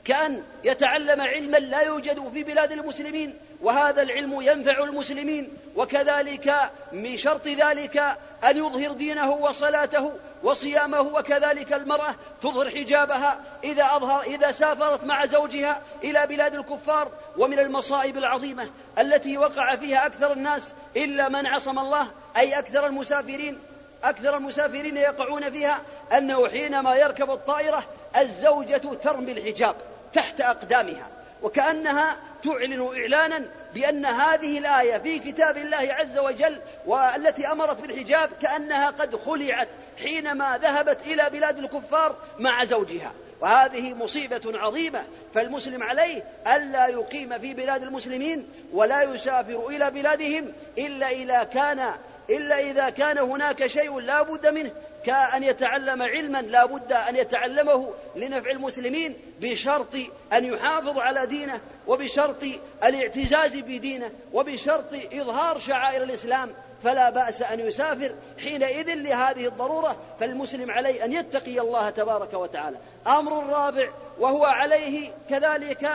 كأن 0.06 0.44
يتعلم 0.64 1.22
علما 1.22 1.58
لا 1.58 1.82
يوجد 1.82 2.28
في 2.30 2.44
بلاد 2.44 2.72
المسلمين 2.72 3.38
وهذا 3.62 4.02
العلم 4.02 4.42
ينفع 4.42 4.84
المسلمين 4.84 5.50
وكذلك 5.76 6.72
من 6.92 7.18
شرط 7.18 7.48
ذلك 7.48 7.98
أن 8.44 8.58
يظهر 8.58 8.92
دينه 8.94 9.32
وصلاته 9.34 10.12
وصيامه 10.44 11.00
وكذلك 11.02 11.74
المرأة 11.74 12.16
تظهر 12.42 12.70
حجابها 12.70 13.40
إذا 13.64 13.84
أظهر 13.96 14.22
إذا 14.22 14.52
سافرت 14.52 15.04
مع 15.04 15.26
زوجها 15.26 15.82
إلى 16.04 16.28
بلاد 16.28 16.56
الكفار 16.56 17.12
ومن 17.38 17.60
المصائب 17.60 18.18
العظيمة 18.18 18.70
التي 19.00 19.38
وقع 19.38 19.76
فيها 19.76 20.06
أكثر 20.06 20.32
الناس 20.34 20.74
إلا 20.98 21.30
من 21.30 21.48
عصم 21.48 21.80
الله 21.80 22.12
أي 22.38 22.60
أكثر 22.60 22.86
المسافرين 22.86 23.60
أكثر 24.04 24.38
المسافرين 24.38 24.98
يقعون 24.98 25.50
فيها 25.52 25.82
أنه 26.18 26.50
حينما 26.50 26.96
يركب 26.96 27.32
الطائرة 27.32 27.84
الزوجة 28.18 28.94
ترمي 28.94 29.32
الحجاب 29.32 29.76
تحت 30.14 30.42
أقدامها 30.42 31.08
وكأنها 31.42 32.18
تعلن 32.44 32.82
إعلانا 32.88 33.46
بأن 33.74 34.06
هذه 34.06 34.58
الآية 34.60 34.98
في 34.98 35.20
كتاب 35.20 35.58
الله 35.58 35.94
عز 35.94 36.18
وجل 36.18 36.60
والتي 36.86 37.48
أمرت 37.52 37.82
بالحجاب 37.82 38.30
كأنها 38.42 38.90
قد 38.92 39.16
خلعت 39.16 39.68
حينما 39.98 40.58
ذهبت 40.58 40.98
إلى 41.06 41.30
بلاد 41.30 41.58
الكفار 41.58 42.16
مع 42.40 42.64
زوجها 42.64 43.12
وهذه 43.42 43.94
مصيبة 43.94 44.42
عظيمة 44.46 45.04
فالمسلم 45.36 45.84
عليه 45.84 46.24
ألا 46.56 46.88
يقيم 46.88 47.40
في 47.40 47.54
بلاد 47.54 47.84
المسلمين 47.84 48.48
ولا 48.74 49.04
يسافر 49.04 49.68
إلى 49.68 49.92
بلادهم 49.92 50.54
إلا 50.78 51.10
إذا 51.10 51.44
كان 51.44 51.94
إلا 52.30 52.60
إذا 52.60 52.90
كان 52.90 53.18
هناك 53.18 53.68
شيء 53.68 54.00
لا 54.00 54.22
بد 54.22 54.48
منه 54.48 54.72
كأن 55.06 55.44
يتعلم 55.44 56.02
علما 56.02 56.38
لا 56.42 56.66
بد 56.66 56.92
أن 56.94 57.16
يتعلمه 57.16 57.94
لنفع 58.16 58.52
المسلمين 58.52 59.18
بشرط 59.42 59.96
أن 60.34 60.46
يحافظ 60.46 60.98
على 60.98 61.28
دينه 61.28 61.62
وبشرط 61.88 62.44
الاعتزاز 62.84 63.58
بدينه 63.60 64.12
وبشرط 64.34 64.94
إظهار 65.14 65.60
شعائر 65.60 66.04
الإسلام 66.04 66.54
فلا 66.84 67.10
بأس 67.10 67.42
أن 67.42 67.60
يسافر 67.60 68.16
حينئذ 68.44 68.94
لهذه 68.96 69.48
الضرورة 69.48 69.98
فالمسلم 70.20 70.72
عليه 70.72 71.06
أن 71.06 71.14
يتقي 71.14 71.60
الله 71.60 71.90
تبارك 71.90 72.34
وتعالى 72.34 72.78
أمر 73.08 73.50
رابع 73.50 73.90
وهو 74.20 74.46
عليه 74.46 75.12
كذلك 75.30 75.92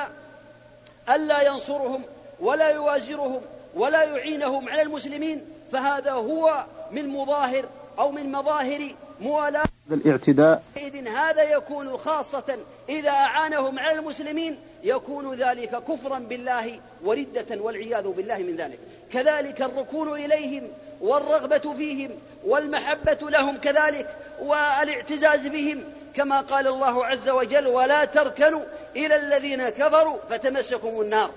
ألا 1.10 1.42
ينصرهم 1.42 2.02
ولا 2.40 2.68
يوازرهم 2.68 3.40
ولا 3.74 4.04
يعينهم 4.04 4.68
على 4.68 4.82
المسلمين 4.82 5.44
فهذا 5.72 6.12
هو 6.12 6.64
من 6.90 7.08
مظاهر 7.08 7.68
أو 7.98 8.10
من 8.10 8.32
مظاهر 8.32 8.94
موالاة 9.20 9.62
الاعتداء 9.90 10.62
إذ 10.76 11.08
هذا 11.08 11.42
يكون 11.42 11.96
خاصة 11.96 12.58
إذا 12.88 13.10
أعانهم 13.10 13.78
على 13.78 13.98
المسلمين 13.98 14.60
يكون 14.84 15.34
ذلك 15.34 15.82
كفرا 15.88 16.18
بالله 16.18 16.80
وردة 17.04 17.60
والعياذ 17.62 18.08
بالله 18.08 18.38
من 18.38 18.56
ذلك 18.56 18.78
كذلك 19.12 19.62
الركون 19.62 20.12
إليهم 20.24 20.68
والرغبة 21.00 21.74
فيهم 21.74 22.10
والمحبة 22.46 23.18
لهم 23.30 23.56
كذلك 23.56 24.16
والاعتزاز 24.42 25.46
بهم 25.46 25.84
كما 26.14 26.40
قال 26.40 26.66
الله 26.66 27.06
عز 27.06 27.28
وجل 27.28 27.66
ولا 27.66 28.04
تركنوا 28.04 28.62
إلى 28.96 29.16
الذين 29.16 29.68
كفروا 29.68 30.18
فتمسكم 30.30 31.00
النار 31.00 31.30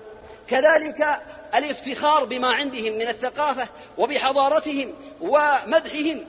كذلك 0.48 1.22
الافتخار 1.56 2.24
بما 2.24 2.48
عندهم 2.48 2.94
من 2.94 3.08
الثقافة 3.08 3.68
وبحضارتهم 3.98 4.92
ومدحهم 5.20 6.24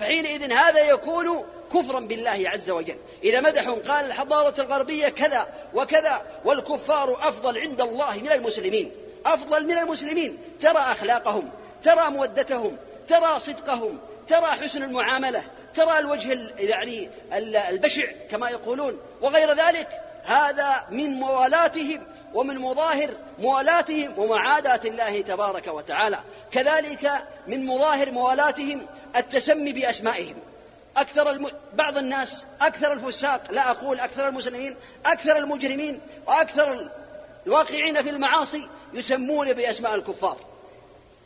فحينئذ 0.00 0.52
هذا 0.52 0.80
يكون 0.80 1.44
كفرا 1.74 2.00
بالله 2.00 2.42
عز 2.46 2.70
وجل 2.70 2.96
إذا 3.24 3.40
مدحهم 3.40 3.78
قال 3.88 4.06
الحضارة 4.06 4.60
الغربية 4.60 5.08
كذا 5.08 5.46
وكذا 5.74 6.22
والكفار 6.44 7.12
أفضل 7.28 7.58
عند 7.58 7.80
الله 7.80 8.16
من 8.18 8.32
المسلمين 8.32 8.92
أفضل 9.26 9.66
من 9.66 9.78
المسلمين 9.78 10.38
ترى 10.60 10.78
أخلاقهم 10.78 11.50
ترى 11.84 12.10
مودتهم 12.10 12.76
ترى 13.08 13.40
صدقهم 13.40 14.00
ترى 14.28 14.46
حسن 14.46 14.82
المعاملة 14.82 15.44
ترى 15.74 15.98
الوجه 15.98 16.50
يعني 16.58 17.10
البشع 17.70 18.06
كما 18.30 18.50
يقولون 18.50 18.98
وغير 19.22 19.48
ذلك 19.52 19.88
هذا 20.24 20.86
من 20.90 21.10
موالاتهم 21.14 22.06
ومن 22.34 22.58
مظاهر 22.58 23.10
موالاتهم 23.38 24.18
ومعاداة 24.18 24.80
الله 24.84 25.20
تبارك 25.20 25.66
وتعالى 25.68 26.18
كذلك 26.52 27.12
من 27.46 27.66
مظاهر 27.66 28.10
موالاتهم 28.10 28.86
التسمي 29.18 29.72
بأسمائهم 29.72 30.36
أكثر 30.96 31.30
الم... 31.30 31.48
بعض 31.74 31.98
الناس 31.98 32.44
أكثر 32.60 32.92
الفساق 32.92 33.52
لا 33.52 33.70
أقول 33.70 34.00
أكثر 34.00 34.28
المسلمين 34.28 34.76
أكثر 35.06 35.36
المجرمين 35.36 36.00
وأكثر 36.26 36.90
الواقعين 37.46 38.02
في 38.02 38.10
المعاصي 38.10 38.68
يسمون 38.94 39.52
بأسماء 39.52 39.94
الكفار 39.94 40.36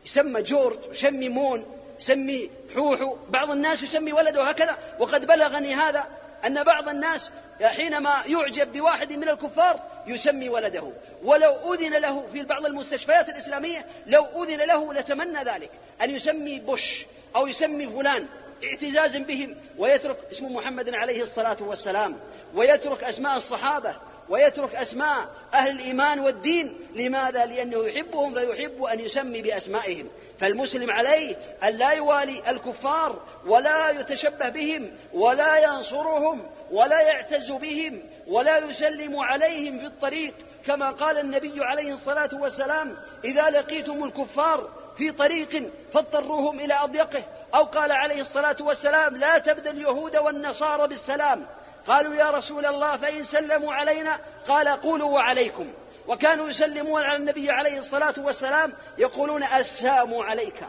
يسمى 0.07 0.43
جورج 0.43 0.77
يسمي 0.91 1.29
مون 1.29 1.67
يسمي 2.01 2.51
حوحو 2.75 3.17
بعض 3.31 3.51
الناس 3.51 3.83
يسمي 3.83 4.13
ولده 4.13 4.43
هكذا 4.49 4.77
وقد 4.99 5.27
بلغني 5.27 5.75
هذا 5.75 6.05
أن 6.47 6.65
بعض 6.65 6.89
الناس 6.89 7.31
حينما 7.63 8.15
يعجب 8.27 8.73
بواحد 8.73 9.13
من 9.13 9.29
الكفار 9.29 9.81
يسمي 10.07 10.49
ولده 10.49 10.93
ولو 11.25 11.75
أذن 11.75 11.93
له 11.93 12.27
في 12.33 12.43
بعض 12.43 12.65
المستشفيات 12.67 13.29
الإسلامية 13.29 13.87
لو 14.07 14.27
أذن 14.45 14.61
له 14.67 14.95
لتمنى 14.95 15.45
ذلك 15.55 15.71
أن 16.03 16.11
يسمي 16.11 16.59
بوش 16.59 17.05
أو 17.37 17.47
يسمي 17.47 17.89
فلان 17.89 18.27
اعتزازا 18.65 19.19
بهم 19.19 19.57
ويترك 19.79 20.17
اسم 20.33 20.47
محمد 20.55 20.95
عليه 20.95 21.23
الصلاة 21.23 21.57
والسلام 21.61 22.19
ويترك 22.55 23.05
أسماء 23.05 23.37
الصحابة 23.37 23.97
ويترك 24.29 24.75
أسماء 24.75 25.29
أهل 25.55 25.71
الإيمان 25.71 26.21
والدين 26.21 26.81
لماذا؟ 26.95 27.45
لأنه 27.47 27.85
يحبهم 27.87 28.35
فيحب 28.35 28.83
أن 28.83 29.01
يسمي 29.01 29.43
بأسمائهم 29.43 30.09
فالمسلم 30.41 30.91
عليه 30.91 31.37
أن 31.65 31.75
لا 31.77 31.91
يوالي 31.93 32.51
الكفار 32.51 33.23
ولا 33.47 33.91
يتشبه 33.91 34.49
بهم 34.49 34.91
ولا 35.13 35.57
ينصرهم 35.57 36.47
ولا 36.71 37.01
يعتز 37.01 37.51
بهم 37.53 38.03
ولا 38.27 38.59
يسلم 38.59 39.17
عليهم 39.21 39.79
في 39.79 39.87
الطريق 39.87 40.35
كما 40.67 40.91
قال 40.91 41.19
النبي 41.19 41.53
عليه 41.57 41.93
الصلاة 41.93 42.31
والسلام 42.33 42.97
إذا 43.25 43.51
لقيتم 43.51 44.05
الكفار 44.05 44.69
في 44.99 45.13
طريق 45.13 45.73
فاضطروهم 45.95 46.61
إلى 46.61 46.75
أضيقه 46.75 47.23
أو 47.55 47.65
قال 47.65 47.93
عليه 47.93 48.21
الصلاة 48.21 48.57
والسلام 48.61 49.17
لا 49.17 49.39
تبدأ 49.39 49.71
اليهود 49.71 50.17
والنصارى 50.17 50.89
بالسلام 50.89 51.47
قالوا 51.87 52.15
يا 52.15 52.31
رسول 52.31 52.67
الله 52.67 52.97
فإن 52.97 53.23
سلموا 53.23 53.75
علينا 53.75 54.19
قال 54.49 54.69
قولوا 54.69 55.11
وعليكم 55.11 55.73
وكانوا 56.09 56.49
يسلمون 56.49 57.03
على 57.03 57.19
النبي 57.19 57.51
عليه 57.51 57.79
الصلاة 57.79 58.15
والسلام 58.19 58.73
يقولون 58.99 59.43
السلام 59.43 60.15
عليك 60.19 60.65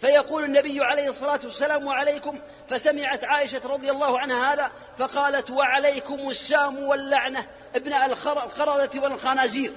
فيقول 0.00 0.44
النبي 0.44 0.84
عليه 0.84 1.08
الصلاة 1.08 1.40
والسلام 1.44 1.86
وعليكم 1.86 2.40
فسمعت 2.68 3.24
عائشة 3.24 3.60
رضي 3.64 3.90
الله 3.90 4.18
عنها 4.18 4.52
هذا 4.54 4.70
فقالت 4.98 5.50
وعليكم 5.50 6.30
السام 6.30 6.78
واللعنة 6.78 7.46
ابناء 7.74 8.06
الخردة 8.06 9.00
والخنازير 9.02 9.72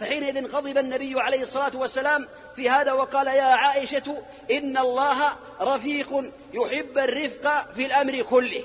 فحينئذ 0.00 0.46
غضب 0.46 0.78
النبي 0.78 1.20
عليه 1.20 1.42
الصلاة 1.42 1.70
والسلام 1.76 2.28
في 2.56 2.68
هذا 2.70 2.92
وقال 2.92 3.26
يا 3.26 3.42
عائشة 3.44 4.18
إن 4.50 4.78
الله 4.78 5.30
رفيق 5.60 6.10
يحب 6.52 6.98
الرفق 6.98 7.72
في 7.74 7.86
الأمر 7.86 8.22
كله 8.22 8.62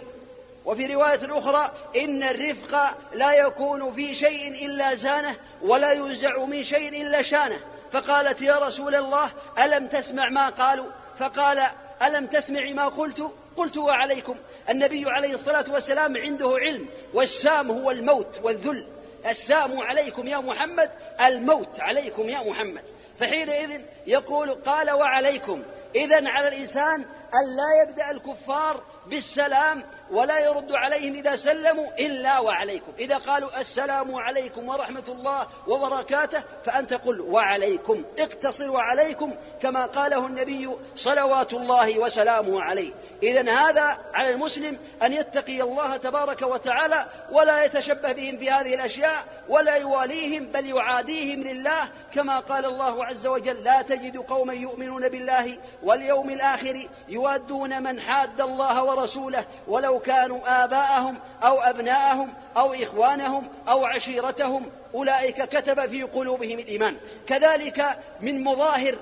وفي 0.65 0.85
رواية 0.93 1.39
أخرى 1.39 1.71
إن 1.95 2.23
الرفق 2.23 2.73
لا 3.13 3.31
يكون 3.33 3.93
في 3.93 4.15
شيء 4.15 4.65
إلا 4.65 4.93
زانه 4.93 5.35
ولا 5.61 5.91
ينزع 5.91 6.45
من 6.45 6.63
شيء 6.63 6.89
إلا 7.01 7.21
شانه 7.21 7.59
فقالت 7.91 8.41
يا 8.41 8.59
رسول 8.59 8.95
الله 8.95 9.31
ألم 9.65 9.87
تسمع 9.87 10.29
ما 10.29 10.49
قالوا 10.49 10.85
فقال 11.19 11.59
ألم 12.07 12.27
تسمعي 12.27 12.73
ما 12.73 12.89
قلت 12.89 13.31
قلت 13.57 13.77
وعليكم 13.77 14.35
النبي 14.69 15.03
عليه 15.07 15.33
الصلاة 15.33 15.65
والسلام 15.73 16.17
عنده 16.17 16.49
علم 16.61 16.87
والسام 17.13 17.71
هو 17.71 17.91
الموت 17.91 18.39
والذل 18.43 18.87
السام 19.29 19.79
عليكم 19.81 20.27
يا 20.27 20.37
محمد 20.37 20.91
الموت 21.21 21.79
عليكم 21.79 22.29
يا 22.29 22.49
محمد 22.49 22.83
فحينئذ 23.19 23.81
يقول 24.07 24.53
قال 24.61 24.91
وعليكم 24.91 25.63
إذا 25.95 26.29
على 26.29 26.47
الإنسان 26.47 27.01
أن 27.05 27.55
لا 27.57 27.83
يبدأ 27.89 28.11
الكفار 28.11 28.83
بالسلام 29.07 29.83
ولا 30.13 30.39
يرد 30.39 30.71
عليهم 30.71 31.13
إذا 31.15 31.35
سلموا 31.35 31.87
إلا 31.99 32.39
وعليكم 32.39 32.91
إذا 32.99 33.17
قالوا 33.17 33.61
السلام 33.61 34.15
عليكم 34.15 34.69
ورحمة 34.69 35.03
الله 35.07 35.47
وبركاته 35.67 36.43
فأنت 36.65 36.93
قل 36.93 37.21
وعليكم 37.21 38.05
اقتصر 38.17 38.71
وعليكم 38.71 39.33
كما 39.61 39.85
قاله 39.85 40.27
النبي 40.27 40.69
صلوات 40.95 41.53
الله 41.53 41.99
وسلامه 41.99 42.61
عليه 42.61 42.93
إذا 43.23 43.53
هذا 43.57 43.97
على 44.13 44.29
المسلم 44.29 44.79
أن 45.03 45.13
يتقي 45.13 45.61
الله 45.61 45.97
تبارك 45.97 46.41
وتعالى 46.41 47.05
ولا 47.31 47.65
يتشبه 47.65 48.11
بهم 48.11 48.37
في 48.37 48.49
هذه 48.49 48.73
الأشياء 48.75 49.25
ولا 49.49 49.75
يواليهم 49.75 50.43
بل 50.45 50.65
يعاديهم 50.65 51.41
لله 51.41 51.89
كما 52.15 52.39
قال 52.39 52.65
الله 52.65 53.05
عز 53.05 53.27
وجل 53.27 53.63
لا 53.63 53.81
تجد 53.81 54.17
قوما 54.17 54.53
يؤمنون 54.53 55.09
بالله 55.09 55.57
واليوم 55.83 56.29
الآخر 56.29 56.89
يوادون 57.09 57.83
من 57.83 57.99
حاد 57.99 58.41
الله 58.41 58.83
ورسوله 58.83 59.45
ولو 59.67 59.99
كانوا 60.05 60.63
آباءهم 60.65 61.19
أو 61.43 61.59
أبناءهم 61.61 62.33
أو 62.57 62.73
إخوانهم 62.73 63.49
أو 63.69 63.85
عشيرتهم 63.85 64.65
أولئك 64.95 65.43
كتب 65.49 65.89
في 65.89 66.03
قلوبهم 66.03 66.59
الإيمان 66.59 66.97
كذلك 67.27 67.99
من 68.21 68.43
مظاهر 68.43 68.97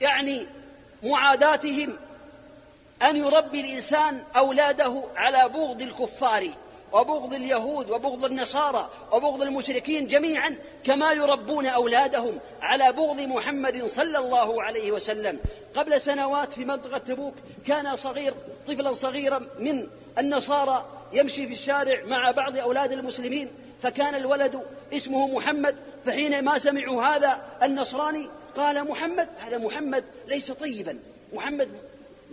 يعني 0.00 0.46
معاداتهم 1.02 1.96
أن 3.10 3.16
يربي 3.16 3.60
الإنسان 3.60 4.22
أولاده 4.36 5.02
على 5.16 5.48
بغض 5.52 5.82
الكفار 5.82 6.48
وبغض 6.92 7.34
اليهود 7.34 7.90
وبغض 7.90 8.24
النصارى 8.24 8.90
وبغض 9.12 9.42
المشركين 9.42 10.06
جميعا 10.06 10.58
كما 10.84 11.12
يربون 11.12 11.66
أولادهم 11.66 12.38
على 12.62 12.92
بغض 12.92 13.16
محمد 13.20 13.84
صلى 13.86 14.18
الله 14.18 14.62
عليه 14.62 14.92
وسلم 14.92 15.40
قبل 15.74 16.00
سنوات 16.00 16.52
في 16.52 16.64
منطقة 16.64 16.98
تبوك 16.98 17.34
كان 17.66 17.96
صغير 17.96 18.34
طفلا 18.68 18.92
صغيرا 18.92 19.40
من 19.58 19.86
النصارى 20.18 20.86
يمشي 21.12 21.46
في 21.46 21.52
الشارع 21.52 22.04
مع 22.04 22.30
بعض 22.30 22.56
أولاد 22.56 22.92
المسلمين 22.92 23.50
فكان 23.82 24.14
الولد 24.14 24.60
اسمه 24.92 25.26
محمد 25.28 25.76
فحينما 26.06 26.58
سمعوا 26.58 27.02
هذا 27.02 27.42
النصراني 27.62 28.30
قال 28.56 28.88
محمد 28.90 29.28
هذا 29.38 29.58
محمد 29.58 30.04
ليس 30.28 30.52
طيبا 30.52 30.98
محمد 31.32 31.68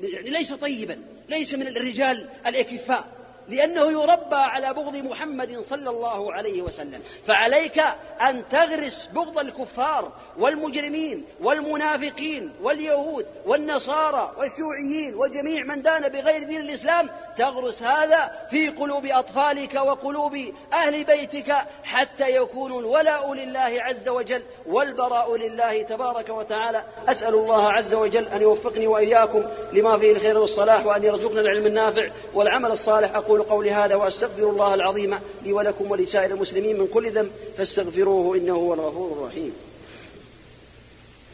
يعني 0.02 0.30
ليس 0.30 0.54
طيبا 0.54 1.02
ليس 1.30 1.54
من 1.54 1.68
الرجال 1.68 2.30
الأكفاء 2.48 3.08
لأنه 3.50 3.86
يربى 3.92 4.26
على 4.36 4.74
بغض 4.74 4.94
محمد 4.96 5.60
صلى 5.62 5.90
الله 5.90 6.34
عليه 6.34 6.62
وسلم 6.62 7.02
فعليك 7.28 7.80
أن 8.22 8.44
تغرس 8.52 9.10
بغض 9.14 9.40
الكفار 9.40 10.12
والمجرمين 10.40 11.26
والمنافقين 11.42 12.54
واليهود 12.64 13.26
والنصارى 13.46 14.32
والشيوعيين 14.38 15.16
وجميع 15.16 15.66
من 15.76 15.82
دان 15.82 16.10
بغير 16.12 16.44
دين 16.44 16.62
الإسلام 16.62 17.10
تغرس 17.38 17.82
هذا 17.82 18.32
في 18.52 18.70
قلوب 18.70 19.06
أطفالك 19.06 19.76
وقلوب 19.76 20.34
أهل 20.74 21.04
بيتك 21.04 21.52
حتى 21.84 22.30
يكون 22.36 22.80
الولاء 22.80 23.34
لله 23.34 23.60
عز 23.60 24.10
وجل 24.10 24.44
والبراء 24.66 25.36
لله 25.36 25.82
تبارك 25.84 26.30
وتعالى 26.30 26.84
أسأل 27.08 27.34
الله 27.34 27.72
عز 27.72 27.94
وجل 27.94 28.28
أن 28.28 28.42
يوفقني 28.42 28.88
وإياكم 28.88 29.44
لما 29.74 29.98
فيه 29.98 30.12
الخير 30.12 30.38
والصلاح 30.38 30.86
وأن 30.86 31.04
يرزقنا 31.04 31.42
العلم 31.42 31.66
النافع 31.66 32.10
والعمل 32.34 32.72
الصالح 32.72 33.16
أقول 33.16 33.35
أقول 33.38 33.48
قولي 33.50 33.72
هذا 33.72 33.96
وأستغفر 33.96 34.50
الله 34.50 34.74
العظيم 34.74 35.16
لي 35.44 35.54
ولكم 35.54 35.92
ولسائر 35.92 36.32
المسلمين 36.32 36.80
من 36.80 36.88
كل 36.88 37.12
ذنب 37.12 37.30
فاستغفروه 37.58 38.36
إنه 38.38 38.54
هو 38.56 38.74
الغفور 38.74 39.12
الرحيم 39.18 39.54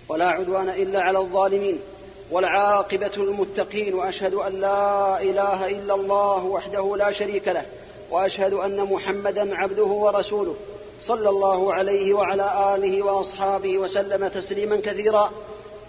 ولا 0.10 0.26
عدوان 0.28 0.70
إلا 0.70 1.02
على 1.02 1.20
الظالمين 1.20 1.80
والعاقبة 2.32 3.12
المتقين 3.18 3.94
وأشهد 3.94 4.34
أن 4.34 4.56
لا 4.62 5.22
إله 5.22 5.68
إلا 5.70 5.94
الله 5.96 6.46
وحده 6.46 6.96
لا 6.98 7.12
شريك 7.12 7.48
له 7.48 7.66
وأشهد 8.12 8.54
أن 8.54 8.78
محمدا 8.82 9.56
عبده 9.56 9.84
ورسوله 9.86 10.56
صلى 11.02 11.30
الله 11.30 11.74
عليه 11.74 12.14
وعلى 12.14 12.76
آله 12.76 13.02
وأصحابه 13.06 13.78
وسلم 13.78 14.28
تسليما 14.28 14.78
كثيرا 14.86 15.32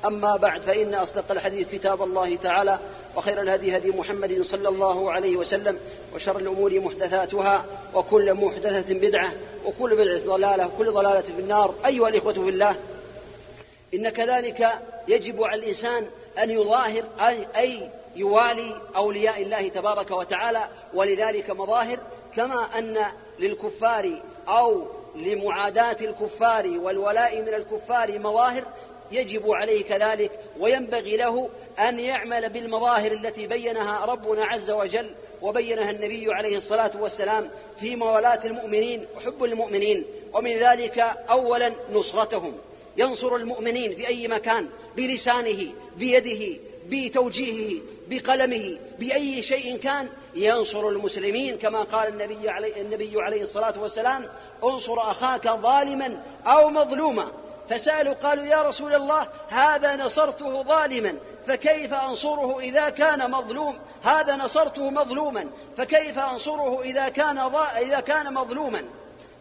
أما 0.05 0.37
بعد 0.37 0.61
فإن 0.61 0.95
أصدق 0.95 1.25
الحديث 1.33 1.71
كتاب 1.71 2.03
الله 2.03 2.37
تعالى 2.37 2.79
وخير 3.17 3.41
الهدي 3.43 3.77
هدي 3.77 3.91
محمد 3.91 4.43
صلى 4.43 4.69
الله 4.69 5.13
عليه 5.13 5.37
وسلم 5.37 5.79
وشر 6.15 6.37
الأمور 6.39 6.81
محدثاتها 6.81 7.65
وكل 7.95 8.35
محدثة 8.35 8.95
بدعة 8.95 9.33
وكل 9.67 9.91
بدعة 9.91 10.37
ضلالة 10.37 10.67
وكل 10.67 10.91
ضلالة 10.91 11.21
في 11.21 11.39
النار 11.41 11.75
أيها 11.87 12.09
الإخوة 12.09 12.33
في 12.33 12.39
الله 12.41 12.77
إن 13.95 14.09
كذلك 14.11 14.79
يجب 15.09 15.43
على 15.43 15.63
الإنسان 15.63 16.07
أن 16.39 16.51
يظاهر 16.51 17.05
أي 17.57 17.89
يوالي 18.17 18.81
أولياء 18.97 19.43
الله 19.43 19.69
تبارك 19.69 20.11
وتعالى 20.11 20.69
ولذلك 20.95 21.51
مظاهر 21.51 21.99
كما 22.37 22.79
أن 22.79 22.99
للكفار 23.39 24.23
أو 24.49 24.87
لمعاداة 25.17 25.97
الكفار 26.01 26.79
والولاء 26.83 27.41
من 27.43 27.49
الكفار 27.49 28.19
مظاهر 28.19 28.65
يجب 29.13 29.51
عليه 29.51 29.85
كذلك 29.85 30.31
وينبغي 30.59 31.17
له 31.17 31.49
أن 31.79 31.99
يعمل 31.99 32.49
بالمظاهر 32.49 33.13
التي 33.13 33.47
بينها 33.47 34.05
ربنا 34.05 34.47
عز 34.47 34.71
وجل 34.71 35.15
وبينها 35.43 35.91
النبي 35.91 36.35
عليه 36.35 36.57
الصلاة 36.57 37.03
والسلام 37.03 37.51
في 37.81 37.97
موالاة 37.97 38.41
المؤمنين 38.47 39.07
وحب 39.17 39.45
المؤمنين 39.45 40.05
ومن 40.35 40.51
ذلك 40.57 40.99
أولا 41.31 41.75
نصرتهم 41.93 42.53
ينصر 42.97 43.37
المؤمنين 43.37 43.95
في 43.97 44.09
أي 44.09 44.29
مكان 44.29 44.69
بلسانه 44.97 45.73
بيده 45.97 46.61
بتوجيهه 46.87 47.83
بقلمه 48.09 48.79
بأي 48.99 49.43
شيء 49.43 49.77
كان 49.77 50.11
ينصر 50.35 50.89
المسلمين 50.89 51.59
كما 51.59 51.79
قال 51.83 52.23
النبي 52.89 53.21
عليه, 53.23 53.43
الصلاة 53.43 53.81
والسلام 53.83 54.29
انصر 54.65 54.99
أخاك 55.11 55.45
ظالما 55.49 56.23
أو 56.47 56.69
مظلوما 56.71 57.25
فسالوا 57.71 58.15
قالوا 58.15 58.45
يا 58.45 58.63
رسول 58.63 58.95
الله 58.95 59.29
هذا 59.49 59.97
نصرته 59.97 60.63
ظالما 60.63 61.19
فكيف 61.49 61.95
انصره 61.95 62.61
اذا 62.61 62.91
كان 62.91 63.31
مظلوم 63.31 63.79
هذا 64.03 64.37
نصرته 64.37 64.91
مظلوما 64.91 65.51
فكيف 65.79 66.19
انصره 66.19 66.83
اذا 66.83 67.09
كان 67.09 67.39
اذا 67.79 68.01
كان 68.01 68.35
مظلوما 68.35 68.85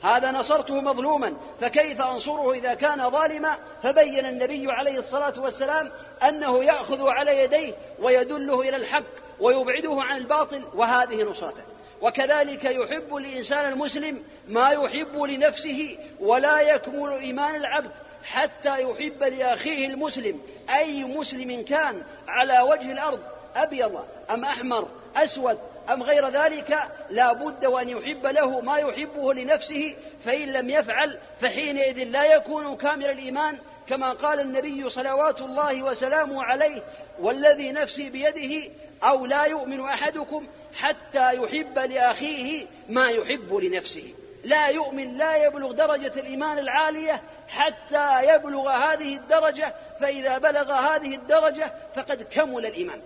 هذا 0.04 0.32
نصرته 0.32 0.82
مظلوما 0.82 1.38
فكيف 1.62 2.02
انصره 2.02 2.52
اذا 2.54 2.74
كان 2.74 3.10
ظالما 3.12 3.56
فبين 3.84 4.26
النبي 4.26 4.66
عليه 4.72 5.00
الصلاه 5.00 5.40
والسلام 5.42 5.92
انه 6.30 6.64
ياخذ 6.64 7.08
على 7.08 7.44
يديه 7.44 7.74
ويدله 8.00 8.62
الى 8.62 8.76
الحق 8.76 9.04
ويبعده 9.40 9.98
عن 10.02 10.18
الباطل 10.18 10.68
وهذه 10.76 11.24
نصرته 11.24 11.62
وكذلك 12.02 12.64
يحب 12.64 13.16
الانسان 13.16 13.74
المسلم 13.74 14.24
ما 14.48 14.70
يحب 14.70 15.22
لنفسه 15.22 15.98
ولا 16.20 16.60
يكمل 16.60 17.10
ايمان 17.12 17.56
العبد 17.56 17.92
حتى 18.32 18.82
يحب 18.82 19.24
لاخيه 19.24 19.88
المسلم 19.88 20.40
اي 20.70 21.04
مسلم 21.04 21.64
كان 21.64 22.02
على 22.28 22.62
وجه 22.62 22.92
الارض 22.92 23.20
ابيض 23.56 24.06
ام 24.32 24.44
احمر 24.46 24.88
اسود 25.16 25.58
أم 25.90 26.04
غير 26.04 26.28
ذلك 26.30 26.80
لا 27.10 27.34
بد 27.34 27.66
وأن 27.66 27.90
يحب 27.90 28.26
له 28.26 28.60
ما 28.62 28.78
يحبه 28.78 29.34
لنفسه 29.34 29.98
فإن 30.26 30.52
لم 30.54 30.70
يفعل 30.70 31.20
فحينئذ 31.42 32.04
لا 32.08 32.24
يكون 32.34 32.78
كامل 32.78 33.06
الإيمان 33.06 33.60
كما 33.88 34.14
قال 34.14 34.40
النبي 34.40 34.90
صلوات 34.90 35.42
الله 35.42 35.84
وسلامه 35.84 36.44
عليه 36.44 36.82
والذي 37.20 37.72
نفسي 37.72 38.10
بيده 38.10 38.70
أو 39.04 39.26
لا 39.26 39.44
يؤمن 39.44 39.82
أحدكم 39.86 40.48
حتى 40.76 41.34
يحب 41.36 41.80
لأخيه 41.80 42.68
ما 42.90 43.10
يحب 43.10 43.54
لنفسه 43.54 44.14
لا 44.44 44.68
يؤمن 44.68 45.18
لا 45.18 45.36
يبلغ 45.36 45.72
درجة 45.72 46.14
الإيمان 46.20 46.58
العالية 46.60 47.22
حتى 47.48 48.36
يبلغ 48.36 48.70
هذه 48.70 49.16
الدرجة 49.18 49.74
فإذا 50.00 50.38
بلغ 50.38 50.72
هذه 50.72 51.16
الدرجة 51.16 51.74
فقد 51.96 52.24
كمل 52.24 52.66
الإيمان 52.66 53.02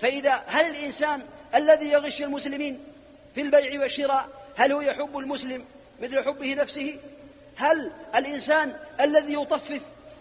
فإذا 0.00 0.42
هل 0.46 0.66
الإنسان 0.66 1.22
الذي 1.54 1.88
يغش 1.90 2.22
المسلمين 2.22 2.84
في 3.34 3.40
البيع 3.40 3.80
والشراء 3.80 4.28
هل 4.56 4.72
هو 4.72 4.80
يحب 4.80 5.18
المسلم 5.18 5.64
مثل 6.00 6.24
حبه 6.24 6.54
نفسه 6.54 7.00
هل 7.56 7.90
الإنسان 8.14 8.76
الذي 9.00 9.34
يطفف 9.34 9.80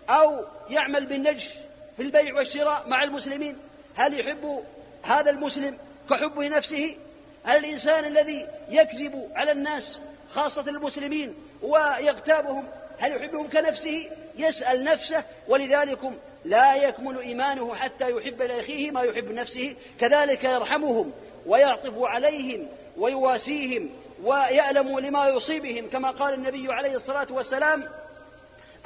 أو 0.09 0.45
يعمل 0.69 1.05
بالنجش 1.05 1.49
في 1.95 2.01
البيع 2.03 2.35
والشراء 2.35 2.83
مع 2.87 3.03
المسلمين 3.03 3.57
هل 3.95 4.19
يحب 4.19 4.59
هذا 5.03 5.29
المسلم 5.31 5.77
كحبه 6.09 6.47
نفسه 6.47 6.97
هل 7.45 7.55
الإنسان 7.57 8.05
الذي 8.05 8.47
يكذب 8.69 9.31
على 9.35 9.51
الناس 9.51 9.99
خاصة 10.35 10.61
المسلمين 10.61 11.35
ويغتابهم 11.61 12.67
هل 12.99 13.11
يحبهم 13.15 13.47
كنفسه 13.49 14.09
يسأل 14.37 14.83
نفسه 14.83 15.23
ولذلك 15.47 15.99
لا 16.45 16.75
يكمل 16.75 17.19
إيمانه 17.19 17.75
حتى 17.75 18.09
يحب 18.11 18.41
لأخيه 18.41 18.91
ما 18.91 19.01
يحب 19.01 19.31
نفسه 19.31 19.75
كذلك 19.99 20.43
يرحمهم 20.43 21.11
ويعطف 21.45 21.93
عليهم 22.01 22.67
ويواسيهم 22.97 23.89
ويألم 24.23 24.99
لما 24.99 25.27
يصيبهم 25.27 25.89
كما 25.89 26.11
قال 26.11 26.33
النبي 26.33 26.73
عليه 26.73 26.95
الصلاة 26.95 27.27
والسلام 27.31 27.83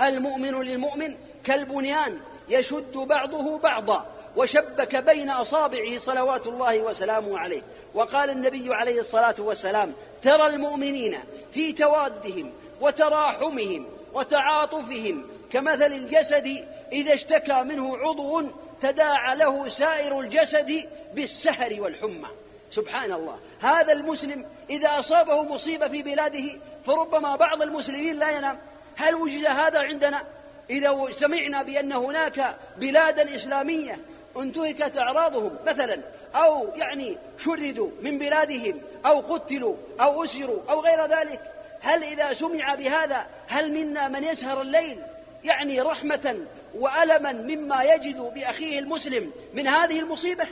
المؤمن 0.01 0.61
للمؤمن 0.61 1.17
كالبنيان 1.45 2.19
يشد 2.49 2.97
بعضه 2.97 3.57
بعضا 3.57 4.05
وشبك 4.35 4.95
بين 4.95 5.29
أصابعه 5.29 5.99
صلوات 6.05 6.47
الله 6.47 6.81
وسلامه 6.81 7.39
عليه 7.39 7.61
وقال 7.93 8.29
النبي 8.29 8.73
عليه 8.73 9.01
الصلاة 9.01 9.35
والسلام 9.39 9.93
ترى 10.23 10.47
المؤمنين 10.47 11.17
في 11.53 11.73
توادهم 11.73 12.53
وتراحمهم 12.81 13.85
وتعاطفهم 14.13 15.25
كمثل 15.51 15.91
الجسد 15.93 16.67
إذا 16.91 17.13
اشتكى 17.13 17.63
منه 17.63 17.97
عضو 17.97 18.43
تداعى 18.81 19.35
له 19.37 19.69
سائر 19.69 20.19
الجسد 20.19 20.89
بالسهر 21.15 21.81
والحمى 21.81 22.27
سبحان 22.69 23.11
الله 23.11 23.39
هذا 23.61 23.93
المسلم 23.93 24.45
إذا 24.69 24.89
أصابه 24.99 25.43
مصيبة 25.43 25.87
في 25.87 26.01
بلاده 26.01 26.59
فربما 26.85 27.35
بعض 27.35 27.61
المسلمين 27.61 28.15
لا 28.15 28.29
ينام 28.31 28.59
هل 28.95 29.15
وجد 29.15 29.45
هذا 29.45 29.79
عندنا 29.79 30.21
إذا 30.69 31.05
سمعنا 31.11 31.63
بأن 31.63 31.91
هناك 31.93 32.55
بلادا 32.77 33.35
إسلامية 33.35 33.99
انتهكت 34.37 34.97
أعراضهم 34.97 35.55
مثلا 35.65 36.01
أو 36.35 36.67
يعني 36.75 37.17
شردوا 37.45 37.89
من 38.01 38.17
بلادهم 38.19 38.81
أو 39.05 39.19
قتلوا 39.35 39.75
أو 40.01 40.23
أسروا 40.23 40.59
أو 40.69 40.79
غير 40.81 41.05
ذلك 41.19 41.39
هل 41.81 42.03
إذا 42.03 42.33
سمع 42.33 42.75
بهذا 42.75 43.25
هل 43.47 43.73
منا 43.73 44.07
من 44.07 44.23
يسهر 44.23 44.61
الليل 44.61 44.99
يعني 45.43 45.79
رحمة 45.81 46.39
وألما 46.75 47.31
مما 47.31 47.83
يجد 47.83 48.17
بأخيه 48.33 48.79
المسلم 48.79 49.33
من 49.53 49.67
هذه 49.67 49.99
المصيبة 49.99 50.47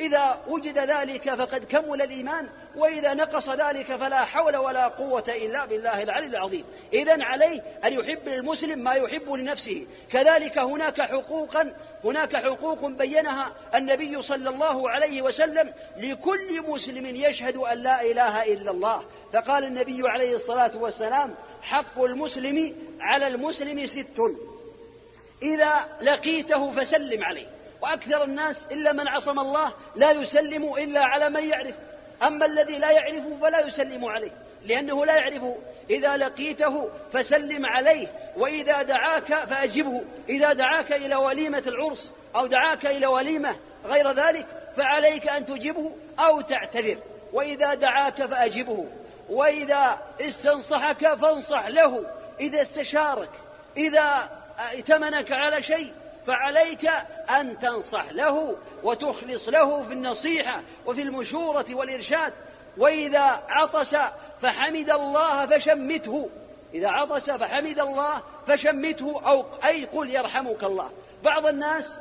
إذا 0.00 0.38
وجد 0.46 0.78
ذلك 0.78 1.34
فقد 1.34 1.64
كمل 1.64 2.02
الإيمان 2.02 2.50
وإذا 2.76 3.14
نقص 3.14 3.48
ذلك 3.50 3.96
فلا 3.96 4.24
حول 4.24 4.56
ولا 4.56 4.88
قوة 4.88 5.24
إلا 5.28 5.66
بالله 5.66 6.02
العلي 6.02 6.26
العظيم 6.26 6.64
إذا 6.92 7.16
عليه 7.20 7.62
أن 7.84 7.92
يحب 7.92 8.28
للمسلم 8.28 8.78
ما 8.78 8.94
يحب 8.94 9.32
لنفسه 9.32 9.86
كذلك 10.12 10.58
هناك 10.58 11.00
حقوقا 11.00 11.76
هناك 12.04 12.36
حقوق 12.36 12.84
بينها 12.86 13.54
النبي 13.74 14.22
صلى 14.22 14.48
الله 14.50 14.90
عليه 14.90 15.22
وسلم 15.22 15.72
لكل 15.96 16.62
مسلم 16.68 17.06
يشهد 17.06 17.56
أن 17.56 17.78
لا 17.78 18.00
إله 18.02 18.42
إلا 18.42 18.70
الله 18.70 19.02
فقال 19.32 19.64
النبي 19.64 20.08
عليه 20.08 20.34
الصلاة 20.34 20.76
والسلام 20.76 21.34
حق 21.62 22.02
المسلم 22.02 22.76
على 23.00 23.26
المسلم 23.26 23.86
ست 23.86 24.18
إذا 25.42 25.88
لقيته 26.12 26.70
فسلم 26.72 27.24
عليه 27.24 27.46
وأكثر 27.82 28.24
الناس 28.24 28.56
إلا 28.70 28.92
من 28.92 29.08
عصم 29.08 29.38
الله 29.38 29.72
لا 29.96 30.10
يسلم 30.12 30.74
إلا 30.74 31.04
على 31.04 31.30
من 31.30 31.48
يعرف 31.50 31.74
أما 32.22 32.46
الذي 32.46 32.78
لا 32.78 32.90
يعرفه 32.90 33.36
فلا 33.38 33.60
يسلم 33.66 34.04
عليه 34.04 34.32
لأنه 34.66 35.04
لا 35.04 35.14
يعرفه 35.14 35.56
إذا 35.90 36.16
لقيته 36.16 36.90
فسلم 37.12 37.66
عليه 37.66 38.08
وإذا 38.36 38.82
دعاك 38.82 39.26
فأجبه 39.48 40.04
إذا 40.28 40.52
دعاك 40.52 40.92
إلى 40.92 41.16
وليمة 41.16 41.62
العرس 41.66 42.12
أو 42.36 42.46
دعاك 42.46 42.86
إلى 42.86 43.06
وليمة 43.06 43.56
غير 43.84 44.08
ذلك 44.12 44.46
فعليك 44.76 45.28
أن 45.28 45.46
تجبه 45.46 45.92
أو 46.18 46.40
تعتذر 46.40 46.98
وإذا 47.32 47.74
دعاك 47.74 48.22
فأجبه 48.22 48.86
وإذا 49.28 49.98
استنصحك 50.20 51.14
فانصح 51.22 51.66
له 51.66 52.04
إذا 52.40 52.62
استشارك 52.62 53.30
إذا 53.76 54.30
ائتمنك 54.70 55.32
على 55.32 55.62
شيء 55.62 55.92
فعليك 56.26 56.90
أن 57.40 57.58
تنصح 57.58 58.12
له 58.12 58.56
وتخلص 58.82 59.48
له 59.48 59.82
في 59.82 59.92
النصيحة 59.92 60.62
وفي 60.86 61.02
المشورة 61.02 61.74
والإرشاد 61.74 62.32
وإذا 62.78 63.42
عطس 63.48 63.96
فحمد 64.42 64.90
الله 64.90 65.46
فشمته 65.46 66.28
إذا 66.74 66.88
عطس 66.88 67.30
فحمد 67.30 67.78
الله 67.78 68.22
فشمته 68.48 69.22
أو 69.26 69.44
أي 69.64 69.84
قل 69.84 70.10
يرحمك 70.10 70.64
الله 70.64 70.90
بعض 71.22 71.46
الناس 71.46 71.92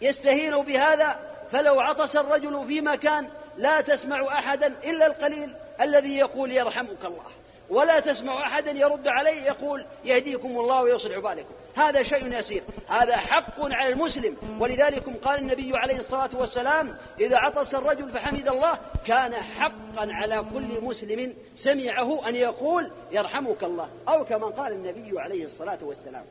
يستهين 0.00 0.56
بهذا 0.64 1.20
فلو 1.50 1.80
عطس 1.80 2.16
الرجل 2.16 2.66
في 2.66 2.80
مكان 2.80 3.30
لا 3.56 3.80
تسمع 3.80 4.38
أحدا 4.38 4.66
إلا 4.66 5.06
القليل 5.06 5.56
الذي 5.80 6.16
يقول 6.18 6.52
يرحمك 6.52 7.04
الله 7.04 7.33
ولا 7.70 8.00
تسمع 8.00 8.46
أحدا 8.46 8.70
يرد 8.70 9.08
عليه 9.08 9.42
يقول 9.42 9.86
يهديكم 10.04 10.48
الله 10.58 10.82
ويصلح 10.82 11.18
بالكم 11.18 11.54
هذا 11.76 12.02
شيء 12.02 12.38
يسير 12.38 12.62
هذا 12.88 13.16
حق 13.16 13.60
على 13.60 13.92
المسلم 13.92 14.36
ولذلك 14.60 15.04
قال 15.24 15.38
النبي 15.40 15.70
عليه 15.74 15.96
الصلاة 15.98 16.38
والسلام 16.40 16.86
إذا 17.20 17.36
عطس 17.36 17.74
الرجل 17.74 18.12
فحمد 18.12 18.48
الله 18.48 18.78
كان 19.06 19.34
حقا 19.34 19.98
على 20.10 20.44
كل 20.54 20.84
مسلم 20.84 21.34
سمعه 21.56 22.28
أن 22.28 22.34
يقول 22.34 22.90
يرحمك 23.12 23.64
الله 23.64 23.90
أو 24.08 24.24
كما 24.24 24.46
قال 24.46 24.72
النبي 24.72 25.20
عليه 25.20 25.44
الصلاة 25.44 25.84
والسلام 25.84 26.24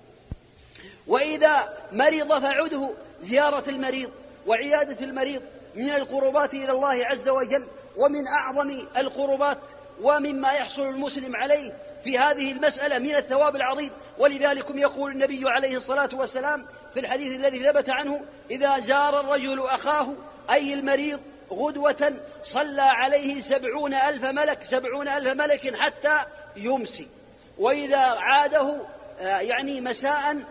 وإذا 1.08 1.74
مرض 1.92 2.42
فعده 2.42 2.90
زيارة 3.20 3.70
المريض 3.70 4.10
وعيادة 4.48 5.06
المريض 5.06 5.42
من 5.76 5.90
القربات 5.90 6.54
إلى 6.54 6.72
الله 6.72 7.06
عز 7.06 7.30
وجل 7.30 7.68
ومن 7.98 8.22
أعظم 8.28 8.98
القربات 8.98 9.58
ومما 10.02 10.52
يحصل 10.52 10.82
المسلم 10.82 11.36
عليه 11.36 11.72
في 12.04 12.18
هذه 12.18 12.52
المسألة 12.52 13.00
من 13.00 13.16
الثواب 13.16 13.56
العظيم 13.56 13.92
ولذلك 14.18 14.66
يقول 14.76 15.12
النبي 15.12 15.42
عليه 15.50 15.78
الصلاة 15.78 16.10
والسلام 16.14 16.66
في 16.94 17.00
الحديث 17.00 17.36
الذي 17.40 17.60
ثبت 17.60 17.90
عنه 17.90 18.22
إذا 18.52 18.80
زار 18.80 19.20
الرجل 19.20 19.60
أخاه 19.68 20.16
أي 20.50 20.74
المريض 20.74 21.20
غدوة 21.52 22.22
صلى 22.44 22.82
عليه 22.82 23.42
سبعون 23.42 23.94
ألف 23.94 24.24
ملك 24.26 24.64
سبعون 24.64 25.08
ألف 25.08 25.28
ملك 25.34 25.76
حتى 25.76 26.18
يمسي 26.58 27.08
وإذا 27.58 27.98
عاده 28.00 28.82
آه، 29.22 29.40
يعني 29.40 29.82
مساء 29.82 30.44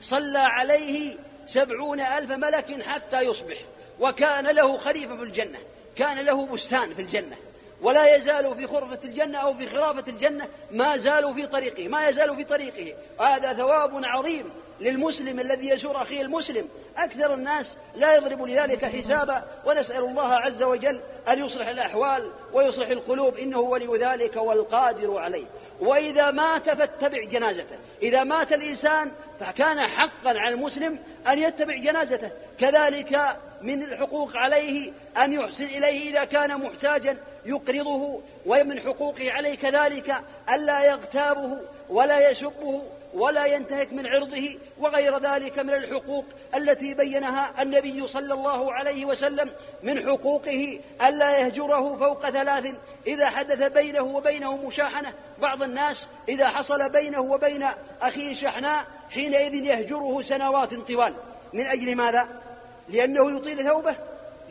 صلى 0.00 0.38
عليه 0.38 1.18
سبعون 1.46 2.00
ألف 2.00 2.30
ملك 2.32 2.82
حتى 2.82 3.20
يصبح 3.22 3.56
وكان 4.00 4.44
له 4.46 4.78
خليفة 4.78 5.16
في 5.16 5.22
الجنة 5.22 5.58
كان 5.96 6.18
له 6.18 6.46
بستان 6.46 6.94
في 6.94 7.00
الجنة 7.00 7.36
ولا 7.82 8.16
يزال 8.16 8.54
في 8.56 8.66
خرفة 8.66 8.98
الجنة 9.04 9.38
أو 9.38 9.54
في 9.54 9.66
خرافة 9.66 10.04
الجنة 10.08 10.48
ما 10.70 10.96
زالوا 10.96 11.32
في 11.34 11.46
طريقه 11.46 11.88
ما 11.88 12.08
يزال 12.08 12.36
في 12.36 12.44
طريقه 12.44 12.94
هذا 13.20 13.52
ثواب 13.52 13.90
عظيم 13.94 14.50
للمسلم 14.80 15.40
الذي 15.40 15.68
يزور 15.72 16.02
أخيه 16.02 16.20
المسلم 16.20 16.68
أكثر 16.96 17.34
الناس 17.34 17.76
لا 17.96 18.14
يضرب 18.14 18.42
لذلك 18.42 18.84
حسابا 18.84 19.42
ونسأل 19.66 20.04
الله 20.04 20.28
عز 20.32 20.62
وجل 20.62 21.02
أن 21.32 21.38
يصلح 21.38 21.66
الأحوال 21.68 22.32
ويصلح 22.52 22.88
القلوب 22.88 23.34
إنه 23.34 23.58
ولي 23.60 23.88
ذلك 24.04 24.36
والقادر 24.36 25.18
عليه 25.18 25.46
وإذا 25.80 26.30
مات 26.30 26.64
فاتبع 26.70 27.24
جنازته 27.30 27.78
إذا 28.02 28.24
مات 28.24 28.48
الإنسان 28.52 29.12
فكان 29.40 29.80
حقا 29.88 30.30
على 30.30 30.54
المسلم 30.54 30.98
أن 31.28 31.38
يتبع 31.38 31.80
جنازته 31.84 32.30
كذلك 32.60 33.36
من 33.64 33.82
الحقوق 33.82 34.36
عليه 34.36 34.92
أن 35.16 35.32
يحسن 35.32 35.64
إليه 35.64 36.10
إذا 36.10 36.24
كان 36.24 36.60
محتاجا 36.60 37.18
يقرضه 37.46 38.22
ومن 38.46 38.80
حقوقه 38.80 39.32
عليه 39.32 39.54
كذلك 39.58 40.08
ألا 40.54 40.84
يغتابه 40.90 41.60
ولا 41.88 42.30
يشبه 42.30 42.82
ولا 43.14 43.44
ينتهك 43.46 43.92
من 43.92 44.06
عرضه 44.06 44.58
وغير 44.78 45.12
ذلك 45.34 45.58
من 45.58 45.70
الحقوق 45.74 46.24
التي 46.54 46.94
بينها 46.94 47.62
النبي 47.62 48.08
صلى 48.08 48.34
الله 48.34 48.72
عليه 48.74 49.04
وسلم 49.04 49.50
من 49.82 50.06
حقوقه 50.08 50.80
ألا 51.08 51.38
يهجره 51.38 51.98
فوق 51.98 52.30
ثلاث 52.30 52.64
إذا 53.06 53.30
حدث 53.30 53.72
بينه 53.74 54.02
وبينه 54.16 54.56
مشاحنة 54.66 55.14
بعض 55.38 55.62
الناس 55.62 56.08
إذا 56.28 56.48
حصل 56.50 56.78
بينه 56.92 57.32
وبين 57.32 57.62
أخيه 58.00 58.34
شحناء 58.42 58.84
حينئذ 59.10 59.54
يهجره 59.54 60.22
سنوات 60.28 60.68
طوال 60.74 61.14
من 61.54 61.66
أجل 61.78 61.96
ماذا؟ 61.96 62.53
لأنه 62.88 63.36
يطيل 63.38 63.64
ثوبه 63.68 63.96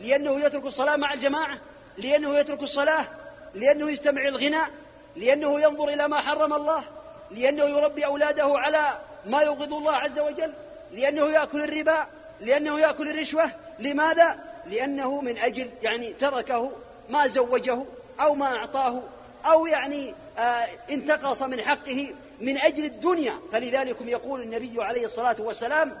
لأنه 0.00 0.44
يترك 0.46 0.66
الصلاة 0.66 0.96
مع 0.96 1.12
الجماعة 1.12 1.58
لأنه 1.98 2.38
يترك 2.38 2.62
الصلاة 2.62 3.08
لأنه 3.54 3.90
يستمع 3.90 4.28
الغناء 4.28 4.70
لأنه 5.16 5.60
ينظر 5.60 5.84
إلى 5.88 6.08
ما 6.08 6.20
حرم 6.20 6.52
الله 6.52 6.84
لأنه 7.30 7.64
يربي 7.64 8.06
أولاده 8.06 8.44
على 8.46 8.98
ما 9.26 9.40
يوقظ 9.42 9.74
الله 9.74 9.92
عز 9.92 10.18
وجل 10.18 10.52
لأنه 10.92 11.26
يأكل 11.26 11.60
الربا 11.62 12.06
لأنه 12.40 12.78
يأكل 12.80 13.08
الرشوة 13.08 13.52
لماذا؟ 13.78 14.38
لأنه 14.66 15.20
من 15.20 15.38
أجل 15.38 15.72
يعني 15.82 16.12
تركه 16.12 16.72
ما 17.10 17.26
زوجه 17.26 17.84
أو 18.20 18.34
ما 18.34 18.46
أعطاه 18.46 19.02
أو 19.46 19.66
يعني 19.66 20.14
آه 20.38 20.66
انتقص 20.90 21.42
من 21.42 21.60
حقه 21.60 22.14
من 22.40 22.58
أجل 22.58 22.84
الدنيا 22.84 23.40
فلذلك 23.52 23.96
يقول 24.00 24.40
النبي 24.42 24.74
عليه 24.84 25.06
الصلاة 25.06 25.36
والسلام 25.40 25.98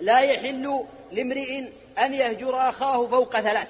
لا 0.00 0.20
يحل 0.20 0.86
لامرئ 1.12 1.58
أن 1.98 2.14
يهجر 2.14 2.68
أخاه 2.68 3.06
فوق 3.06 3.32
ثلاث 3.40 3.68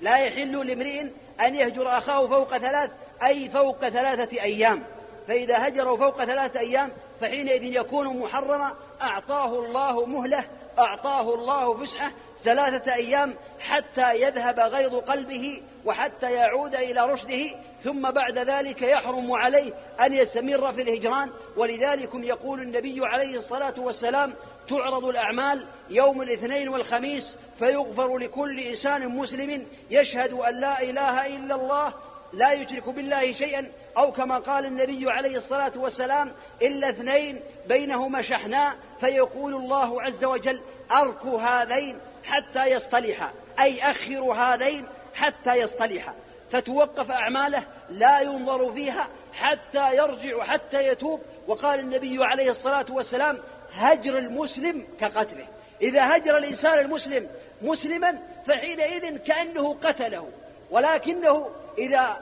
لا 0.00 0.16
يحل 0.18 0.52
لامرئ 0.66 1.00
أن 1.46 1.54
يهجر 1.54 1.98
أخاه 1.98 2.26
فوق 2.26 2.48
ثلاث 2.58 2.90
أي 3.26 3.50
فوق 3.50 3.80
ثلاثة 3.88 4.42
أيام 4.42 4.84
فإذا 5.28 5.68
هجروا 5.68 5.96
فوق 5.98 6.24
ثلاثة 6.24 6.60
أيام 6.60 6.92
فحينئذ 7.20 7.62
يكون 7.62 8.18
محرما 8.20 8.74
أعطاه 9.02 9.58
الله 9.64 10.06
مهلة 10.06 10.48
أعطاه 10.78 11.34
الله 11.34 11.84
فسحة 11.84 12.12
ثلاثة 12.44 12.94
أيام 12.94 13.34
حتى 13.60 14.12
يذهب 14.20 14.58
غيظ 14.60 14.94
قلبه 14.94 15.62
وحتى 15.84 16.26
يعود 16.32 16.74
إلى 16.74 17.00
رشده 17.12 17.56
ثم 17.86 18.10
بعد 18.10 18.38
ذلك 18.38 18.82
يحرم 18.82 19.32
عليه 19.32 19.72
أن 20.06 20.12
يستمر 20.12 20.72
في 20.72 20.82
الهجران 20.82 21.30
ولذلك 21.56 22.14
يقول 22.14 22.60
النبي 22.60 22.98
عليه 23.02 23.38
الصلاة 23.38 23.80
والسلام 23.80 24.34
تعرض 24.68 25.04
الأعمال 25.04 25.66
يوم 25.90 26.22
الاثنين 26.22 26.68
والخميس 26.68 27.36
فيغفر 27.58 28.18
لكل 28.18 28.60
إنسان 28.60 29.08
مسلم 29.18 29.66
يشهد 29.90 30.32
أن 30.32 30.60
لا 30.60 30.80
إله 30.82 31.36
إلا 31.36 31.54
الله 31.54 31.88
لا 32.32 32.52
يشرك 32.62 32.88
بالله 32.94 33.22
شيئا 33.38 33.70
أو 33.98 34.12
كما 34.12 34.38
قال 34.38 34.66
النبي 34.66 35.10
عليه 35.10 35.36
الصلاة 35.36 35.78
والسلام 35.78 36.32
إلا 36.62 36.90
اثنين 36.94 37.42
بينهما 37.68 38.22
شحناء 38.22 38.76
فيقول 39.00 39.54
الله 39.54 40.02
عز 40.02 40.24
وجل 40.24 40.62
أركوا 40.92 41.40
هذين 41.42 41.98
حتى 42.24 42.70
يصطلحا 42.70 43.32
أي 43.60 43.78
أخروا 43.82 44.34
هذين 44.34 44.86
حتى 45.14 45.54
يصطلحا 45.62 46.14
فتوقف 46.52 47.10
أعماله 47.10 47.64
لا 47.90 48.20
ينظر 48.20 48.72
فيها 48.74 49.08
حتى 49.32 49.96
يرجع 49.96 50.42
حتى 50.44 50.82
يتوب 50.88 51.20
وقال 51.48 51.80
النبي 51.80 52.16
عليه 52.20 52.50
الصلاة 52.50 52.86
والسلام 52.92 53.38
هجر 53.72 54.18
المسلم 54.18 54.86
كقتله 55.00 55.46
إذا 55.82 56.16
هجر 56.16 56.36
الإنسان 56.36 56.78
المسلم 56.78 57.28
مسلما 57.62 58.18
فحينئذ 58.48 59.16
كأنه 59.18 59.74
قتله 59.74 60.26
ولكنه 60.70 61.46
إذا 61.78 62.16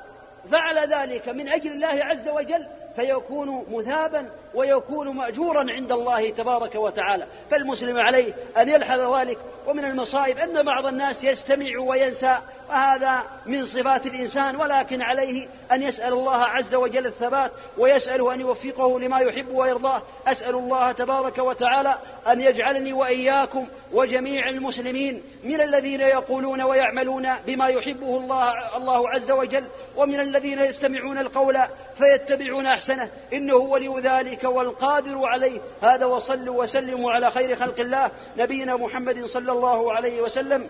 فعل 0.52 0.78
ذلك 0.78 1.28
من 1.28 1.48
أجل 1.48 1.70
الله 1.72 2.04
عز 2.04 2.28
وجل 2.28 2.66
فيكون 2.96 3.64
مثابا 3.70 4.30
ويكون 4.54 5.16
مأجورا 5.16 5.64
عند 5.72 5.92
الله 5.92 6.30
تبارك 6.30 6.74
وتعالى 6.74 7.26
فالمسلم 7.50 7.98
عليه 7.98 8.34
أن 8.58 8.68
يلحظ 8.68 9.14
ذلك 9.16 9.38
ومن 9.66 9.84
المصائب 9.84 10.38
أن 10.38 10.62
بعض 10.62 10.86
الناس 10.86 11.24
يستمع 11.24 11.78
وينسى 11.78 12.38
وهذا 12.68 13.22
من 13.46 13.64
صفات 13.64 14.06
الإنسان 14.06 14.56
ولكن 14.56 15.02
عليه 15.02 15.48
أن 15.72 15.82
يسأل 15.82 16.12
الله 16.12 16.36
عز 16.38 16.74
وجل 16.74 17.06
الثبات 17.06 17.50
ويسأله 17.78 18.34
أن 18.34 18.40
يوفقه 18.40 19.00
لما 19.00 19.18
يحب 19.20 19.48
ويرضاه 19.54 20.02
أسأل 20.26 20.54
الله 20.54 20.92
تبارك 20.92 21.38
وتعالى 21.38 21.94
أن 22.28 22.40
يجعلني 22.40 22.92
وإياكم 22.92 23.66
وجميع 23.92 24.48
المسلمين 24.48 25.22
من 25.44 25.60
الذين 25.60 26.00
يقولون 26.00 26.62
ويعملون 26.62 27.22
بما 27.46 27.68
يحبه 27.68 28.16
الله 28.18 28.76
الله 28.76 29.08
عز 29.10 29.30
وجل 29.30 29.64
ومن 29.96 30.20
الذين 30.20 30.58
يستمعون 30.58 31.18
القول 31.18 31.56
فيتبعون 31.98 32.66
أحسنه 32.66 33.10
إنه 33.32 33.54
ولي 33.56 33.90
ذلك 34.04 34.44
والقادر 34.44 35.26
عليه 35.26 35.60
هذا 35.82 36.04
وصلوا 36.06 36.62
وسلموا 36.62 37.10
على 37.12 37.30
خير 37.30 37.56
خلق 37.56 37.80
الله 37.80 38.10
نبينا 38.38 38.76
محمد 38.76 39.14
صلى 39.24 39.52
الله 39.52 39.92
عليه 39.92 40.20
وسلم 40.20 40.68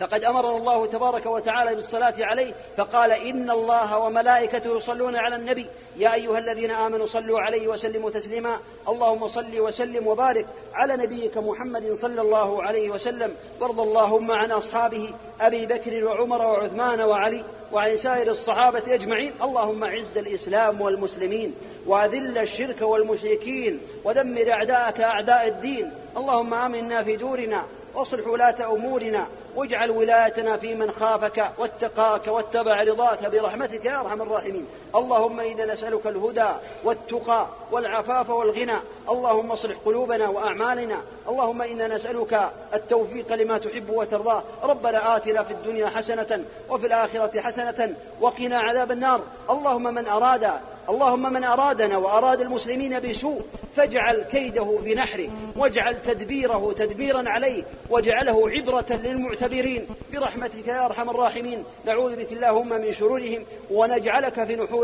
فقد 0.00 0.24
أمرنا 0.24 0.56
الله 0.56 0.86
تبارك 0.86 1.26
وتعالى 1.26 1.74
بالصلاة 1.74 2.14
عليه 2.18 2.52
فقال 2.76 3.10
إن 3.12 3.50
الله 3.50 3.98
وملائكته 3.98 4.76
يصلون 4.76 5.16
على 5.16 5.36
النبي 5.36 5.66
يا 5.96 6.14
أيها 6.14 6.38
الذين 6.38 6.70
آمنوا 6.70 7.06
صلوا 7.06 7.40
عليه 7.40 7.68
وسلموا 7.68 8.10
تسليما 8.10 8.60
اللهم 8.88 9.28
صل 9.28 9.60
وسلم 9.60 10.06
وبارك 10.06 10.46
على 10.74 10.96
نبيك 10.96 11.38
محمد 11.38 11.82
صلى 11.92 12.20
الله 12.20 12.62
عليه 12.62 12.90
وسلم 12.90 13.34
وارض 13.60 13.80
اللهم 13.80 14.30
عن 14.32 14.50
أصحابه 14.50 15.14
أبي 15.40 15.66
بكر 15.66 16.04
وعمر 16.04 16.42
وعثمان 16.46 17.00
وعلي 17.00 17.44
وعن 17.72 17.96
سائر 17.96 18.30
الصحابة 18.30 18.82
أجمعين 18.94 19.32
اللهم 19.42 19.84
عز 19.84 20.18
الإسلام 20.18 20.80
والمسلمين 20.80 21.54
وأذل 21.86 22.38
الشرك 22.38 22.82
والمشركين 22.82 23.80
ودمر 24.04 24.50
أعداءك 24.52 25.00
أعداء 25.00 25.48
الدين 25.48 25.92
اللهم 26.16 26.54
آمنا 26.54 27.04
في 27.04 27.16
دورنا 27.16 27.64
واصلح 27.94 28.26
ولاة 28.26 28.72
أمورنا 28.72 29.26
واجعل 29.56 29.90
ولايتنا 29.90 30.56
في 30.56 30.74
من 30.74 30.90
خافك 30.90 31.50
واتقاك 31.58 32.26
واتبع 32.26 32.82
رضاك 32.82 33.26
برحمتك 33.26 33.84
يا 33.84 34.00
أرحم 34.00 34.22
الراحمين 34.22 34.66
اللهم 34.96 35.40
إنا 35.40 35.72
نسألك 35.72 36.06
الهدى 36.06 36.48
والتقى 36.84 37.46
والعفاف 37.72 38.30
والغنى 38.30 38.76
اللهم 39.08 39.52
اصلح 39.52 39.76
قلوبنا 39.84 40.28
وأعمالنا 40.28 41.00
اللهم 41.28 41.62
إنا 41.62 41.86
نسألك 41.94 42.50
التوفيق 42.74 43.32
لما 43.32 43.58
تحب 43.58 43.90
وترضاه 43.90 44.42
ربنا 44.62 45.16
آتنا 45.16 45.42
في 45.44 45.50
الدنيا 45.50 45.88
حسنة 45.88 46.44
وفي 46.70 46.86
الآخرة 46.86 47.40
حسنة 47.40 47.94
وقنا 48.20 48.58
عذاب 48.60 48.90
النار 48.92 49.22
اللهم 49.50 49.82
من 49.82 50.06
أراد 50.06 50.50
اللهم 50.88 51.32
من 51.32 51.44
أرادنا 51.44 51.98
وأراد 51.98 52.40
المسلمين 52.40 53.00
بسوء 53.00 53.42
فاجعل 53.76 54.22
كيده 54.22 54.78
في 54.84 54.94
نحره 54.94 55.28
واجعل 55.56 56.02
تدبيره 56.02 56.74
تدبيرا 56.78 57.22
عليه 57.26 57.64
واجعله 57.90 58.50
عبرة 58.50 58.86
للمعتبرين 59.04 59.86
برحمتك 60.12 60.66
يا 60.66 60.86
أرحم 60.86 61.10
الراحمين 61.10 61.64
نعوذ 61.84 62.16
بك 62.16 62.32
اللهم 62.32 62.68
من 62.68 62.92
شرورهم 62.94 63.44
ونجعلك 63.70 64.44
في 64.44 64.56
نحور 64.56 64.83